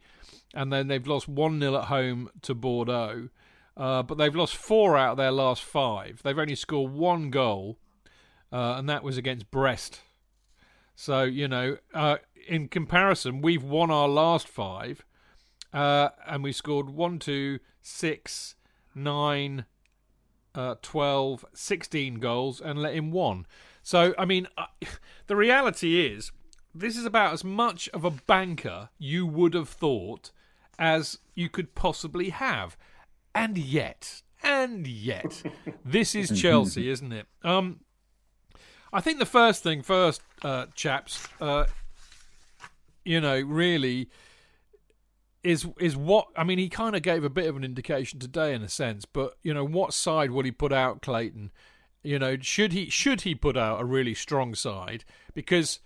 [0.53, 3.29] and then they've lost one 0 at home to Bordeaux.
[3.75, 6.21] Uh, but they've lost four out of their last five.
[6.23, 7.79] They've only scored one goal,
[8.51, 10.01] uh, and that was against Brest.
[10.95, 12.17] So you know, uh,
[12.47, 15.05] in comparison, we've won our last five,
[15.73, 18.55] uh, and we scored one, two, six,
[18.95, 19.65] nine,
[20.55, 23.45] uh, 12, 16 goals, and let in one.
[23.81, 24.65] So I mean, uh,
[25.27, 26.31] the reality is,
[26.75, 30.31] this is about as much of a banker you would have thought
[30.79, 32.77] as you could possibly have,
[33.35, 35.43] and yet, and yet,
[35.85, 37.27] this is Chelsea, isn't it?
[37.43, 37.81] Um.
[38.95, 41.27] I think the first thing first, uh, chaps.
[41.41, 41.65] Uh,
[43.05, 44.09] you know, really
[45.43, 46.57] is is what I mean.
[46.57, 49.53] He kind of gave a bit of an indication today, in a sense, but you
[49.53, 51.51] know, what side will he put out, Clayton?
[52.01, 55.03] You know, should he should he put out a really strong side?
[55.33, 55.79] Because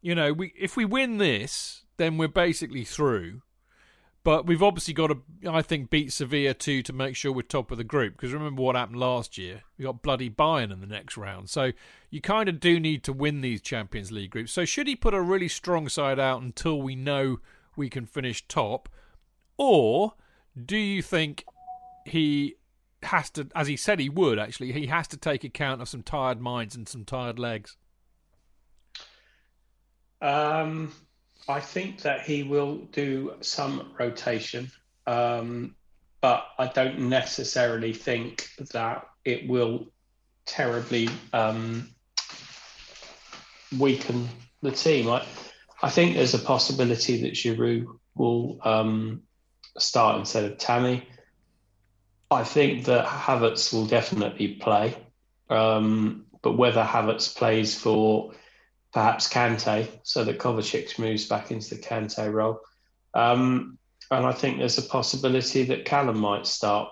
[0.00, 3.42] you know, we if we win this, then we're basically through.
[4.28, 7.70] But we've obviously got to, I think, beat Sevilla too to make sure we're top
[7.70, 8.12] of the group.
[8.12, 9.62] Because remember what happened last year?
[9.78, 11.48] We got bloody Bayern in the next round.
[11.48, 11.72] So
[12.10, 14.52] you kind of do need to win these Champions League groups.
[14.52, 17.40] So should he put a really strong side out until we know
[17.74, 18.90] we can finish top?
[19.56, 20.12] Or
[20.62, 21.46] do you think
[22.04, 22.56] he
[23.04, 26.02] has to, as he said he would actually, he has to take account of some
[26.02, 27.78] tired minds and some tired legs?
[30.20, 30.92] Um,
[31.48, 34.70] I think that he will do some rotation,
[35.06, 35.74] um,
[36.20, 39.86] but I don't necessarily think that it will
[40.44, 41.88] terribly um,
[43.78, 44.28] weaken
[44.60, 45.08] the team.
[45.08, 45.24] I,
[45.82, 49.22] I think there's a possibility that Giroud will um,
[49.78, 51.08] start instead of Tammy.
[52.30, 54.94] I think that Havertz will definitely play,
[55.48, 58.32] um, but whether Havertz plays for
[58.98, 62.58] perhaps Kante, so that Kovacic moves back into the Kante role.
[63.14, 63.78] Um,
[64.10, 66.90] and I think there's a possibility that Callum might start.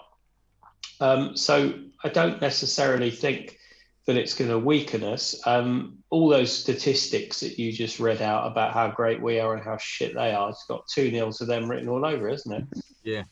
[1.00, 1.74] Um, so
[2.04, 3.58] I don't necessarily think
[4.06, 5.34] that it's going to weaken us.
[5.48, 9.64] Um, all those statistics that you just read out about how great we are and
[9.64, 12.64] how shit they are, it's got 2 0 to them written all over, isn't it?
[13.02, 13.24] Yeah.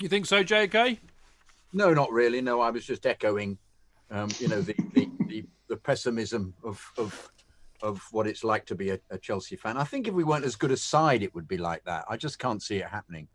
[0.00, 0.98] You think so, JK?
[1.72, 2.40] No, not really.
[2.40, 3.56] No, I was just echoing,
[4.10, 5.08] um, you know, the, the,
[5.68, 7.30] the pessimism of of
[7.82, 9.76] of what it's like to be a, a, Chelsea fan.
[9.76, 12.06] I think if we weren't as good a side, it would be like that.
[12.08, 13.28] I just can't see it happening.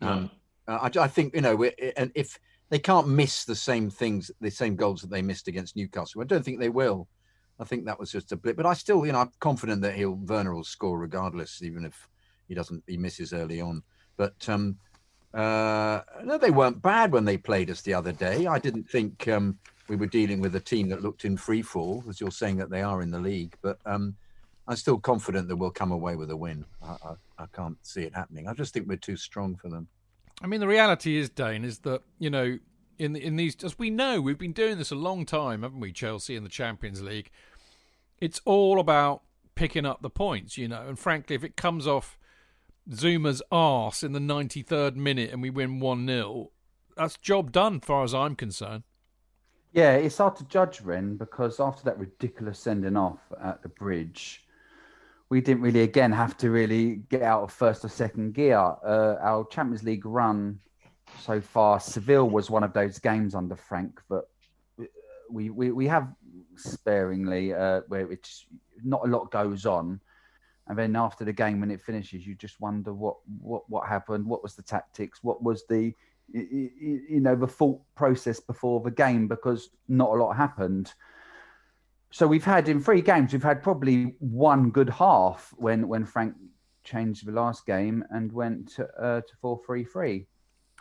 [0.00, 0.08] No.
[0.08, 0.30] Um,
[0.68, 1.64] uh, I, I, think you know,
[1.96, 2.38] and if
[2.70, 6.24] they can't miss the same things, the same goals that they missed against Newcastle, I
[6.24, 7.08] don't think they will.
[7.58, 9.94] I think that was just a blip, but I still, you know, I'm confident that
[9.94, 12.08] he'll Werner will score regardless, even if
[12.48, 13.82] he doesn't, he misses early on.
[14.16, 14.76] But um,
[15.32, 18.46] uh, no, they weren't bad when they played us the other day.
[18.46, 19.58] I didn't think um,
[19.88, 22.70] we were dealing with a team that looked in free fall, as you're saying that
[22.70, 23.56] they are in the league.
[23.62, 24.16] But um,
[24.66, 26.64] I'm still confident that we'll come away with a win.
[26.82, 28.48] I, I, I, can't see it happening.
[28.48, 29.88] I just think we're too strong for them.
[30.42, 32.58] I mean, the reality is, Dane, is that you know,
[32.98, 35.92] in in these, as we know, we've been doing this a long time, haven't we?
[35.92, 37.30] Chelsea in the Champions League.
[38.20, 39.22] It's all about
[39.54, 40.82] picking up the points, you know.
[40.88, 42.18] And frankly, if it comes off
[42.90, 46.50] Zouma's arse in the 93rd minute and we win one 0
[46.96, 48.84] that's job done, far as I'm concerned.
[49.74, 54.46] Yeah, it's hard to judge Rennes because after that ridiculous sending off at the bridge,
[55.30, 58.56] we didn't really again have to really get out of first or second gear.
[58.56, 60.60] Uh, our Champions League run
[61.20, 64.22] so far, Seville was one of those games under Frank that
[65.28, 66.06] we we, we have
[66.54, 68.46] sparingly uh, where it's
[68.84, 70.00] not a lot goes on,
[70.68, 74.24] and then after the game when it finishes, you just wonder what what what happened,
[74.24, 75.92] what was the tactics, what was the
[76.32, 80.92] you know the thought process before the game because not a lot happened.
[82.10, 86.34] So we've had in three games we've had probably one good half when when frank
[86.84, 90.26] changed the last game and went to, uh, to 4-3-3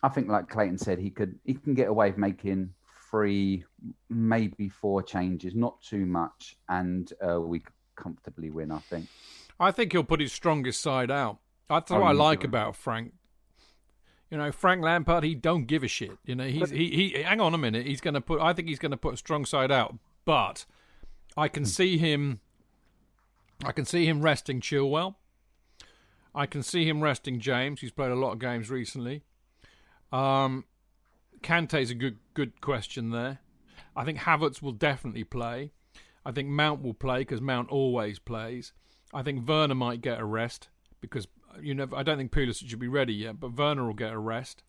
[0.03, 2.69] i think like clayton said he could he can get away with making
[3.09, 3.63] three
[4.09, 9.07] maybe four changes not too much and uh, we could comfortably win i think.
[9.59, 11.37] I think he'll put his strongest side out.
[11.69, 13.13] That's what oh, I like about Frank
[14.33, 16.17] you know, Frank Lampard, he don't give a shit.
[16.25, 17.85] You know, he's he, he hang on a minute.
[17.85, 18.41] He's going to put.
[18.41, 19.95] I think he's going to put a strong side out,
[20.25, 20.65] but
[21.37, 22.39] I can see him.
[23.63, 25.13] I can see him resting Chilwell.
[26.33, 27.81] I can see him resting James.
[27.81, 29.21] He's played a lot of games recently.
[30.11, 30.65] Um,
[31.43, 33.37] Kante's a good good question there.
[33.95, 35.73] I think Havertz will definitely play.
[36.25, 38.73] I think Mount will play because Mount always plays.
[39.13, 40.69] I think Werner might get a rest
[41.01, 41.27] because
[41.61, 44.17] you know, I don't think Pulisic should be ready yet, but Werner will get a
[44.17, 44.63] rest.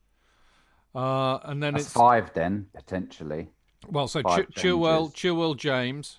[0.94, 3.48] Uh, and then That's it's five then potentially.
[3.88, 6.18] Well, so Ch- Chilwell, Chilwell, James.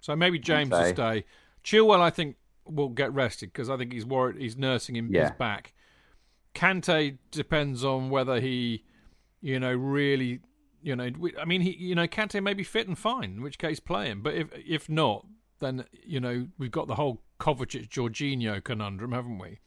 [0.00, 1.24] So maybe James will stay.
[1.62, 4.40] Chilwell, I think, will get rested because I think he's worried.
[4.40, 5.22] He's nursing him yeah.
[5.22, 5.72] his back.
[6.54, 8.84] Kante depends on whether he,
[9.40, 10.40] you know, really,
[10.82, 11.10] you know,
[11.40, 14.06] I mean, he, you know, Kante may be fit and fine, in which case play
[14.06, 14.22] him.
[14.22, 15.26] But if if not,
[15.58, 19.58] then you know we've got the whole Kovacic Jorginho conundrum, haven't we?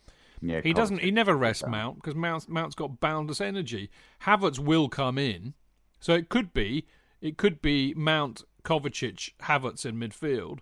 [0.41, 0.99] Yeah, he doesn't.
[0.99, 3.89] He never rests Mount because Mount, Mount's got boundless energy.
[4.23, 5.53] Havertz will come in,
[5.99, 6.85] so it could be
[7.21, 10.59] it could be Mount, Kovacic, Havertz in midfield.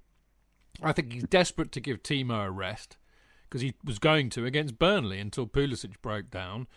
[0.81, 2.97] I think he's desperate to give Timo a rest
[3.43, 6.67] because he was going to against Burnley until Pulisic broke down,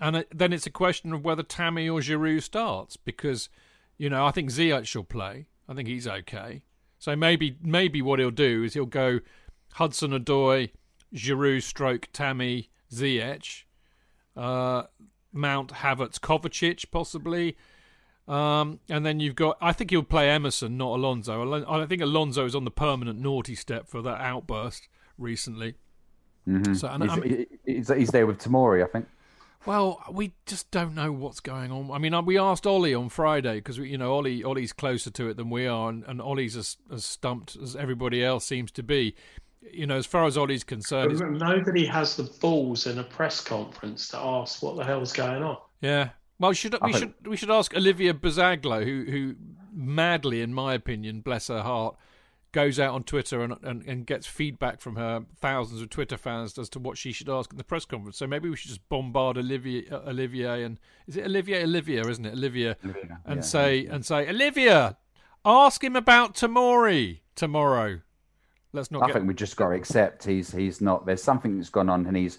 [0.00, 3.48] and then it's a question of whether Tammy or Giroud starts because
[3.98, 5.46] you know I think Ziyech will play.
[5.68, 6.62] I think he's okay.
[6.98, 9.20] So maybe maybe what he'll do is he'll go
[9.74, 10.70] Hudson Odoi,
[11.14, 13.64] Giroud, stroke Tammy, Ziyech,
[14.36, 14.84] uh,
[15.32, 17.56] Mount Havertz, Kovacic possibly.
[18.28, 21.64] Um, and then you've got, I think he'll play Emerson, not Alonso.
[21.68, 25.74] I think Alonso is on the permanent naughty step for that outburst recently.
[26.48, 26.74] Mm-hmm.
[26.74, 29.06] So and, he's, I mean, he's, he's, there with Tomori, I think.
[29.64, 31.90] Well, we just don't know what's going on.
[31.90, 35.28] I mean, uh, we asked Ollie on Friday because you know Ollie Ollie's closer to
[35.28, 38.84] it than we are, and, and Ollie's as, as stumped as everybody else seems to
[38.84, 39.16] be.
[39.72, 44.08] You know, as far as Ollie's concerned, nobody has the balls in a press conference
[44.08, 45.58] to ask what the hell's going on.
[45.80, 49.34] Yeah, well, should we should we should ask Olivia Bazaglo, who who
[49.72, 51.96] madly, in my opinion, bless her heart,
[52.52, 56.58] goes out on Twitter and, and, and gets feedback from her thousands of Twitter fans
[56.58, 58.16] as to what she should ask in the press conference.
[58.16, 62.24] So maybe we should just bombard Olivia, uh, Olivier and is it Olivia, Olivia, isn't
[62.24, 63.94] it, Olivia, Olivia and yeah, say yeah.
[63.94, 64.96] and say Olivia,
[65.44, 68.00] ask him about Tomori tomorrow.
[68.76, 69.02] Let's not.
[69.02, 69.14] I get...
[69.14, 71.06] think we just got to accept he's he's not.
[71.06, 72.38] There's something that's gone on, and he's,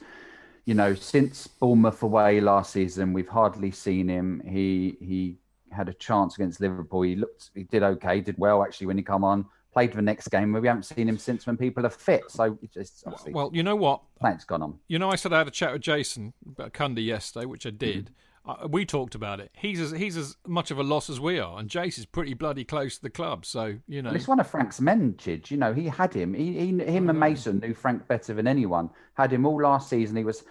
[0.66, 4.42] you know, since Bournemouth away last season, we've hardly seen him.
[4.48, 5.38] He he
[5.72, 7.02] had a chance against Liverpool.
[7.02, 9.46] He looked, he did okay, did well actually when he come on
[9.78, 10.54] played the next game.
[10.54, 12.24] But we haven't seen him since when people are fit.
[12.30, 14.02] So it's well, you know what?
[14.20, 14.80] Thanks, gone on.
[14.88, 17.70] You know, I said I had a chat with Jason about Cundy yesterday, which I
[17.70, 18.06] did.
[18.06, 18.12] Mm.
[18.48, 19.52] Uh, we talked about it.
[19.54, 22.34] He's as he's as much of a loss as we are, and Jace is pretty
[22.34, 23.46] bloody close to the club.
[23.46, 25.52] So you know, it's one of Frank's men, Chidge.
[25.52, 26.34] You know, he had him.
[26.34, 28.90] He, he him and Mason knew Frank better than anyone.
[29.16, 30.16] Had him all last season.
[30.16, 30.44] He was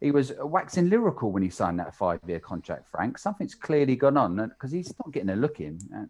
[0.00, 2.88] he was waxing lyrical when he signed that five year contract.
[2.90, 6.08] Frank, something's clearly gone on because he's not getting a look in And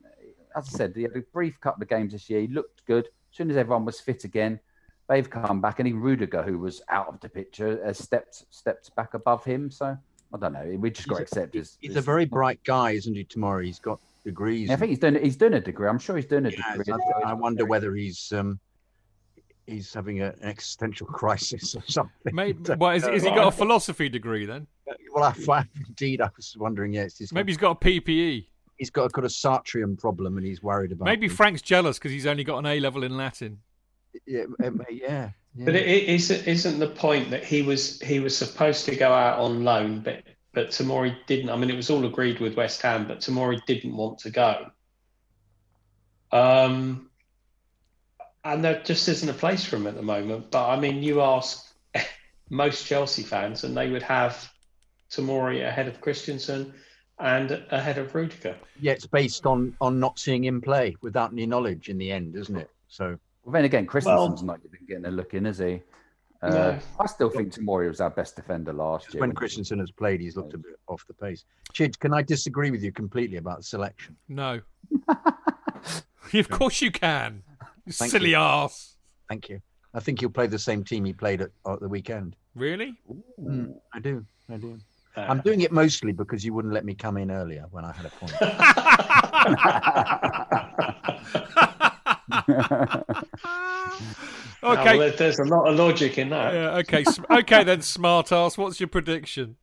[0.56, 2.40] as I said, he had a brief couple of games this year.
[2.40, 3.06] He looked good.
[3.06, 4.60] As soon as everyone was fit again,
[5.08, 5.78] they've come back.
[5.78, 9.70] And even Rudiger, who was out of the picture, has stepped stepped back above him.
[9.70, 9.96] So
[10.32, 10.76] I don't know.
[10.78, 11.76] We just got to accept his.
[11.80, 13.24] He's a very bright guy, isn't he?
[13.24, 14.68] Tomorrow he's got degrees.
[14.68, 15.88] Yeah, I think he's doing he's doing a degree.
[15.88, 16.94] I'm sure he's doing a degree.
[17.24, 18.60] I, I wonder whether he's um,
[19.66, 22.34] he's having a, an existential crisis or something.
[22.34, 24.66] Maybe, well, is, is he got a philosophy degree then?
[25.12, 26.92] Well, I, I, indeed, I was wondering.
[26.92, 28.46] Yes, maybe he's got a PPE
[28.80, 31.04] he's got a kind of Sartrean problem and he's worried about.
[31.04, 33.58] Maybe Frank's jealous because he's only got an A level in Latin.
[34.26, 34.44] Yeah,
[34.90, 35.64] yeah, yeah.
[35.64, 39.38] But it, isn't, isn't the point that he was he was supposed to go out
[39.38, 40.22] on loan, but
[40.52, 41.50] but Tomori didn't.
[41.50, 44.70] I mean, it was all agreed with West Ham, but Tomori didn't want to go.
[46.32, 47.10] Um,
[48.44, 50.50] and there just isn't a place for him at the moment.
[50.50, 51.66] But I mean, you ask
[52.50, 54.50] most Chelsea fans, and they would have
[55.10, 56.74] Tomori ahead of Christensen
[57.18, 58.56] and ahead of Rudiger.
[58.80, 62.36] Yeah, it's based on on not seeing him play without any knowledge in the end,
[62.36, 62.70] isn't it?
[62.88, 65.82] So well, then again, Christensen's well, not even getting a look in, is he?
[66.42, 66.78] Uh, no.
[66.98, 69.20] I still think Tomori was our best defender last year.
[69.20, 71.44] When Christensen has played, he's looked a bit off the pace.
[71.72, 74.16] Chid, can I disagree with you completely about the selection?
[74.28, 74.60] No.
[76.32, 77.42] of course you can.
[77.84, 78.36] You silly you.
[78.36, 78.96] ass.
[79.28, 79.60] Thank you.
[79.92, 82.36] I think he'll play the same team he played at, at the weekend.
[82.54, 82.94] Really?
[83.40, 84.24] Mm, I do.
[84.48, 84.78] I do.
[85.16, 87.92] Uh, I'm doing it mostly because you wouldn't let me come in earlier when I
[87.92, 88.32] had a point.
[94.62, 96.54] okay, well, there's a lot of logic in that.
[96.54, 98.58] Yeah, okay, okay then, smart ass.
[98.58, 99.56] What's your prediction?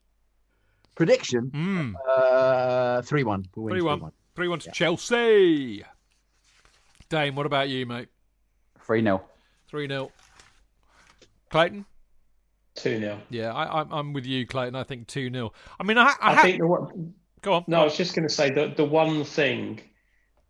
[0.95, 1.51] Prediction?
[1.53, 1.93] Mm.
[2.09, 3.45] Uh, three one.
[3.53, 4.11] Three one.
[4.35, 4.71] Three one to yeah.
[4.71, 5.83] Chelsea.
[7.09, 8.09] Dane, what about you, mate?
[8.85, 9.21] Three 0
[9.69, 10.11] Three 0
[11.49, 11.85] Clayton.
[12.75, 13.19] 2 0.
[13.29, 14.75] Yeah, I, am with you, Clayton.
[14.75, 15.51] I think 2 0.
[15.79, 17.13] I mean, I, I, I think the one.
[17.41, 17.63] Go on.
[17.67, 19.81] No, I was just going to say that the one thing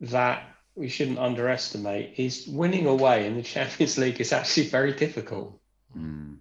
[0.02, 0.44] that
[0.78, 5.60] we shouldn't underestimate is winning away in the Champions League is actually very difficult.
[5.98, 6.38] Mm.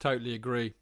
[0.00, 0.74] Totally agree.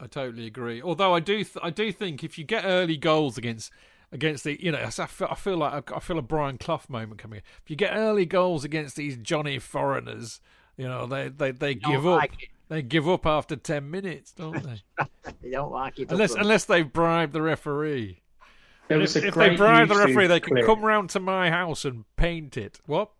[0.00, 0.82] I totally agree.
[0.82, 3.72] Although I do, th- I do think if you get early goals against
[4.10, 7.20] against the, you know, I feel, I feel like I feel a Brian Clough moment
[7.20, 7.42] coming.
[7.62, 10.40] If you get early goals against these Johnny foreigners,
[10.76, 12.20] you know, they they, they give up.
[12.20, 14.82] Like they give up after ten minutes, don't they?
[15.42, 16.10] they don't like it.
[16.10, 18.22] Unless unless they bribe the referee.
[18.90, 20.66] If, if they bribe the referee, they can clip.
[20.66, 22.80] come round to my house and paint it.
[22.86, 23.10] What?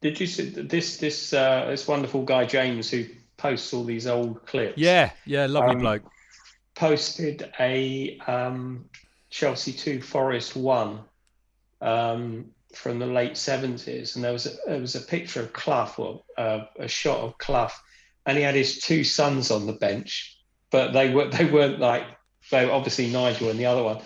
[0.00, 3.04] Did you see this this uh, this wonderful guy James who
[3.36, 4.78] posts all these old clips?
[4.78, 6.02] Yeah, yeah, lovely um, bloke.
[6.74, 8.86] Posted a um,
[9.28, 11.00] Chelsea two Forest one
[11.80, 15.94] um, from the late seventies, and there was a, there was a picture of Clough,
[15.98, 17.70] or uh, a shot of Clough
[18.26, 20.38] and he had his two sons on the bench,
[20.70, 22.04] but they were they weren't like
[22.50, 24.00] they were obviously Nigel and the other one.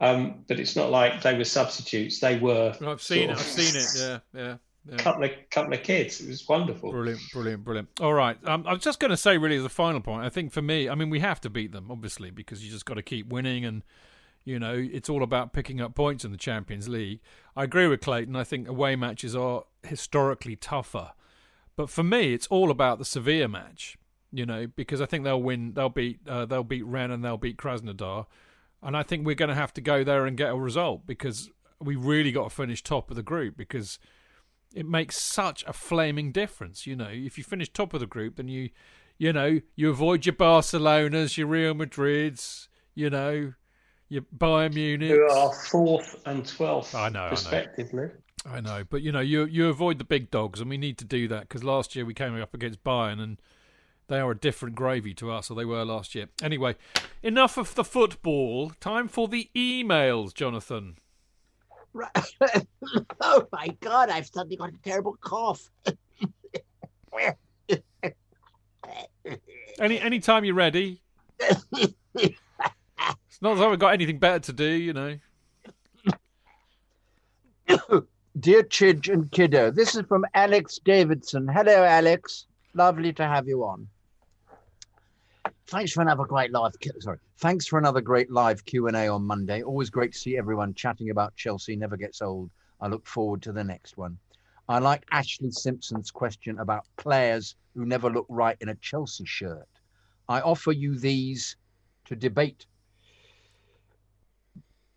[0.00, 2.20] Um, but it's not like they were substitutes.
[2.20, 2.74] They were.
[2.86, 3.38] I've seen it.
[3.38, 3.88] I've seen it.
[4.34, 4.56] Yeah, yeah.
[4.90, 4.96] Yeah.
[4.96, 6.20] Couple of couple of kids.
[6.20, 6.90] It was wonderful.
[6.92, 7.88] Brilliant, brilliant, brilliant.
[8.00, 8.38] All right.
[8.46, 10.62] Um, I was just going to say, really, as a final point, I think for
[10.62, 13.28] me, I mean, we have to beat them, obviously, because you just got to keep
[13.28, 13.82] winning, and
[14.44, 17.20] You know, it's all about picking up points in the Champions League.
[17.54, 18.34] I agree with Clayton.
[18.34, 21.12] I think away matches are historically tougher.
[21.76, 23.98] But for me, it's all about the Sevilla match.
[24.32, 25.72] You know, because I think they'll win.
[25.74, 26.20] They'll beat.
[26.26, 28.26] Uh, they'll beat Rennes and they'll beat Krasnodar.
[28.82, 31.50] And I think we're going to have to go there and get a result because
[31.80, 33.98] we really got to finish top of the group because
[34.74, 36.86] it makes such a flaming difference.
[36.86, 38.70] You know, if you finish top of the group, then you,
[39.16, 43.52] you know, you avoid your Barcelonas, your Real Madrids, you know,
[44.08, 45.10] your Bayern Munich.
[45.10, 47.30] Who are fourth and twelfth, I know, I know.
[47.30, 48.10] respectively.
[48.46, 51.04] I know, but you know, you you avoid the big dogs, and we need to
[51.04, 53.40] do that because last year we came up against Bayern, and
[54.08, 56.28] they are a different gravy to us, or they were last year.
[56.42, 56.76] Anyway,
[57.22, 58.70] enough of the football.
[58.80, 60.96] Time for the emails, Jonathan.
[61.92, 62.10] Right.
[63.20, 65.70] oh my god, I've suddenly got a terrible cough.
[69.80, 71.00] Any any time you're ready.
[71.40, 71.94] it's
[73.40, 75.18] not as though we've got anything better to do, you know.
[78.40, 81.46] Dear Chidge and Kiddo, this is from Alex Davidson.
[81.48, 82.46] Hello, Alex.
[82.74, 83.88] Lovely to have you on.
[85.68, 86.72] Thanks for another great live.
[87.00, 89.62] Sorry, thanks for another great live Q and A on Monday.
[89.62, 91.76] Always great to see everyone chatting about Chelsea.
[91.76, 92.50] Never gets old.
[92.80, 94.16] I look forward to the next one.
[94.70, 99.68] I like Ashley Simpson's question about players who never look right in a Chelsea shirt.
[100.26, 101.56] I offer you these
[102.06, 102.64] to debate.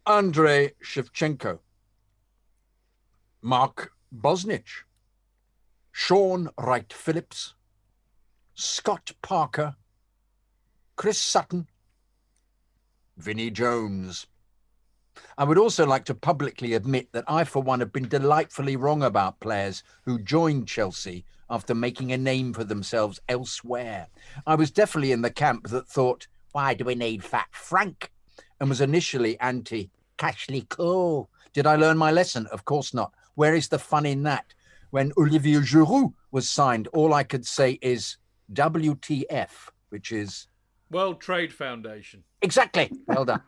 [0.07, 1.59] Andrei Shevchenko,
[3.41, 4.83] Mark Bosnich,
[5.91, 7.55] Shaun Wright Phillips,
[8.55, 9.75] Scott Parker,
[10.95, 11.67] Chris Sutton,
[13.17, 14.27] Vinnie Jones.
[15.37, 19.03] I would also like to publicly admit that I, for one, have been delightfully wrong
[19.03, 24.07] about players who joined Chelsea after making a name for themselves elsewhere.
[24.45, 28.11] I was definitely in the camp that thought, why do we need Fat Frank?
[28.59, 31.29] And was initially anti Cashley Cole.
[31.53, 32.47] Did I learn my lesson?
[32.47, 33.11] Of course not.
[33.35, 34.53] Where is the fun in that?
[34.91, 38.17] When Olivier Giroud was signed, all I could say is
[38.53, 39.49] WTF,
[39.89, 40.47] which is
[40.91, 42.23] World Trade Foundation.
[42.41, 42.91] Exactly.
[43.07, 43.41] Well done.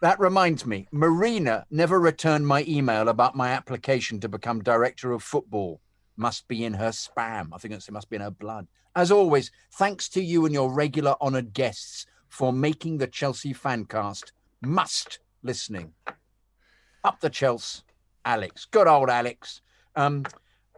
[0.00, 5.22] that reminds me, Marina never returned my email about my application to become director of
[5.22, 5.80] football.
[6.16, 7.48] Must be in her spam.
[7.52, 8.66] I think it must be in her blood.
[8.94, 14.32] As always, thanks to you and your regular honoured guests for making the Chelsea fancast
[14.60, 15.92] must listening.
[17.04, 17.82] Up the Chelsea,
[18.24, 18.66] Alex.
[18.70, 19.62] Good old Alex.
[19.96, 20.24] Um,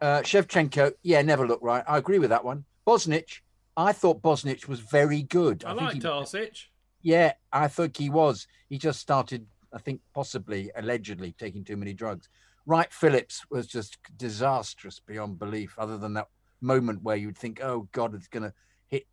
[0.00, 1.84] uh, Shevchenko, yeah, never looked right.
[1.86, 2.64] I agree with that one.
[2.86, 3.40] Bosnich,
[3.76, 5.64] I thought Bosnich was very good.
[5.64, 6.64] I, think like he- Tarsic.
[7.02, 8.46] yeah, I think he was.
[8.68, 12.28] He just started, I think, possibly, allegedly taking too many drugs.
[12.66, 16.28] Wright Phillips was just disastrous beyond belief, other than that
[16.60, 18.52] moment where you'd think, oh, God, it's going to
[18.88, 19.06] hit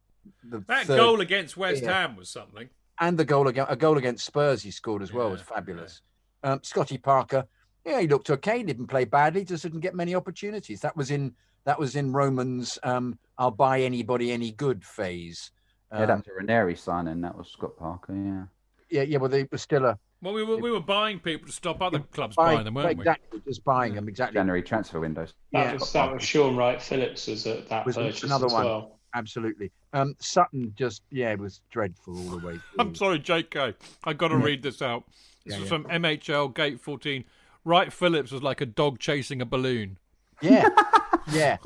[0.44, 0.98] the That third.
[0.98, 1.92] goal against West Yeah.
[2.02, 2.70] Ham was something.
[3.00, 6.02] And the goal against, a goal against Spurs he scored as well was Yeah, fabulous.
[6.44, 7.46] Um, Scotty Parker,
[7.86, 8.58] yeah, he looked okay.
[8.60, 10.82] He didn't play badly, just didn't get many opportunities.
[10.82, 11.34] That was in
[11.66, 15.52] that was in Roman's um, "I'll buy anybody any good" phase.
[15.92, 17.22] yeah, Um, that's a Ranieri signing.
[17.22, 18.14] That was Scott Parker.
[18.16, 18.44] Yeah.
[18.90, 19.18] yeah, yeah.
[19.18, 22.00] Well, they were still a Well, we were we were buying people to stop other
[22.00, 23.02] clubs buying, buying them, weren't we?
[23.02, 24.34] exactly, just buying them exactly.
[24.40, 25.34] January transfer windows.
[25.52, 25.74] That Yeah.
[25.74, 28.66] was that was Shaun Wright Phillips was at that Was purchase another as one.
[28.66, 28.98] well.
[29.14, 29.70] Absolutely.
[29.92, 32.54] Um, Sutton just yeah, it was dreadful all the way.
[32.54, 32.60] we?
[32.80, 33.76] I'm sorry, JK.
[34.06, 35.04] I got to read this out.
[35.46, 35.78] This Yeah, was yeah.
[35.78, 37.26] from MHL Gate 14.
[37.66, 39.98] Wright Phillips was like a dog chasing a balloon.
[40.42, 40.70] Yeah,
[41.34, 41.58] yeah,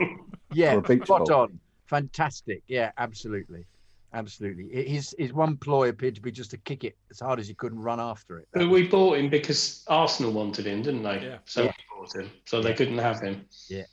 [0.54, 0.76] yeah.
[0.76, 1.42] Or a beach Spot ball.
[1.42, 1.60] on.
[1.88, 2.64] Fantastic.
[2.68, 3.66] Yeah, absolutely,
[4.14, 4.70] absolutely.
[4.88, 7.54] His his one ploy appeared to be just to kick it as hard as he
[7.54, 8.48] could and run after it.
[8.54, 11.22] But we bought him because Arsenal wanted him, didn't they?
[11.22, 11.38] Yeah.
[11.46, 11.74] So Yeah.
[11.78, 12.32] we bought him.
[12.46, 13.46] So they couldn't have him.
[13.70, 13.84] Yeah.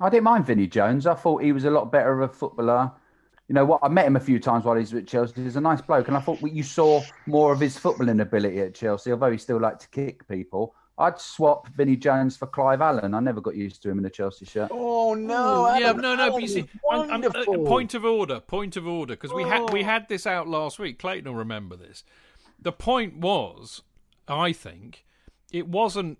[0.00, 1.06] I didn't mind Vinnie Jones.
[1.06, 2.90] I thought he was a lot better of a footballer.
[3.48, 3.80] You know what?
[3.82, 5.42] I met him a few times while he was at Chelsea.
[5.42, 8.74] He's a nice bloke, and I thought you saw more of his footballing ability at
[8.74, 9.10] Chelsea.
[9.12, 13.14] Although he still liked to kick people, I'd swap Vinnie Jones for Clive Allen.
[13.14, 14.70] I never got used to him in a Chelsea shirt.
[14.72, 15.74] Oh no!
[15.76, 16.30] yeah, no, no.
[16.32, 16.60] But you see,
[16.90, 17.64] I'm- I'm- uh, wonderful.
[17.66, 19.86] point of order, point of order, because we had we Oh.
[19.86, 20.98] had this out last week.
[20.98, 22.04] Clayton will remember this.
[22.60, 23.82] The point was,
[24.28, 25.04] I think,
[25.50, 26.18] it wasn't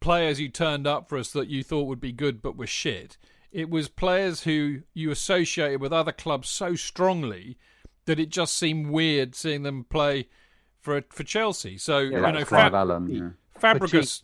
[0.00, 3.16] players who turned up for us that you thought would be good but were shit.
[3.50, 7.56] It was players who you associated with other clubs so strongly
[8.04, 10.28] that it just seemed weird seeing them play
[10.78, 11.78] for for Chelsea.
[11.78, 13.08] So Yeah, you like know, Clive Fab- Allen.
[13.10, 13.28] Yeah.
[13.60, 14.22] Fabregas,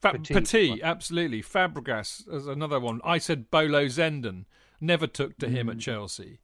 [0.00, 0.34] Fa- Petit.
[0.34, 1.42] Petit, absolutely.
[1.42, 3.00] Fabregas is another one.
[3.04, 4.44] I said Bolo Zenden.
[4.80, 5.50] Never took to Mm.
[5.52, 6.40] him at Chelsea.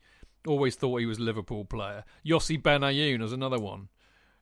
[0.47, 2.05] Always thought he was a Liverpool player.
[2.27, 3.89] Yossi Benayoun is another one.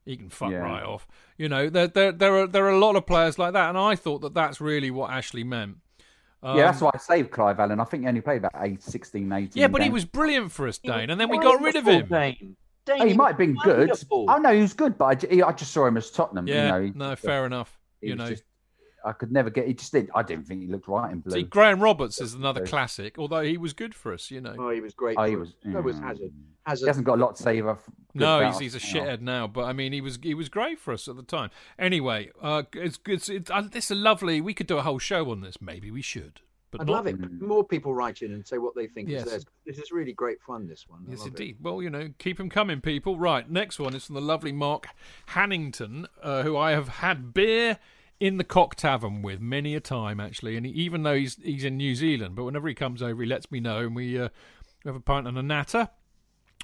[0.07, 0.59] He can fuck Yeah.
[0.59, 1.07] right off.
[1.37, 3.77] You know, there, there, there are there are a lot of players like that, and
[3.77, 5.77] I thought that that's really what Ashley meant.
[6.43, 7.81] Um, yeah, that's why I saved Clive Allen.
[7.81, 10.67] I think he only played about eight, 16, 18 Yeah, but he was brilliant for
[10.69, 12.07] us, Dayne, and then we got rid of him.
[12.07, 12.57] Dayne.
[12.89, 13.89] Oh, he might have been good.
[13.91, 14.27] Wonderful.
[14.29, 16.47] Oh no, he was good, but I, I just saw him as Tottenham.
[16.49, 17.79] Yeah, you know, he- no, fair enough.
[18.01, 18.45] He You know, just-
[19.03, 19.67] I could never get.
[19.67, 20.11] He just did.
[20.15, 21.33] I didn't think he looked right in blue.
[21.33, 24.31] see, Graham Roberts is another classic, although he was good for us.
[24.31, 25.17] You know, Oh, he was great.
[25.19, 25.49] oh, he was.
[25.49, 25.55] us.
[25.73, 26.03] So was mm.
[26.03, 26.31] Hazard.
[26.35, 26.87] He Hazard.
[26.87, 27.81] hasn't got a lot to say about.
[28.13, 28.85] no, he's, he's a now.
[29.07, 31.49] shithead now, but I mean, he was he was great for us at the time.
[31.79, 34.43] Anyway, uh, it's it's, it's uh, this is lovely.
[34.43, 35.63] We could do a whole show on this.
[35.63, 37.41] Maybe we should, but I'd not love it.
[37.43, 39.25] More people write in and say what they think Yes.
[39.25, 39.47] is theirs.
[39.67, 40.67] This is really great fun.
[40.69, 41.05] This one.
[41.07, 41.31] I Yes, love it.
[41.41, 41.57] indeed.
[41.61, 43.19] Well, you know, keep them coming, people.
[43.19, 44.89] Right, next one is from the lovely Mark
[45.31, 47.79] Hannington, uh, who I have had beer
[48.19, 50.57] in the Cock Tavern with many a time, actually.
[50.57, 53.29] And he, even though he's he's in New Zealand, but whenever he comes over, he
[53.29, 54.29] lets me know, and we uh,
[54.85, 55.89] have a pint and a natter.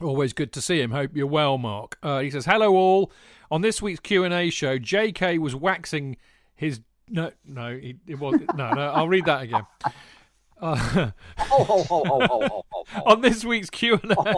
[0.02, 0.90] Always good to see him.
[0.90, 1.96] Hope you're well, Mark.
[2.02, 3.10] Uh, he says, "Hello all.
[3.50, 5.38] On this week's Q and A show, J.K.
[5.38, 6.16] was waxing
[6.54, 8.80] his no, no, he, it was no, no.
[8.80, 9.66] I'll read that again."
[10.60, 13.02] Uh, Oh, oh, oh, oh, oh, oh, oh, oh.
[13.12, 14.34] on this week's Q and A,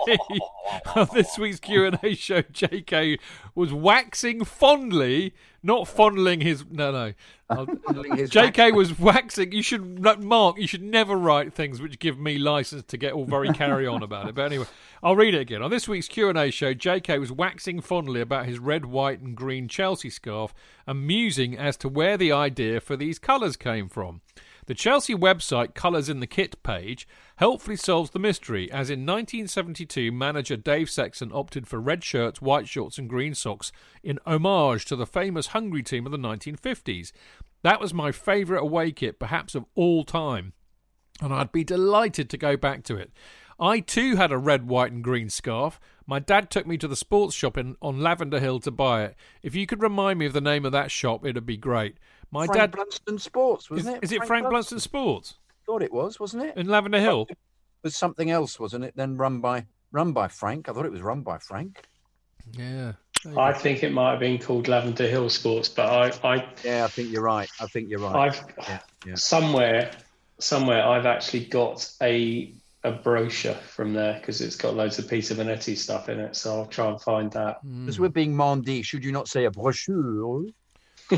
[0.98, 3.18] on this week's Q and A show, J.K.
[3.54, 6.64] was waxing fondly, not fondling his.
[6.70, 7.12] No, no.
[7.50, 8.72] I'll- Fondling his J.K.
[8.72, 9.52] was waxing.
[9.52, 10.58] You should, Mark.
[10.58, 14.02] You should never write things which give me license to get all very carry on
[14.02, 14.34] about it.
[14.34, 14.66] But anyway,
[15.02, 15.62] I'll read it again.
[15.62, 17.18] On this week's Q and A show, J.K.
[17.18, 20.52] was waxing fondly about his red, white, and green Chelsea scarf,
[20.86, 24.20] and musing as to where the idea for these colours came from.
[24.68, 30.12] The Chelsea website Colours in the Kit page helpfully solves the mystery, as in 1972,
[30.12, 33.72] manager Dave Sexton opted for red shirts, white shorts, and green socks
[34.02, 37.12] in homage to the famous Hungary team of the 1950s.
[37.62, 40.52] That was my favourite away kit, perhaps of all time,
[41.22, 43.10] and I'd be delighted to go back to it.
[43.58, 45.80] I too had a red, white, and green scarf.
[46.06, 49.16] My dad took me to the sports shop in, on Lavender Hill to buy it.
[49.42, 51.96] If you could remind me of the name of that shop, it'd be great.
[52.30, 52.72] My Frank dad.
[52.72, 54.04] Blunston Sports, wasn't it?
[54.04, 55.34] is it Frank Blunston Sports
[55.66, 56.56] Thought it was, wasn't it?
[56.56, 57.26] in Lavender Hill?
[57.28, 57.36] It
[57.82, 58.94] was something else, wasn't it?
[58.96, 60.68] Then run by run by Frank.
[60.68, 61.82] I thought it was run by Frank.
[62.52, 62.92] Yeah.
[63.36, 63.58] I go.
[63.58, 65.86] think it might have been called Lavender Hill Sports, but
[66.24, 67.48] I, I Yeah, I think you're right.
[67.60, 68.30] I think you're right.
[68.30, 69.14] I've Yeah, yeah.
[69.14, 69.90] somewhere
[70.38, 72.52] somewhere I've actually got a
[72.84, 76.36] a brochure from there because it's got loads of Peter Bonetti stuff in it.
[76.36, 77.58] So I'll try and find that.
[77.62, 77.88] Hmm.
[77.88, 80.46] As we're being Mondy, should you not say a brochure?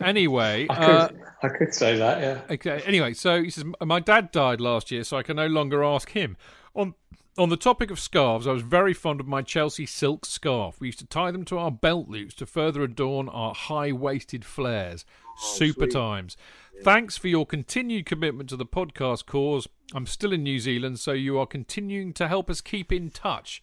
[0.00, 2.54] Anyway, I uh, could, I could say that, yeah.
[2.54, 2.82] okay.
[2.86, 6.10] Anyway, so he says my dad died last year, so I can no longer ask
[6.10, 6.36] him.
[6.74, 6.94] On
[7.38, 10.80] on the topic of scarves, I was very fond of my Chelsea silk scarf.
[10.80, 14.44] We used to tie them to our belt loops to further adorn our high waisted
[14.44, 15.04] flares.
[15.38, 15.92] Super sweet.
[15.92, 16.36] times.
[16.82, 19.66] Thanks for your continued commitment to the podcast cause.
[19.94, 23.62] I'm still in New Zealand, so you are continuing to help us keep in touch.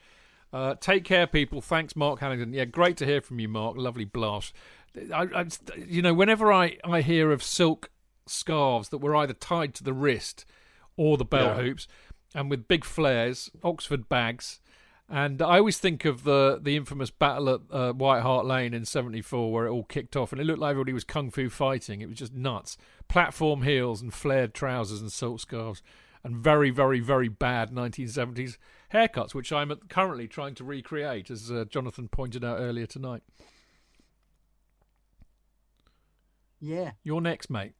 [0.51, 1.61] Uh, take care, people.
[1.61, 2.53] Thanks, Mark Hannington.
[2.53, 3.77] Yeah, great to hear from you, Mark.
[3.77, 4.53] Lovely blast.
[5.14, 5.45] I, I,
[5.78, 7.90] you know, whenever I, I hear of silk
[8.26, 10.45] scarves that were either tied to the wrist
[10.98, 11.64] or the belt Yeah.
[11.64, 11.88] hoops,
[12.36, 14.60] and with big flares, Oxford bags,
[15.11, 18.86] and I always think of the the infamous battle at uh, White Hart Lane in
[18.86, 22.02] '74, where it all kicked off, and it looked like everybody was kung fu fighting.
[22.02, 22.78] It was just nuts.
[23.07, 25.82] Platform heels and flared trousers and silk scarves,
[26.24, 28.57] and very, very, very bad 1970s
[28.94, 33.24] haircuts, which I'm currently trying to recreate, as uh, Jonathan pointed out earlier tonight.
[36.60, 36.91] Yeah.
[37.03, 37.73] You're next, mate.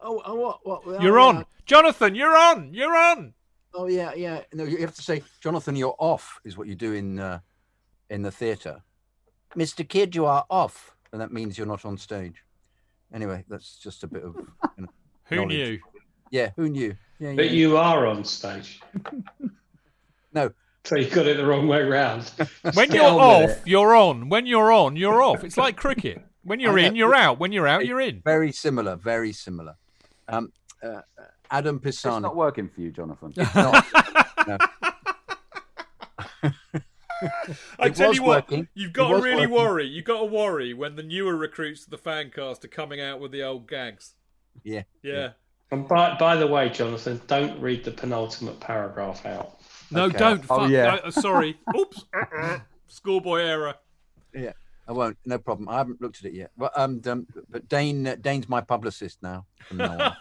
[0.00, 0.58] Oh, oh what?
[0.64, 1.24] what oh, You're yeah.
[1.24, 2.14] on, Jonathan.
[2.14, 2.72] You're on.
[2.72, 3.34] You're on.
[3.74, 4.42] Oh, yeah, yeah.
[4.52, 7.40] No, you have to say, Jonathan, you're off, is what you do in uh,
[8.10, 8.82] in the theatre.
[9.56, 9.86] Mr.
[9.86, 12.42] Kydd, you are off, and that means you're not on stage.
[13.12, 14.36] Anyway, that's just a bit of.
[14.76, 14.88] You know,
[15.24, 15.48] Who Knowledge.
[15.50, 15.78] knew?
[16.30, 16.94] yeah, who knew?
[17.18, 17.52] Yeah, But yeah.
[17.52, 18.80] you are on stage.
[20.32, 20.50] No.
[20.84, 22.30] So you got it the wrong way round.
[22.74, 24.28] When you're off, you're on.
[24.28, 25.42] When you're on, you're off.
[25.42, 26.22] It's like cricket.
[26.48, 27.38] When you're I in, you're out.
[27.38, 28.20] When you're out, you're in.
[28.24, 29.76] Very similar, very similar.
[30.28, 30.52] Um,
[30.82, 31.02] uh,
[31.50, 33.32] Adam It's not working for you, Jonathan.
[33.36, 33.86] not-
[34.46, 34.58] no.
[37.80, 38.68] I It tell was you what, working.
[38.74, 39.54] you've got to really working.
[39.54, 39.86] worry.
[39.86, 43.18] You've got to worry when the newer recruits to the fan cast are coming out
[43.20, 44.14] with the old gags.
[44.62, 44.82] Yeah.
[45.02, 45.30] Yeah.
[45.70, 49.58] And by, by the way, Jonathan, don't read the penultimate paragraph out.
[49.90, 50.18] No, Okay.
[50.18, 50.44] don't.
[50.48, 50.70] Oh, Fuck.
[50.70, 50.94] yeah.
[51.04, 51.58] Uh, sorry.
[51.76, 52.04] Oops.
[52.14, 52.60] Uh-uh.
[52.86, 53.74] Schoolboy error.
[54.34, 54.52] Yeah,
[54.88, 55.18] I won't.
[55.26, 55.68] No problem.
[55.68, 56.50] I haven't looked at it yet.
[56.56, 59.44] But um, um but Dayne uh, Dayne's my publicist now.
[59.66, 60.16] From now.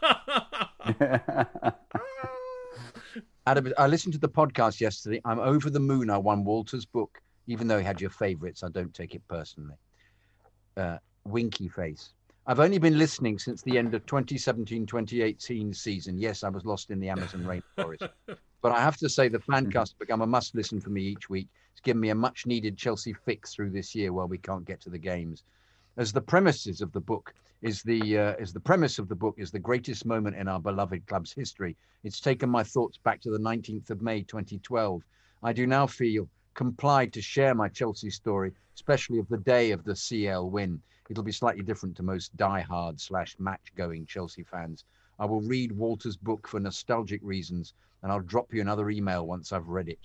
[3.45, 5.21] Adam, I listened to the podcast yesterday.
[5.23, 6.09] I'm over the moon.
[6.09, 8.61] I won Walter's book, even though he had your favourites.
[8.61, 9.75] I don't take it personally.
[10.75, 12.13] Uh, winky face.
[12.45, 16.17] I've only been listening since the end of 2017-2018 season.
[16.17, 18.09] Yes, I was lost in the Amazon rainforest.
[18.61, 21.29] But I have to say the fancast has become a must listen for me each
[21.29, 21.47] week.
[21.71, 24.81] It's given me a much needed Chelsea fix through this year while we can't get
[24.81, 25.43] to the games.
[25.97, 29.35] As the premises of the book is the uh, as the premise of the book
[29.37, 31.75] is the greatest moment in our beloved club's history.
[32.03, 35.03] It's taken my thoughts back to the 19th of May 2012.
[35.43, 39.83] I do now feel complied to share my Chelsea story, especially of the day of
[39.83, 40.81] the CL win.
[41.09, 44.83] It'll be slightly different to most die-hard slash match-going Chelsea fans.
[45.19, 47.73] I will read Walter's book for nostalgic reasons,
[48.03, 49.99] and I'll drop you another email once I've read it.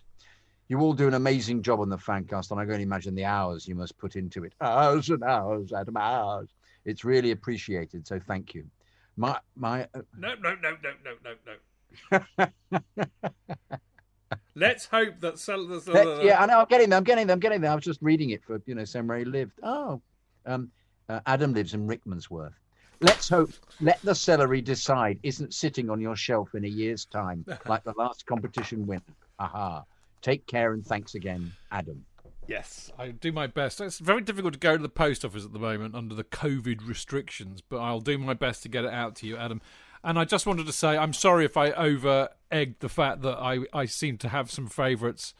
[0.68, 3.24] You all do an amazing job on the fancast, and I can only imagine the
[3.26, 4.54] hours you must put into it.
[4.60, 6.48] Hours and hours, Adam, hours.
[6.84, 8.64] It's really appreciated, so thank you.
[9.16, 9.82] My my.
[9.94, 11.14] Uh, No, no, no, no, no,
[12.10, 13.18] no, no.
[14.54, 15.38] Let's hope that.
[15.38, 16.60] Sel- the- the- Let- yeah, I know.
[16.60, 16.96] I'm getting there.
[16.96, 17.34] I'm getting there.
[17.34, 17.70] I'm getting there.
[17.70, 19.52] I was just reading it for you know somewhere he lived.
[19.62, 20.00] Oh,
[20.46, 20.70] um,
[21.10, 22.54] uh, Adam lives in Rickmansworth.
[23.02, 23.50] Let's hope.
[23.80, 27.94] Let the celery decide isn't sitting on your shelf in a year's time like the
[27.98, 29.02] last competition winner.
[29.38, 29.84] Aha.
[30.22, 32.04] Take care and thanks again, Adam.
[32.46, 33.80] Yes, I do my best.
[33.80, 36.86] It's very difficult to go to the post office at the moment under the COVID
[36.86, 39.60] restrictions, but I'll do my best to get it out to you, Adam.
[40.04, 43.38] And I just wanted to say I'm sorry if I over egged the fact that
[43.38, 45.34] I, I seem to have some favourites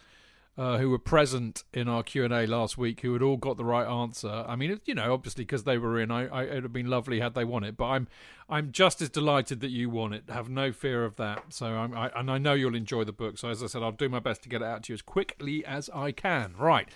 [0.59, 3.57] uh, who were present in our Q and A last week who had all got
[3.57, 4.45] the right answer.
[4.47, 7.21] I mean, you know, obviously because they were in, I, I it'd have been lovely
[7.21, 7.77] had they won it.
[7.77, 8.09] But I'm
[8.51, 10.25] I'm just as delighted that you won it.
[10.29, 11.45] Have no fear of that.
[11.49, 13.39] So I'm, I and I know you'll enjoy the book.
[13.39, 15.03] So as I said, I'll do my best to get it out to you as
[15.03, 16.55] quickly as I can.
[16.59, 16.89] Right,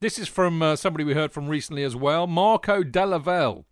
[0.00, 3.64] this is from uh, somebody we heard from recently as well, Marco Delavelle.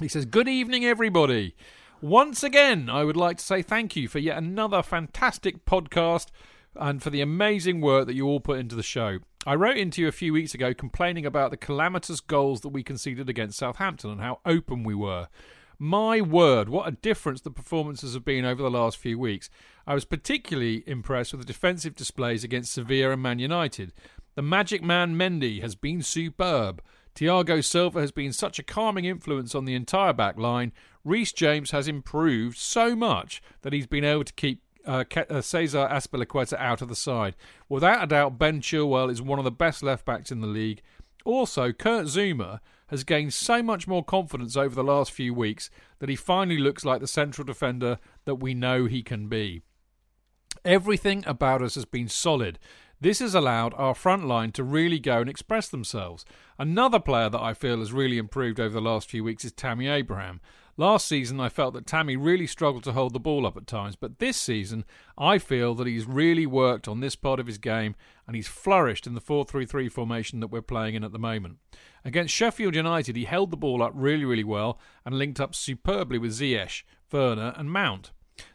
[0.00, 1.54] He says, Good evening, everybody.
[2.02, 6.28] Once again, I would like to say thank you for yet another fantastic podcast
[6.76, 9.18] and for the amazing work that you all put into the show.
[9.46, 12.82] I wrote into you a few weeks ago complaining about the calamitous goals that we
[12.82, 15.28] conceded against Southampton and how open we were.
[15.78, 19.48] My word, what a difference the performances have been over the last few weeks.
[19.86, 23.94] I was particularly impressed with the defensive displays against Sevilla and Man United.
[24.34, 26.82] The magic man Mendy has been superb.
[27.14, 30.72] Thiago Silva has been such a calming influence on the entire back line.
[31.02, 35.88] Reece James has improved so much that he's been able to keep uh, uh, Cesar
[35.90, 37.36] Azpilicueta out of the side.
[37.68, 40.82] Without a doubt, Ben Chilwell is one of the best left backs in the league.
[41.24, 45.70] Also, Kurt Zouma has gained so much more confidence over the last few weeks
[46.00, 49.62] that he finally looks like the central defender that we know he can be.
[50.64, 52.58] Everything about us has been solid.
[53.00, 56.24] This has allowed our front line to really go and express themselves.
[56.58, 59.88] Another player that I feel has really improved over the last few weeks is Tammy
[59.88, 60.40] Abraham.
[60.76, 63.96] Last season, I felt that Tammy really struggled to hold the ball up at times,
[63.96, 64.84] but this season,
[65.18, 67.94] I feel that he's really worked on this part of his game
[68.26, 71.18] and he's flourished in the 4 3 3 formation that we're playing in at the
[71.18, 71.58] moment.
[72.04, 76.18] Against Sheffield United, he held the ball up really, really well and linked up superbly
[76.18, 76.82] with Ziyech,
[77.12, 78.12] Werner, and Mount.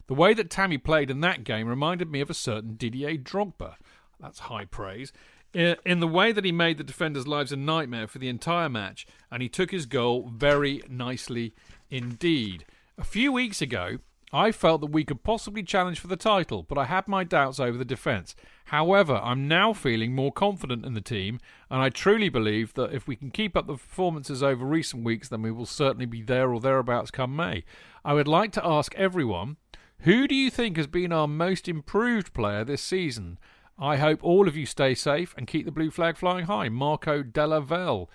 [0.07, 3.75] The way that Tammy played in that game reminded me of a certain Didier Drogba.
[4.19, 5.11] That's high praise.
[5.53, 9.07] In the way that he made the defenders' lives a nightmare for the entire match,
[9.31, 11.53] and he took his goal very nicely
[11.89, 12.65] indeed.
[12.97, 13.97] A few weeks ago,
[14.33, 17.59] I felt that we could possibly challenge for the title, but I had my doubts
[17.59, 18.35] over the defence.
[18.65, 21.39] However, I'm now feeling more confident in the team,
[21.69, 25.29] and I truly believe that if we can keep up the performances over recent weeks,
[25.29, 27.63] then we will certainly be there or thereabouts come May.
[28.03, 29.57] I would like to ask everyone
[29.99, 33.39] who do you think has been our most improved player this season?
[33.79, 36.69] I hope all of you stay safe and keep the blue flag flying high.
[36.69, 38.09] Marco Delavelle.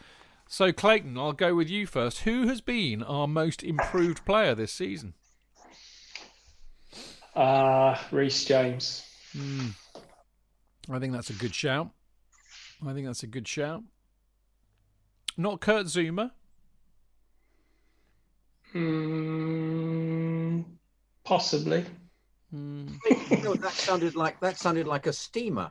[0.53, 2.23] So, Clayton, I'll go with you first.
[2.23, 5.15] Who has been our most improved player this season?
[7.37, 9.07] Uh, Reece James.
[10.91, 11.91] I think that's a good shout.
[12.85, 13.85] I think that's a good shout.
[15.37, 16.33] Not Kurt Zouma.
[18.75, 20.65] Mm,
[21.23, 21.85] possibly.
[22.51, 22.89] You
[23.45, 25.71] know, that sounded like that sounded like a steamer.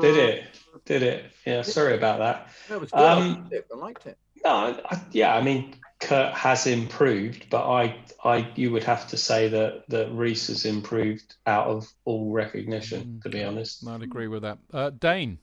[0.00, 0.44] Did it?
[0.84, 1.32] Did it?
[1.46, 1.62] Yeah.
[1.62, 2.48] Sorry about that.
[2.68, 3.00] No, it was good.
[3.00, 3.66] I Um, liked it.
[3.72, 4.18] I liked it.
[4.44, 5.34] No, I, yeah.
[5.36, 10.10] I mean, Kurt has improved, but I, I, you would have to say that that
[10.12, 13.20] Reece has improved out of all recognition.
[13.22, 13.86] To be honest.
[13.86, 14.58] I'd agree with that.
[14.72, 15.38] Uh, Dayne.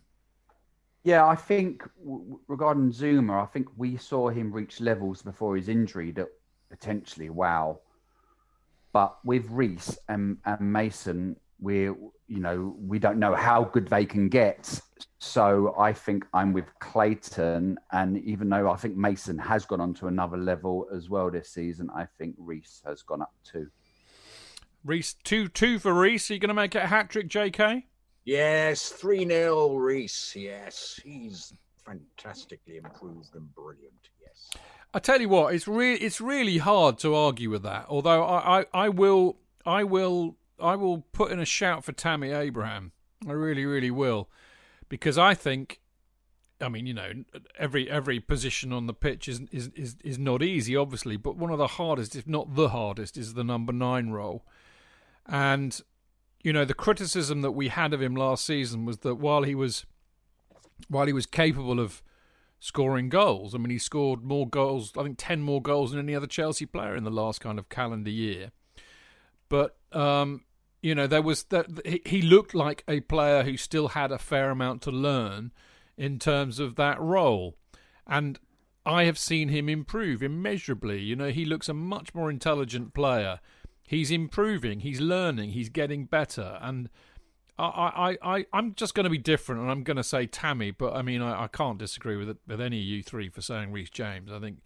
[1.04, 5.56] Yeah, I think w- w- regarding Zouma, I think we saw him reach levels before
[5.56, 6.28] his injury that
[6.70, 7.80] potentially wow.
[8.92, 11.96] But with Reece and, and Mason, we're
[12.28, 14.80] you know we don't know how good they can get.
[15.20, 19.94] So I think I'm with Clayton, and even though I think Mason has gone on
[19.96, 23.68] to another level as well this season, I think Reece has gone up too.
[24.84, 26.30] Reece, two two for Reece.
[26.30, 27.84] Are you going to make it a hat trick, JK?
[28.28, 30.36] Yes, 3 0 Reece.
[30.36, 31.54] Yes, he's
[31.86, 33.94] fantastically improved and brilliant.
[34.22, 34.62] Yes.
[34.94, 37.86] I tell you what, it's really it's really hard to argue with that.
[37.88, 42.32] Although I, I, I will I will I will put in a shout for Tammy
[42.32, 42.92] Abraham.
[43.28, 44.30] I really really will,
[44.90, 45.80] because I think,
[46.62, 47.12] I mean you know
[47.58, 51.52] every every position on the pitch is is is, is not easy obviously, but one
[51.52, 54.46] of the hardest, if not the hardest, is the number nine role,
[55.26, 55.82] and
[56.44, 59.56] you know the criticism that we had of him last season was that while he
[59.56, 59.86] was
[60.90, 62.02] while he was capable of
[62.60, 63.54] scoring goals.
[63.54, 66.66] I mean, he scored more goals, I think 10 more goals than any other Chelsea
[66.66, 68.52] player in the last kind of calendar year.
[69.50, 70.42] But, um,
[70.82, 71.68] you know, there was that
[72.06, 75.52] he looked like a player who still had a fair amount to learn
[75.98, 77.56] in terms of that role.
[78.06, 78.40] And
[78.86, 81.00] I have seen him improve immeasurably.
[81.02, 83.40] You know, he looks a much more intelligent player.
[83.84, 86.58] He's improving, he's learning, he's getting better.
[86.62, 86.90] And
[87.58, 90.72] I, I, I, I'm just going to be different, and I'm going to say Tammy.
[90.72, 93.42] But I mean, I, I can't disagree with it, with any of you three for
[93.42, 94.32] saying Reece James.
[94.32, 94.60] I think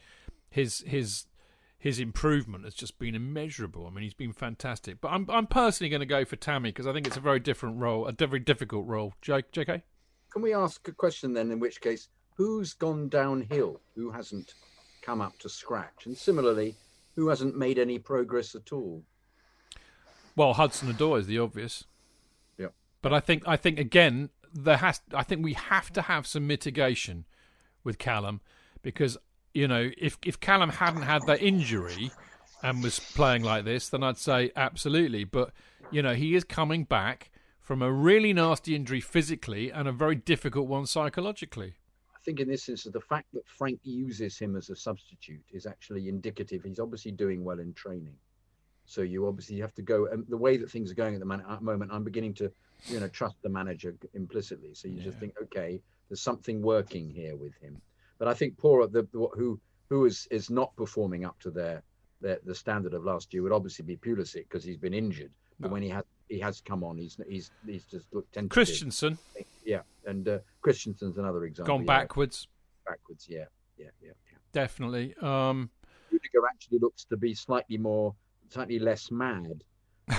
[0.49, 1.25] his his
[1.81, 3.87] his improvement has just been immeasurable.
[3.87, 5.01] I mean, he's been fantastic.
[5.01, 7.39] But I'm I'm personally going to go for Tammy because I think it's a very
[7.39, 9.15] different role, a very difficult role.
[9.19, 9.81] J- JK.
[10.31, 11.49] Can we ask a question then?
[11.49, 13.81] In which case, who's gone downhill?
[13.95, 14.53] Who hasn't
[15.01, 16.05] come up to scratch?
[16.05, 16.75] And similarly,
[17.15, 19.01] who hasn't made any progress at all?
[20.35, 21.85] Well, Hudson Odoi is the obvious.
[22.59, 22.67] Yeah.
[23.01, 26.45] But I think I think again there has I think we have to have some
[26.45, 27.25] mitigation
[27.83, 28.39] with Callum
[28.83, 29.17] because
[29.53, 32.11] you know if if Callum hadn't had that injury
[32.63, 35.51] and was playing like this then I'd say absolutely but
[35.91, 40.15] you know he is coming back from a really nasty injury physically and a very
[40.15, 41.75] difficult one psychologically.
[42.15, 45.65] I think in this instance the fact that Frank uses him as a substitute is
[45.65, 48.15] actually indicative he's obviously doing well in training.
[48.85, 51.59] So you obviously have to go and the way that things are going at the
[51.61, 52.51] moment I'm beginning to
[52.87, 54.73] you know trust the manager implicitly.
[54.73, 55.03] So you yeah.
[55.03, 57.81] just think, okay, there's something working here with him.
[58.21, 61.81] But I think poor the, the who who is is not performing up to their
[62.21, 65.31] their the standard of last year would obviously be Pulisic because he's been injured.
[65.59, 65.73] But no.
[65.73, 68.51] when he has he has come on, he's he's he's just looked tentative.
[68.51, 69.17] Christensen,
[69.65, 71.75] yeah, and uh, Christensen's another example.
[71.75, 72.47] Gone backwards.
[72.87, 73.45] Backwards, yeah,
[73.79, 74.37] yeah, yeah, yeah.
[74.53, 75.15] Definitely.
[75.19, 75.71] Um,
[76.11, 78.13] Rudiger actually looks to be slightly more,
[78.49, 79.63] slightly less mad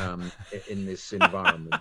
[0.00, 0.32] um,
[0.68, 1.80] in this environment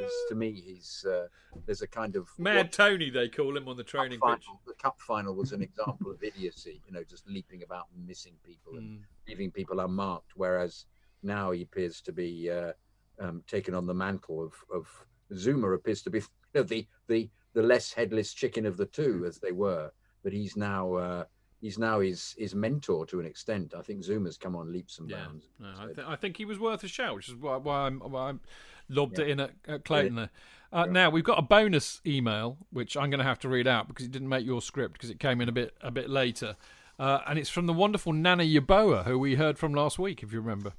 [0.00, 1.26] because to me he's uh,
[1.66, 4.46] there's a kind of Mad what, Tony they call him on the training final, pitch.
[4.66, 8.34] The cup final was an example of idiocy, you know, just leaping about and missing
[8.44, 9.02] people and mm.
[9.28, 10.32] leaving people unmarked.
[10.34, 10.86] Whereas
[11.22, 12.72] now he appears to be uh,
[13.20, 14.88] um, taken on the mantle of, of
[15.32, 19.24] Zouma appears to be you know, the the the less headless chicken of the two,
[19.26, 19.90] as they were.
[20.22, 20.94] But he's now.
[20.94, 21.24] Uh,
[21.60, 23.74] he's now his his mentor to an extent.
[23.76, 25.44] I think Zouma's come on leaps and bounds.
[25.60, 27.86] Yeah, no, I, th- I, think he was worth a shout, which is why, why
[27.86, 28.40] I'm, why I'm
[28.88, 29.24] lobbed yeah.
[29.24, 30.30] it in at, at Clayton there.
[30.72, 30.92] Uh, yeah.
[30.92, 34.06] Now we've got a bonus email which I'm going to have to read out because
[34.06, 36.56] it didn't make your script because it came in a bit a bit later,
[36.98, 40.32] uh, and it's from the wonderful Nana Yaboa who we heard from last week, if
[40.32, 40.72] you remember.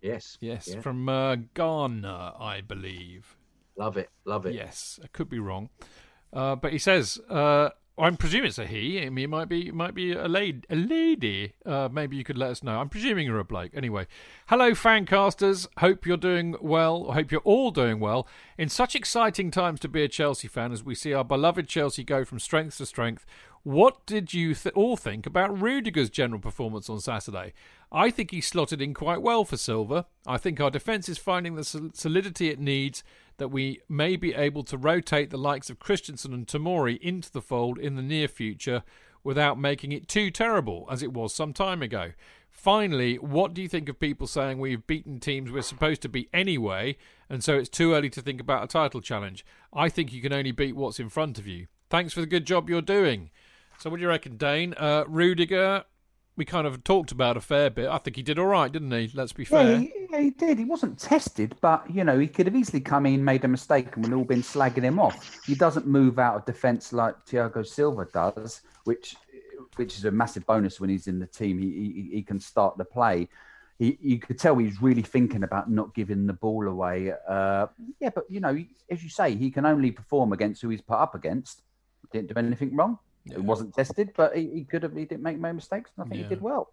[0.00, 0.36] Yes.
[0.40, 0.80] Yes, yeah.
[0.80, 3.36] from uh, Ghana, I believe.
[3.76, 4.54] Love it, love it.
[4.54, 5.70] Yes, I could be wrong,
[6.32, 7.18] uh, but he says.
[7.28, 9.00] Uh, I'm presuming it's a he.
[9.00, 10.62] I mean, it might be, it might be a lady.
[10.68, 11.52] A lady.
[11.64, 12.80] Uh, maybe you could let us know.
[12.80, 13.70] I'm presuming you're a bloke.
[13.72, 14.08] Anyway,
[14.48, 15.68] hello, fancasters.
[15.78, 17.12] Hope you're doing well.
[17.12, 18.26] Hope you're all doing well.
[18.58, 22.02] In such exciting times to be a Chelsea fan, as we see our beloved Chelsea
[22.02, 23.24] go from strength to strength,
[23.64, 27.54] what did you th- all think about Rudiger's general performance on Saturday?
[27.90, 30.06] I think he slotted in quite well for Silva.
[30.26, 33.02] I think our defence is finding the solidity it needs
[33.38, 37.40] that we may be able to rotate the likes of Christensen and Tomori into the
[37.40, 38.82] fold in the near future
[39.24, 42.12] without making it too terrible as it was some time ago.
[42.50, 46.28] Finally, what do you think of people saying we've beaten teams we're supposed to beat
[46.32, 46.96] anyway,
[47.28, 49.44] and so it's too early to think about a title challenge?
[49.72, 51.66] I think you can only beat what's in front of you.
[51.90, 53.30] Thanks for the good job you're doing.
[53.78, 54.74] So, what do you reckon, Dayne?
[54.76, 55.84] Uh, Rudiger,
[56.36, 57.88] we kind of talked about a fair bit.
[57.88, 59.10] I think he did all right, didn't he?
[59.14, 59.72] Let's be fair.
[59.72, 60.58] Yeah, he, yeah, he did.
[60.58, 63.94] He wasn't tested, but you know, he could have easily come in, made a mistake,
[63.94, 65.40] and we've all been slagging him off.
[65.44, 69.16] He doesn't move out of defence like Thiago Silva does, which
[69.76, 71.58] which is a massive bonus when he's in the team.
[71.58, 73.28] He he, he can start the play.
[73.78, 77.12] He, you could tell he's really thinking about not giving the ball away.
[77.28, 77.66] Uh,
[78.00, 78.56] yeah, but you know,
[78.88, 81.62] as you say, he can only perform against who he's put up against.
[82.12, 82.98] Didn't do anything wrong.
[83.24, 83.36] Yeah.
[83.36, 84.94] It wasn't tested, but he, he, could have.
[84.94, 86.28] He didn't make no mistakes, and I think yeah.
[86.28, 86.72] he did well.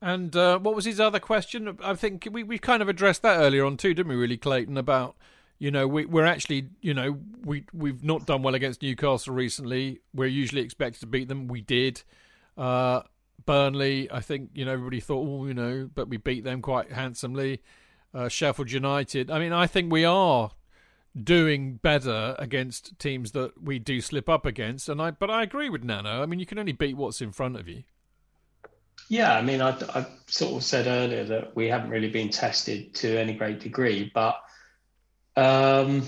[0.00, 1.78] And uh, what was his other question?
[1.82, 4.16] I think we, we kind of addressed that earlier on too, didn't we?
[4.16, 5.16] Really, Clayton, about
[5.58, 10.00] you know we, we're actually you know we we've not done well against Newcastle recently.
[10.14, 11.46] We're usually expected to beat them.
[11.46, 12.02] We did.
[12.56, 13.02] Uh,
[13.44, 16.90] Burnley, I think you know everybody thought, oh, you know, but we beat them quite
[16.90, 17.62] handsomely.
[18.14, 19.30] Uh, Sheffield United.
[19.30, 20.50] I mean, I think we are
[21.20, 24.88] doing better against teams that we do slip up against.
[24.88, 26.22] And I, but I agree with Nana.
[26.22, 27.82] I mean, you can only beat what's in front of you.
[29.08, 32.94] Yeah, I mean, I, I sort of said earlier that we haven't really been tested
[32.94, 34.40] to any great degree, but
[35.36, 36.06] um,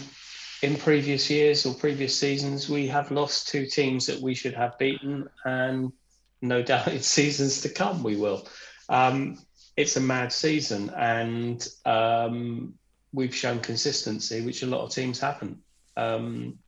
[0.62, 4.78] in previous years or previous seasons, we have lost two teams that we should have
[4.78, 5.93] beaten, and
[6.40, 8.48] no doubt in seasons to come we will.
[8.89, 9.39] Um,
[9.76, 12.74] it's a mad season, and um,
[13.15, 15.57] we've shown consistency, which a lot of teams haven't.
[15.97, 16.59] Um,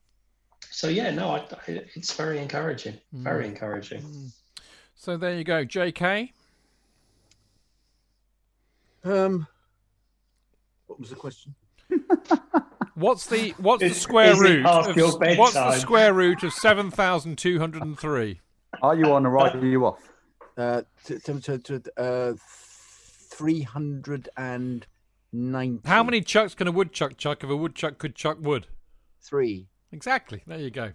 [0.70, 2.98] so yeah, no, I, it's very encouraging.
[3.12, 3.48] Very Mm.
[3.48, 4.32] encouraging.
[4.94, 6.32] So there you go, J.K.
[9.04, 9.46] Um,
[10.86, 11.54] what was the question?
[12.94, 14.64] What's the what's the square root?
[14.64, 14.96] Of,
[15.36, 18.40] what's the square root of seven thousand two hundred and three?
[18.80, 20.10] Are you on or right or are you off?
[20.56, 24.86] Uh, to, to, to, to, uh, three hundred and
[25.36, 25.88] ninety.
[25.88, 28.66] How many chucks can a woodchuck chuck if a woodchuck could chuck wood?
[29.20, 29.66] Three.
[29.92, 30.42] Exactly.
[30.46, 30.92] There you go.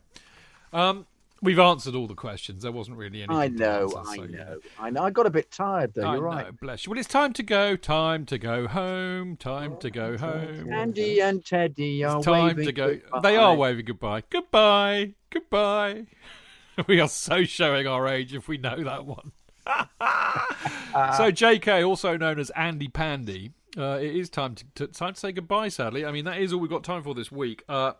[0.73, 1.05] Um,
[1.41, 2.63] we've answered all the questions.
[2.63, 3.35] There wasn't really anything.
[3.35, 4.37] I know, answer, I so, yeah.
[4.37, 5.03] know, I know.
[5.03, 6.03] I got a bit tired though.
[6.03, 6.59] I You're know, right.
[6.61, 6.91] bless you.
[6.91, 7.75] Well, it's time to go.
[7.75, 9.37] Time to go home.
[9.37, 10.71] Time to go home.
[10.71, 12.95] Andy and Teddy are It's time waving to go.
[12.95, 13.19] goodbye.
[13.21, 14.23] They are waving goodbye.
[14.29, 15.13] Goodbye.
[15.29, 16.05] Goodbye.
[16.87, 19.31] we are so showing our age if we know that one.
[21.17, 25.19] so J.K., also known as Andy Pandy, uh, it is time to, to time to
[25.19, 25.69] say goodbye.
[25.69, 27.63] Sadly, I mean that is all we've got time for this week.
[27.69, 27.93] Uh,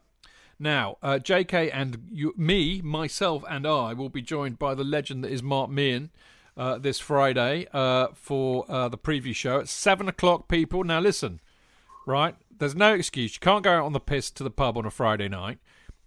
[0.60, 1.72] now, uh, J.K.
[1.72, 5.72] and you, me, myself, and I will be joined by the legend that is Mark
[5.72, 6.12] Meehan
[6.56, 10.48] uh, this Friday uh, for uh, the preview show at seven o'clock.
[10.48, 11.40] People, now listen,
[12.06, 12.36] right?
[12.56, 13.34] There's no excuse.
[13.34, 15.58] You can't go out on the piss to the pub on a Friday night.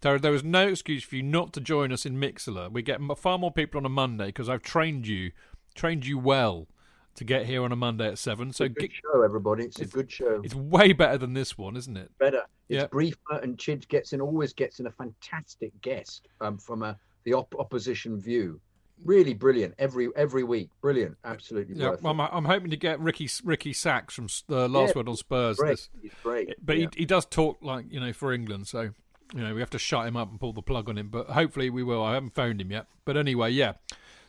[0.01, 2.71] There is no excuse for you not to join us in Mixlr.
[2.71, 5.33] We get far more people on a Monday because I've trained you,
[5.75, 6.69] trained you well
[7.17, 8.53] to get here on a Monday at seven.
[8.53, 9.65] So Good get, show, everybody.
[9.65, 10.41] It's, a good show.
[10.45, 12.11] it's way better than this one, isn't it?
[12.19, 12.43] better.
[12.69, 12.87] It's Yeah.
[12.87, 17.35] briefer, and Chidge gets in always gets in a fantastic guest um, from a the
[17.35, 18.61] op- opposition view.
[19.05, 20.71] Really brilliant every every week.
[20.81, 22.21] Brilliant, absolutely Yeah, I'm.
[22.21, 25.57] I'm hoping to get Ricky Ricky Sachs from the last Yeah, word on Spurs.
[25.59, 26.55] Great, this- he's great.
[26.65, 26.87] but yeah.
[26.95, 28.91] he, he does talk like you know for England, so
[29.35, 31.09] you know we have to shut him up and pull the plug on him.
[31.09, 32.03] But hopefully we will.
[32.03, 32.87] I haven't phoned him yet.
[33.05, 33.73] But anyway, yeah.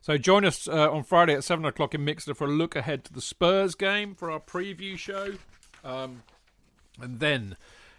[0.06, 3.04] So join us uh, on Friday at seven o'clock in Mixlr for a look ahead
[3.06, 5.34] to the Spurs game for our preview show,
[5.84, 6.22] um,
[7.02, 7.58] and then.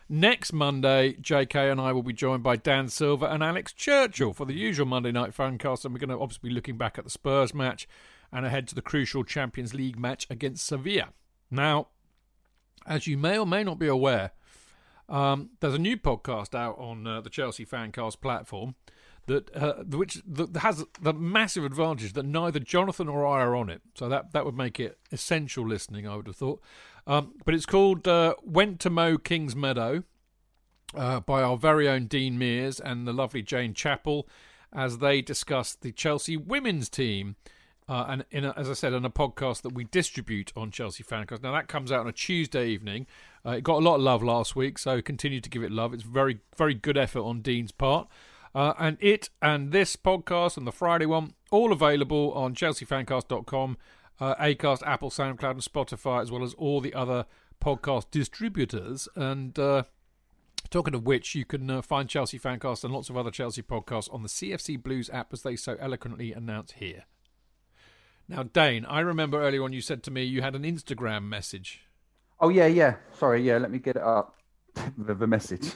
[0.08, 4.44] Next Monday, JK and I will be joined by Dan Silver and Alex Churchill for
[4.44, 7.10] the usual Monday night fancast, and we're going to obviously be looking back at the
[7.10, 7.88] Spurs match
[8.30, 11.08] and ahead to the crucial Champions League match against Sevilla.
[11.50, 11.88] Now,
[12.86, 14.30] as you may or may not be aware,
[15.08, 18.76] um, there's a new podcast out on uh, the Chelsea Fancast platform
[19.26, 23.68] that uh, which that has the massive advantage that neither Jonathan or I are on
[23.68, 23.82] it.
[23.94, 26.62] So that that would make it essential listening, I would have thought.
[27.06, 30.04] Um, but it's called uh, "Went to Mow Kings Meadow"
[30.94, 34.28] uh, by our very own Dean Mears and the lovely Jane Chapel,
[34.72, 37.36] as they discuss the Chelsea women's team.
[37.88, 41.44] Uh, and a, as I said, on a podcast that we distribute on Chelsea Fancast.
[41.44, 43.06] Now that comes out on a Tuesday evening.
[43.44, 45.94] Uh, it got a lot of love last week, so continue to give it love.
[45.94, 48.08] It's very, very good effort on Dean's part.
[48.56, 53.76] Uh, and it and this podcast and the Friday one all available on chelseafancast.com,
[54.18, 57.26] uh, Acast, Apple, SoundCloud, and Spotify, as well as all the other
[57.62, 59.08] podcast distributors.
[59.14, 59.82] And uh,
[60.70, 64.12] Talking of which, you can uh, find Chelsea Fancast and lots of other Chelsea podcasts
[64.12, 67.04] on the CFC Blues app, as they so eloquently announce here.
[68.28, 71.82] Now, Dayne, I remember earlier on you said to me you had an Instagram message.
[72.40, 72.96] Oh yeah, yeah.
[73.12, 73.58] Sorry, yeah.
[73.58, 74.34] Let me get it up.
[74.98, 75.72] the, the message.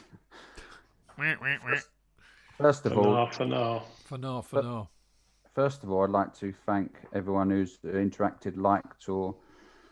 [2.61, 3.83] First of For all, now, for now.
[4.05, 4.89] For now, for now.
[5.55, 9.35] First of all, I'd like to thank everyone who's interacted, liked, or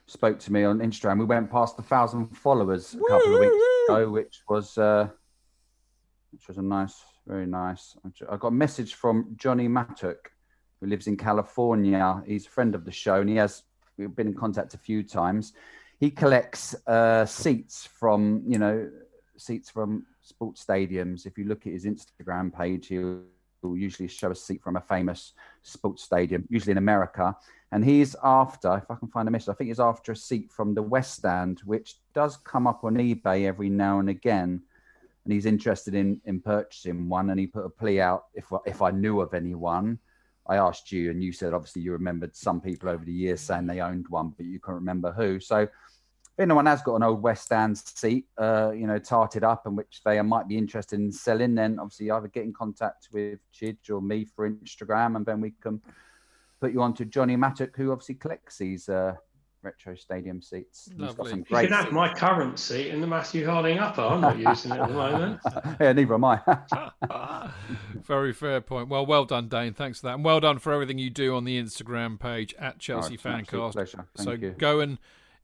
[0.06, 1.18] spoke to me on Instagram.
[1.18, 5.10] We went past the thousand followers a couple of weeks ago, which was uh,
[6.32, 7.98] which was a nice, very nice.
[8.30, 10.32] I got a message from Johnny Mattock,
[10.80, 12.22] who lives in California.
[12.28, 13.64] He's a friend of the show, and he has
[13.98, 15.54] we've been in contact a few times.
[16.00, 18.92] He collects uh, seats from you know
[19.38, 21.26] seats from sports stadiums.
[21.26, 23.24] If you look at his Instagram page, he'll
[23.64, 25.34] usually show a seat from a famous
[25.64, 27.36] sports stadium, usually in America.
[27.72, 30.52] And he's after, if I can find a message, I think he's after a seat
[30.52, 34.62] from the West Stand, which does come up on eBay every now and again.
[35.26, 37.30] And he's interested in in purchasing one.
[37.30, 40.00] And he put a plea out if if I knew of anyone.
[40.48, 43.68] I asked you, and you said obviously you remembered some people over the years saying
[43.68, 45.40] they owned one, but you can't remember who.
[45.40, 45.68] So
[46.40, 50.02] anyone has got an old West Stand seat, uh, you know, tarted up and which
[50.06, 54.02] they might be interested in selling, then obviously either get in contact with Chidge or
[54.02, 55.82] me for Instagram, and then we can
[56.62, 59.14] put you on to Johnny Mattock, who obviously collects these uh,
[59.62, 60.86] retro stadium seats.
[60.92, 61.30] He's got Lovely.
[61.32, 61.68] some You great.
[61.70, 64.02] can have my current seat in the Matthew Harding upper.
[64.02, 65.40] I'm not using it at the moment.
[65.80, 66.40] yeah, neither am I.
[68.04, 68.88] Very fair point.
[68.90, 69.74] Well, well done, Dayne.
[69.74, 70.16] Thanks for that.
[70.16, 73.24] And well done for everything you do on the Instagram page at Chelsea Oh, it's
[73.24, 73.74] Fancast.
[73.74, 74.06] pleasure.
[74.16, 74.52] Thank so you.
[74.58, 74.98] go and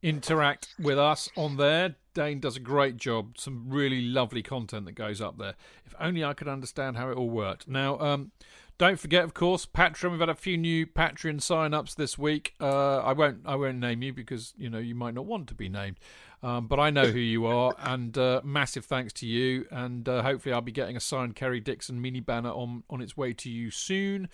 [0.06, 1.95] interact with us on there.
[2.14, 3.38] Dayne does a great job.
[3.38, 5.56] Some really lovely content that goes up there.
[5.86, 7.68] If only I could understand how it all worked.
[7.68, 8.32] Now, um,
[8.77, 10.11] Don't forget, of course, Patreon.
[10.11, 12.56] We've had a few new Patreon sign-ups this week.
[12.60, 15.56] Uh, I won't, I won't name you because you know you might not want to
[15.56, 15.98] be named,
[16.44, 19.65] um, but I know who you are, and uh, massive thanks to you.
[19.72, 23.15] And uh, hopefully, I'll be getting a signed Kerry Dixon mini banner on on its
[23.15, 24.27] way to you soon.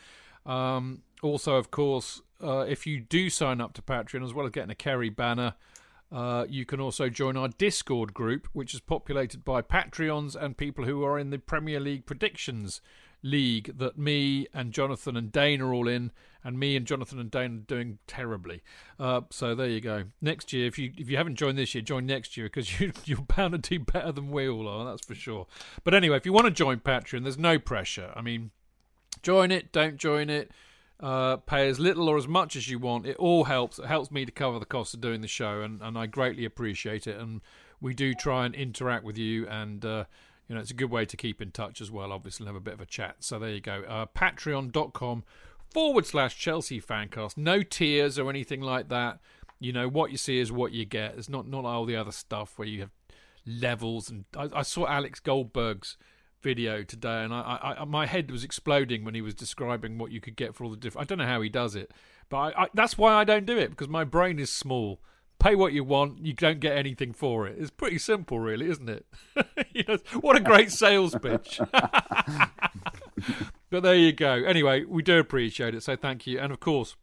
[0.44, 4.52] Um, also, of course, uh, if you do sign up to Patreon, as well as
[4.52, 5.56] getting a Kerry banner.
[6.12, 10.84] Uh, you can also join our Discord group, which is populated by Patreons and people
[10.84, 12.82] who are in the Premier League predictions
[13.24, 16.12] league that me and Jonathan and Dayne are all in,
[16.44, 18.62] and me and Jonathan and Dayne are doing terribly.
[19.00, 20.06] Uh, so there you go.
[20.22, 22.92] Next year, if you if you haven't joined this year, join next year because you
[23.06, 24.86] you're bound to do better than we all are.
[24.86, 25.48] That's for sure.
[25.84, 28.12] But anyway, if you want to join Patreon, there's no pressure.
[28.16, 28.52] I mean,
[29.22, 30.52] join it, don't join it.
[31.02, 33.08] Uh, pay as little or as much as you want.
[33.08, 33.80] It all helps.
[33.80, 36.46] It helps me to cover the cost of doing the show, and, and I greatly
[36.46, 37.20] appreciate it.
[37.20, 37.42] And
[37.80, 40.06] we do try and interact with you, and uh,
[40.48, 42.12] you know it's a good way to keep in touch as well.
[42.12, 43.16] Obviously, have a bit of a chat.
[43.20, 43.84] So there you go.
[43.88, 45.24] Uh, Patreon.com
[45.72, 47.36] forward slash Chelsea Fancast.
[47.36, 49.20] No tiers or anything like that.
[49.60, 51.16] You know what you see is what you get.
[51.18, 52.92] It's not not all the other stuff where you have
[53.46, 54.10] levels.
[54.10, 55.98] And I, I saw Alex Goldberg's
[56.42, 60.20] video today, and I, I, my head was exploding when he was describing what you
[60.20, 61.06] could get for all the different.
[61.06, 61.92] I don't know how he does it,
[62.30, 65.02] but I, I, that's why I don't do it because my brain is small.
[65.40, 67.58] Pay what you want, you don't get anything for it.
[67.58, 69.06] It's pretty simple, really, isn't it?
[70.22, 71.60] what a great sales pitch.
[73.72, 74.44] but there you go.
[74.44, 76.96] Anyway, we do appreciate it, so thank you, and of course,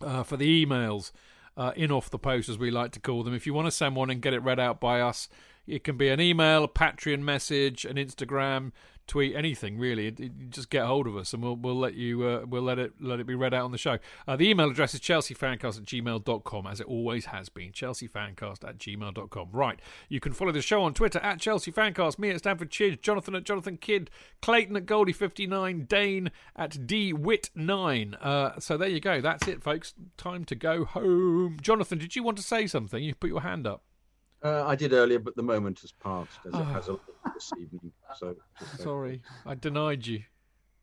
[0.00, 1.12] uh, for the emails.
[1.58, 3.32] Uh, in off the post, as we like to call them.
[3.32, 5.26] If you want to send one and get it read out by us,
[5.66, 8.72] it can be an email, a Patreon message, an Instagram
[9.06, 10.10] tweet, anything really.
[10.50, 13.20] Just get hold of us, and we'll we'll let you uh, we'll let it let
[13.20, 13.98] it be read out on the show.
[14.26, 17.72] Uh, the email address is chelseafancast at gmail.com, as it always has been.
[17.72, 19.48] Chelseafancast at gmail.com.
[19.52, 23.34] Right, you can follow the show on Twitter at chelseafancast, me at Stamford Chidge, Jonathan
[23.34, 24.10] at Jonathan Kydd,
[24.42, 28.16] Clayton at Goldie59, Dayne at DWit9.
[28.20, 29.20] Uh, so there you go.
[29.20, 29.94] That's it, folks.
[30.16, 31.58] Time to go home.
[31.60, 33.02] Jonathan, did you want to say something?
[33.02, 33.82] You put your hand up.
[34.42, 36.60] Uh, I did earlier, but the moment has passed, as oh.
[36.60, 36.98] it has a
[37.34, 37.92] this evening.
[38.18, 38.36] So
[38.78, 40.22] sorry, I denied you.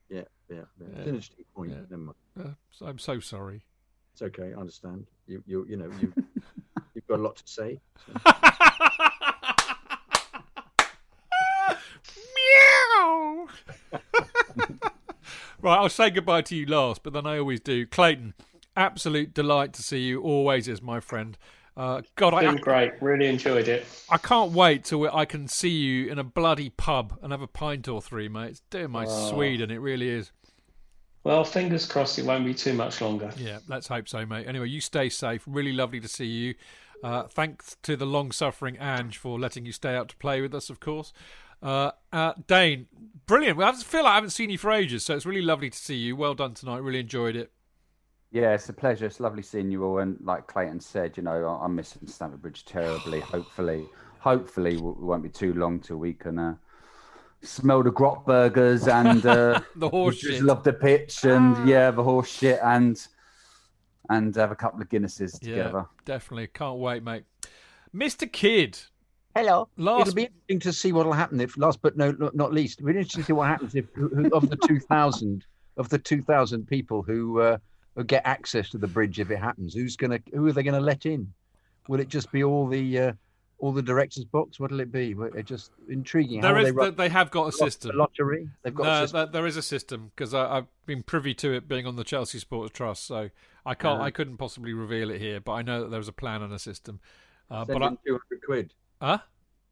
[0.10, 0.88] Yeah, yeah, yeah.
[0.98, 1.04] yeah.
[1.06, 1.72] interesting point.
[1.72, 1.78] Yeah.
[1.90, 2.16] Never mind.
[2.40, 3.64] Uh, I'm so sorry.
[4.14, 4.54] It's okay.
[4.56, 5.08] I understand.
[5.28, 6.14] You, you, you know, you,
[6.94, 7.80] you've got a lot to say.
[8.06, 8.14] So.
[12.36, 13.48] Meow.
[15.62, 17.88] right, I'll say goodbye to you last, but then I always do.
[17.88, 18.34] Clayton,
[18.76, 20.22] absolute delight to see you.
[20.22, 21.38] Always is, my friend.
[21.76, 23.02] Uh, God, I, great.
[23.02, 23.86] Really enjoyed it.
[24.10, 27.48] I can't wait till I can see you in a bloody pub and have a
[27.48, 28.52] pint or three, mate.
[28.52, 29.32] It's doing my oh.
[29.32, 29.72] Sweden.
[29.72, 30.32] It really is.
[31.24, 33.32] Well, fingers crossed it won't be too much longer.
[33.38, 34.46] Yeah, let's hope so, mate.
[34.46, 35.42] Anyway, you stay safe.
[35.48, 36.56] Really lovely to see you.
[37.02, 40.54] Uh, thanks to the long suffering Ange for letting you stay out to play with
[40.54, 41.14] us, of course.
[41.62, 42.88] Uh, uh, Dayne,
[43.26, 43.60] brilliant.
[43.62, 45.96] I feel like I haven't seen you for ages, so it's really lovely to see
[45.96, 46.18] you.
[46.18, 46.80] Well done tonight.
[46.80, 47.53] Really enjoyed it.
[48.34, 49.06] Yeah, it's a pleasure.
[49.06, 50.00] It's lovely seeing you all.
[50.00, 53.20] And like Clayton said, you know, I'm missing Stamford Bridge terribly.
[53.20, 53.86] hopefully,
[54.20, 56.56] hopefully, it won't be too long till we can uh,
[57.44, 60.42] smell the grot burgers and uh, the horse shit.
[60.42, 61.66] Love the pitch and ah.
[61.66, 63.08] yeah, the horse shit and
[64.10, 65.86] and have a couple of Guinnesses together.
[65.86, 66.48] Yeah, definitely.
[66.48, 67.26] Can't wait, mate.
[67.96, 68.30] Mr.
[68.30, 68.80] Kydd.
[69.36, 69.70] Hello.
[69.78, 70.08] Last...
[70.08, 72.88] It'll be interesting to see what will happen if, last but no, not least, it'll
[72.92, 75.46] be interesting to see what happens if who, of the 2,000
[75.78, 77.58] of the 2,000 people who uh,
[78.02, 79.74] get access to the bridge if it happens?
[79.74, 80.20] Who's gonna?
[80.34, 81.32] Who are they going to let in?
[81.88, 83.14] Will it just be all the uh,
[83.60, 84.60] all the directors' box?
[84.60, 85.16] What'll it be?
[85.36, 86.42] It's just intriguing.
[86.42, 87.96] There is, they, they, have got a system.
[87.96, 88.50] lottery.
[88.64, 89.14] They've got.
[89.14, 92.40] No, there is a system because I've been privy to it being on the Chelsea
[92.40, 93.30] Supporters Trust, so
[93.66, 94.02] I can't.
[94.02, 96.54] I couldn't possibly reveal it here, but I know that there was a plan and
[96.54, 97.00] a system.
[97.50, 98.74] Uh, but in two hundred quid.
[99.02, 99.20] Huh?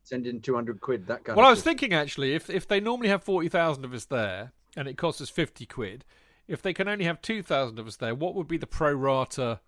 [0.03, 1.07] Send in two hundred quid.
[1.07, 1.35] That kind.
[1.35, 1.72] Well, I was system.
[1.72, 5.22] thinking actually, if if they normally have forty thousand of us there, and it costs
[5.22, 6.06] us fifty quid,
[6.47, 9.59] if they can only have 2,000 of us there, what would be the pro rata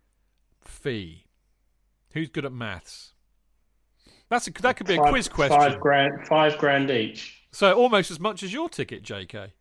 [0.61, 1.25] fee?
[2.11, 3.13] Who's good at maths?
[4.29, 5.59] That's a, that could be a quiz question.
[5.59, 7.43] Five grand, five grand each.
[7.51, 9.51] So almost as much as your ticket, JK.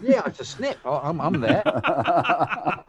[0.00, 0.78] Yeah, it's a snip.
[0.86, 1.62] I'm, I'm there.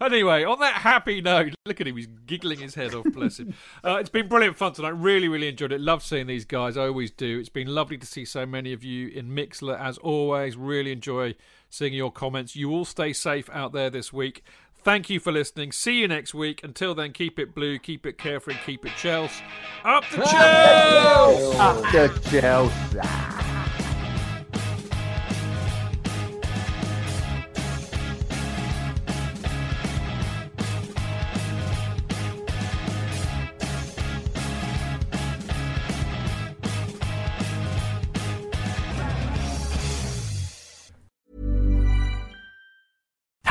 [0.00, 1.96] anyway, on that happy note, look at him.
[1.96, 3.54] He's giggling his head off, bless him.
[3.84, 4.90] Uh, it's been brilliant fun tonight.
[4.90, 5.80] Really, really enjoyed it.
[5.80, 6.76] Love seeing these guys.
[6.76, 7.40] I always do.
[7.40, 10.56] It's been lovely to see so many of you in Mixlr, as always.
[10.56, 11.34] Really enjoy
[11.72, 12.54] seeing your comments.
[12.54, 14.44] You all stay safe out there this week.
[14.84, 15.72] Thank you for listening.
[15.72, 16.62] See you next week.
[16.62, 19.42] Until then, keep it blue, keep it carefree, keep it Chelsea.
[19.82, 21.58] Up the Chelsea!
[21.58, 23.41] Up the Chelsea!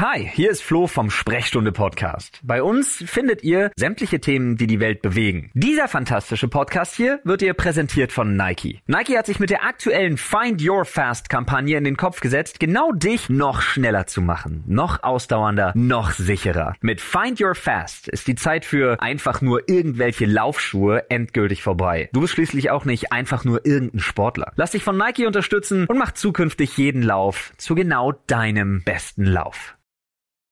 [0.01, 2.39] Hi, hier ist Flo vom Sprechstunde Podcast.
[2.41, 5.51] Bei uns findet ihr sämtliche Themen, die die Welt bewegen.
[5.53, 8.81] Dieser fantastische Podcast hier wird ihr präsentiert von Nike.
[8.87, 12.91] Nike hat sich mit der aktuellen Find Your Fast Kampagne in den Kopf gesetzt, genau
[12.93, 16.73] dich noch schneller zu machen, noch ausdauernder, noch sicherer.
[16.81, 22.09] Mit Find Your Fast ist die Zeit für einfach nur irgendwelche Laufschuhe endgültig vorbei.
[22.11, 24.51] Du bist schließlich auch nicht einfach nur irgendein Sportler.
[24.55, 29.75] Lass dich von Nike unterstützen und mach zukünftig jeden Lauf zu genau deinem besten Lauf.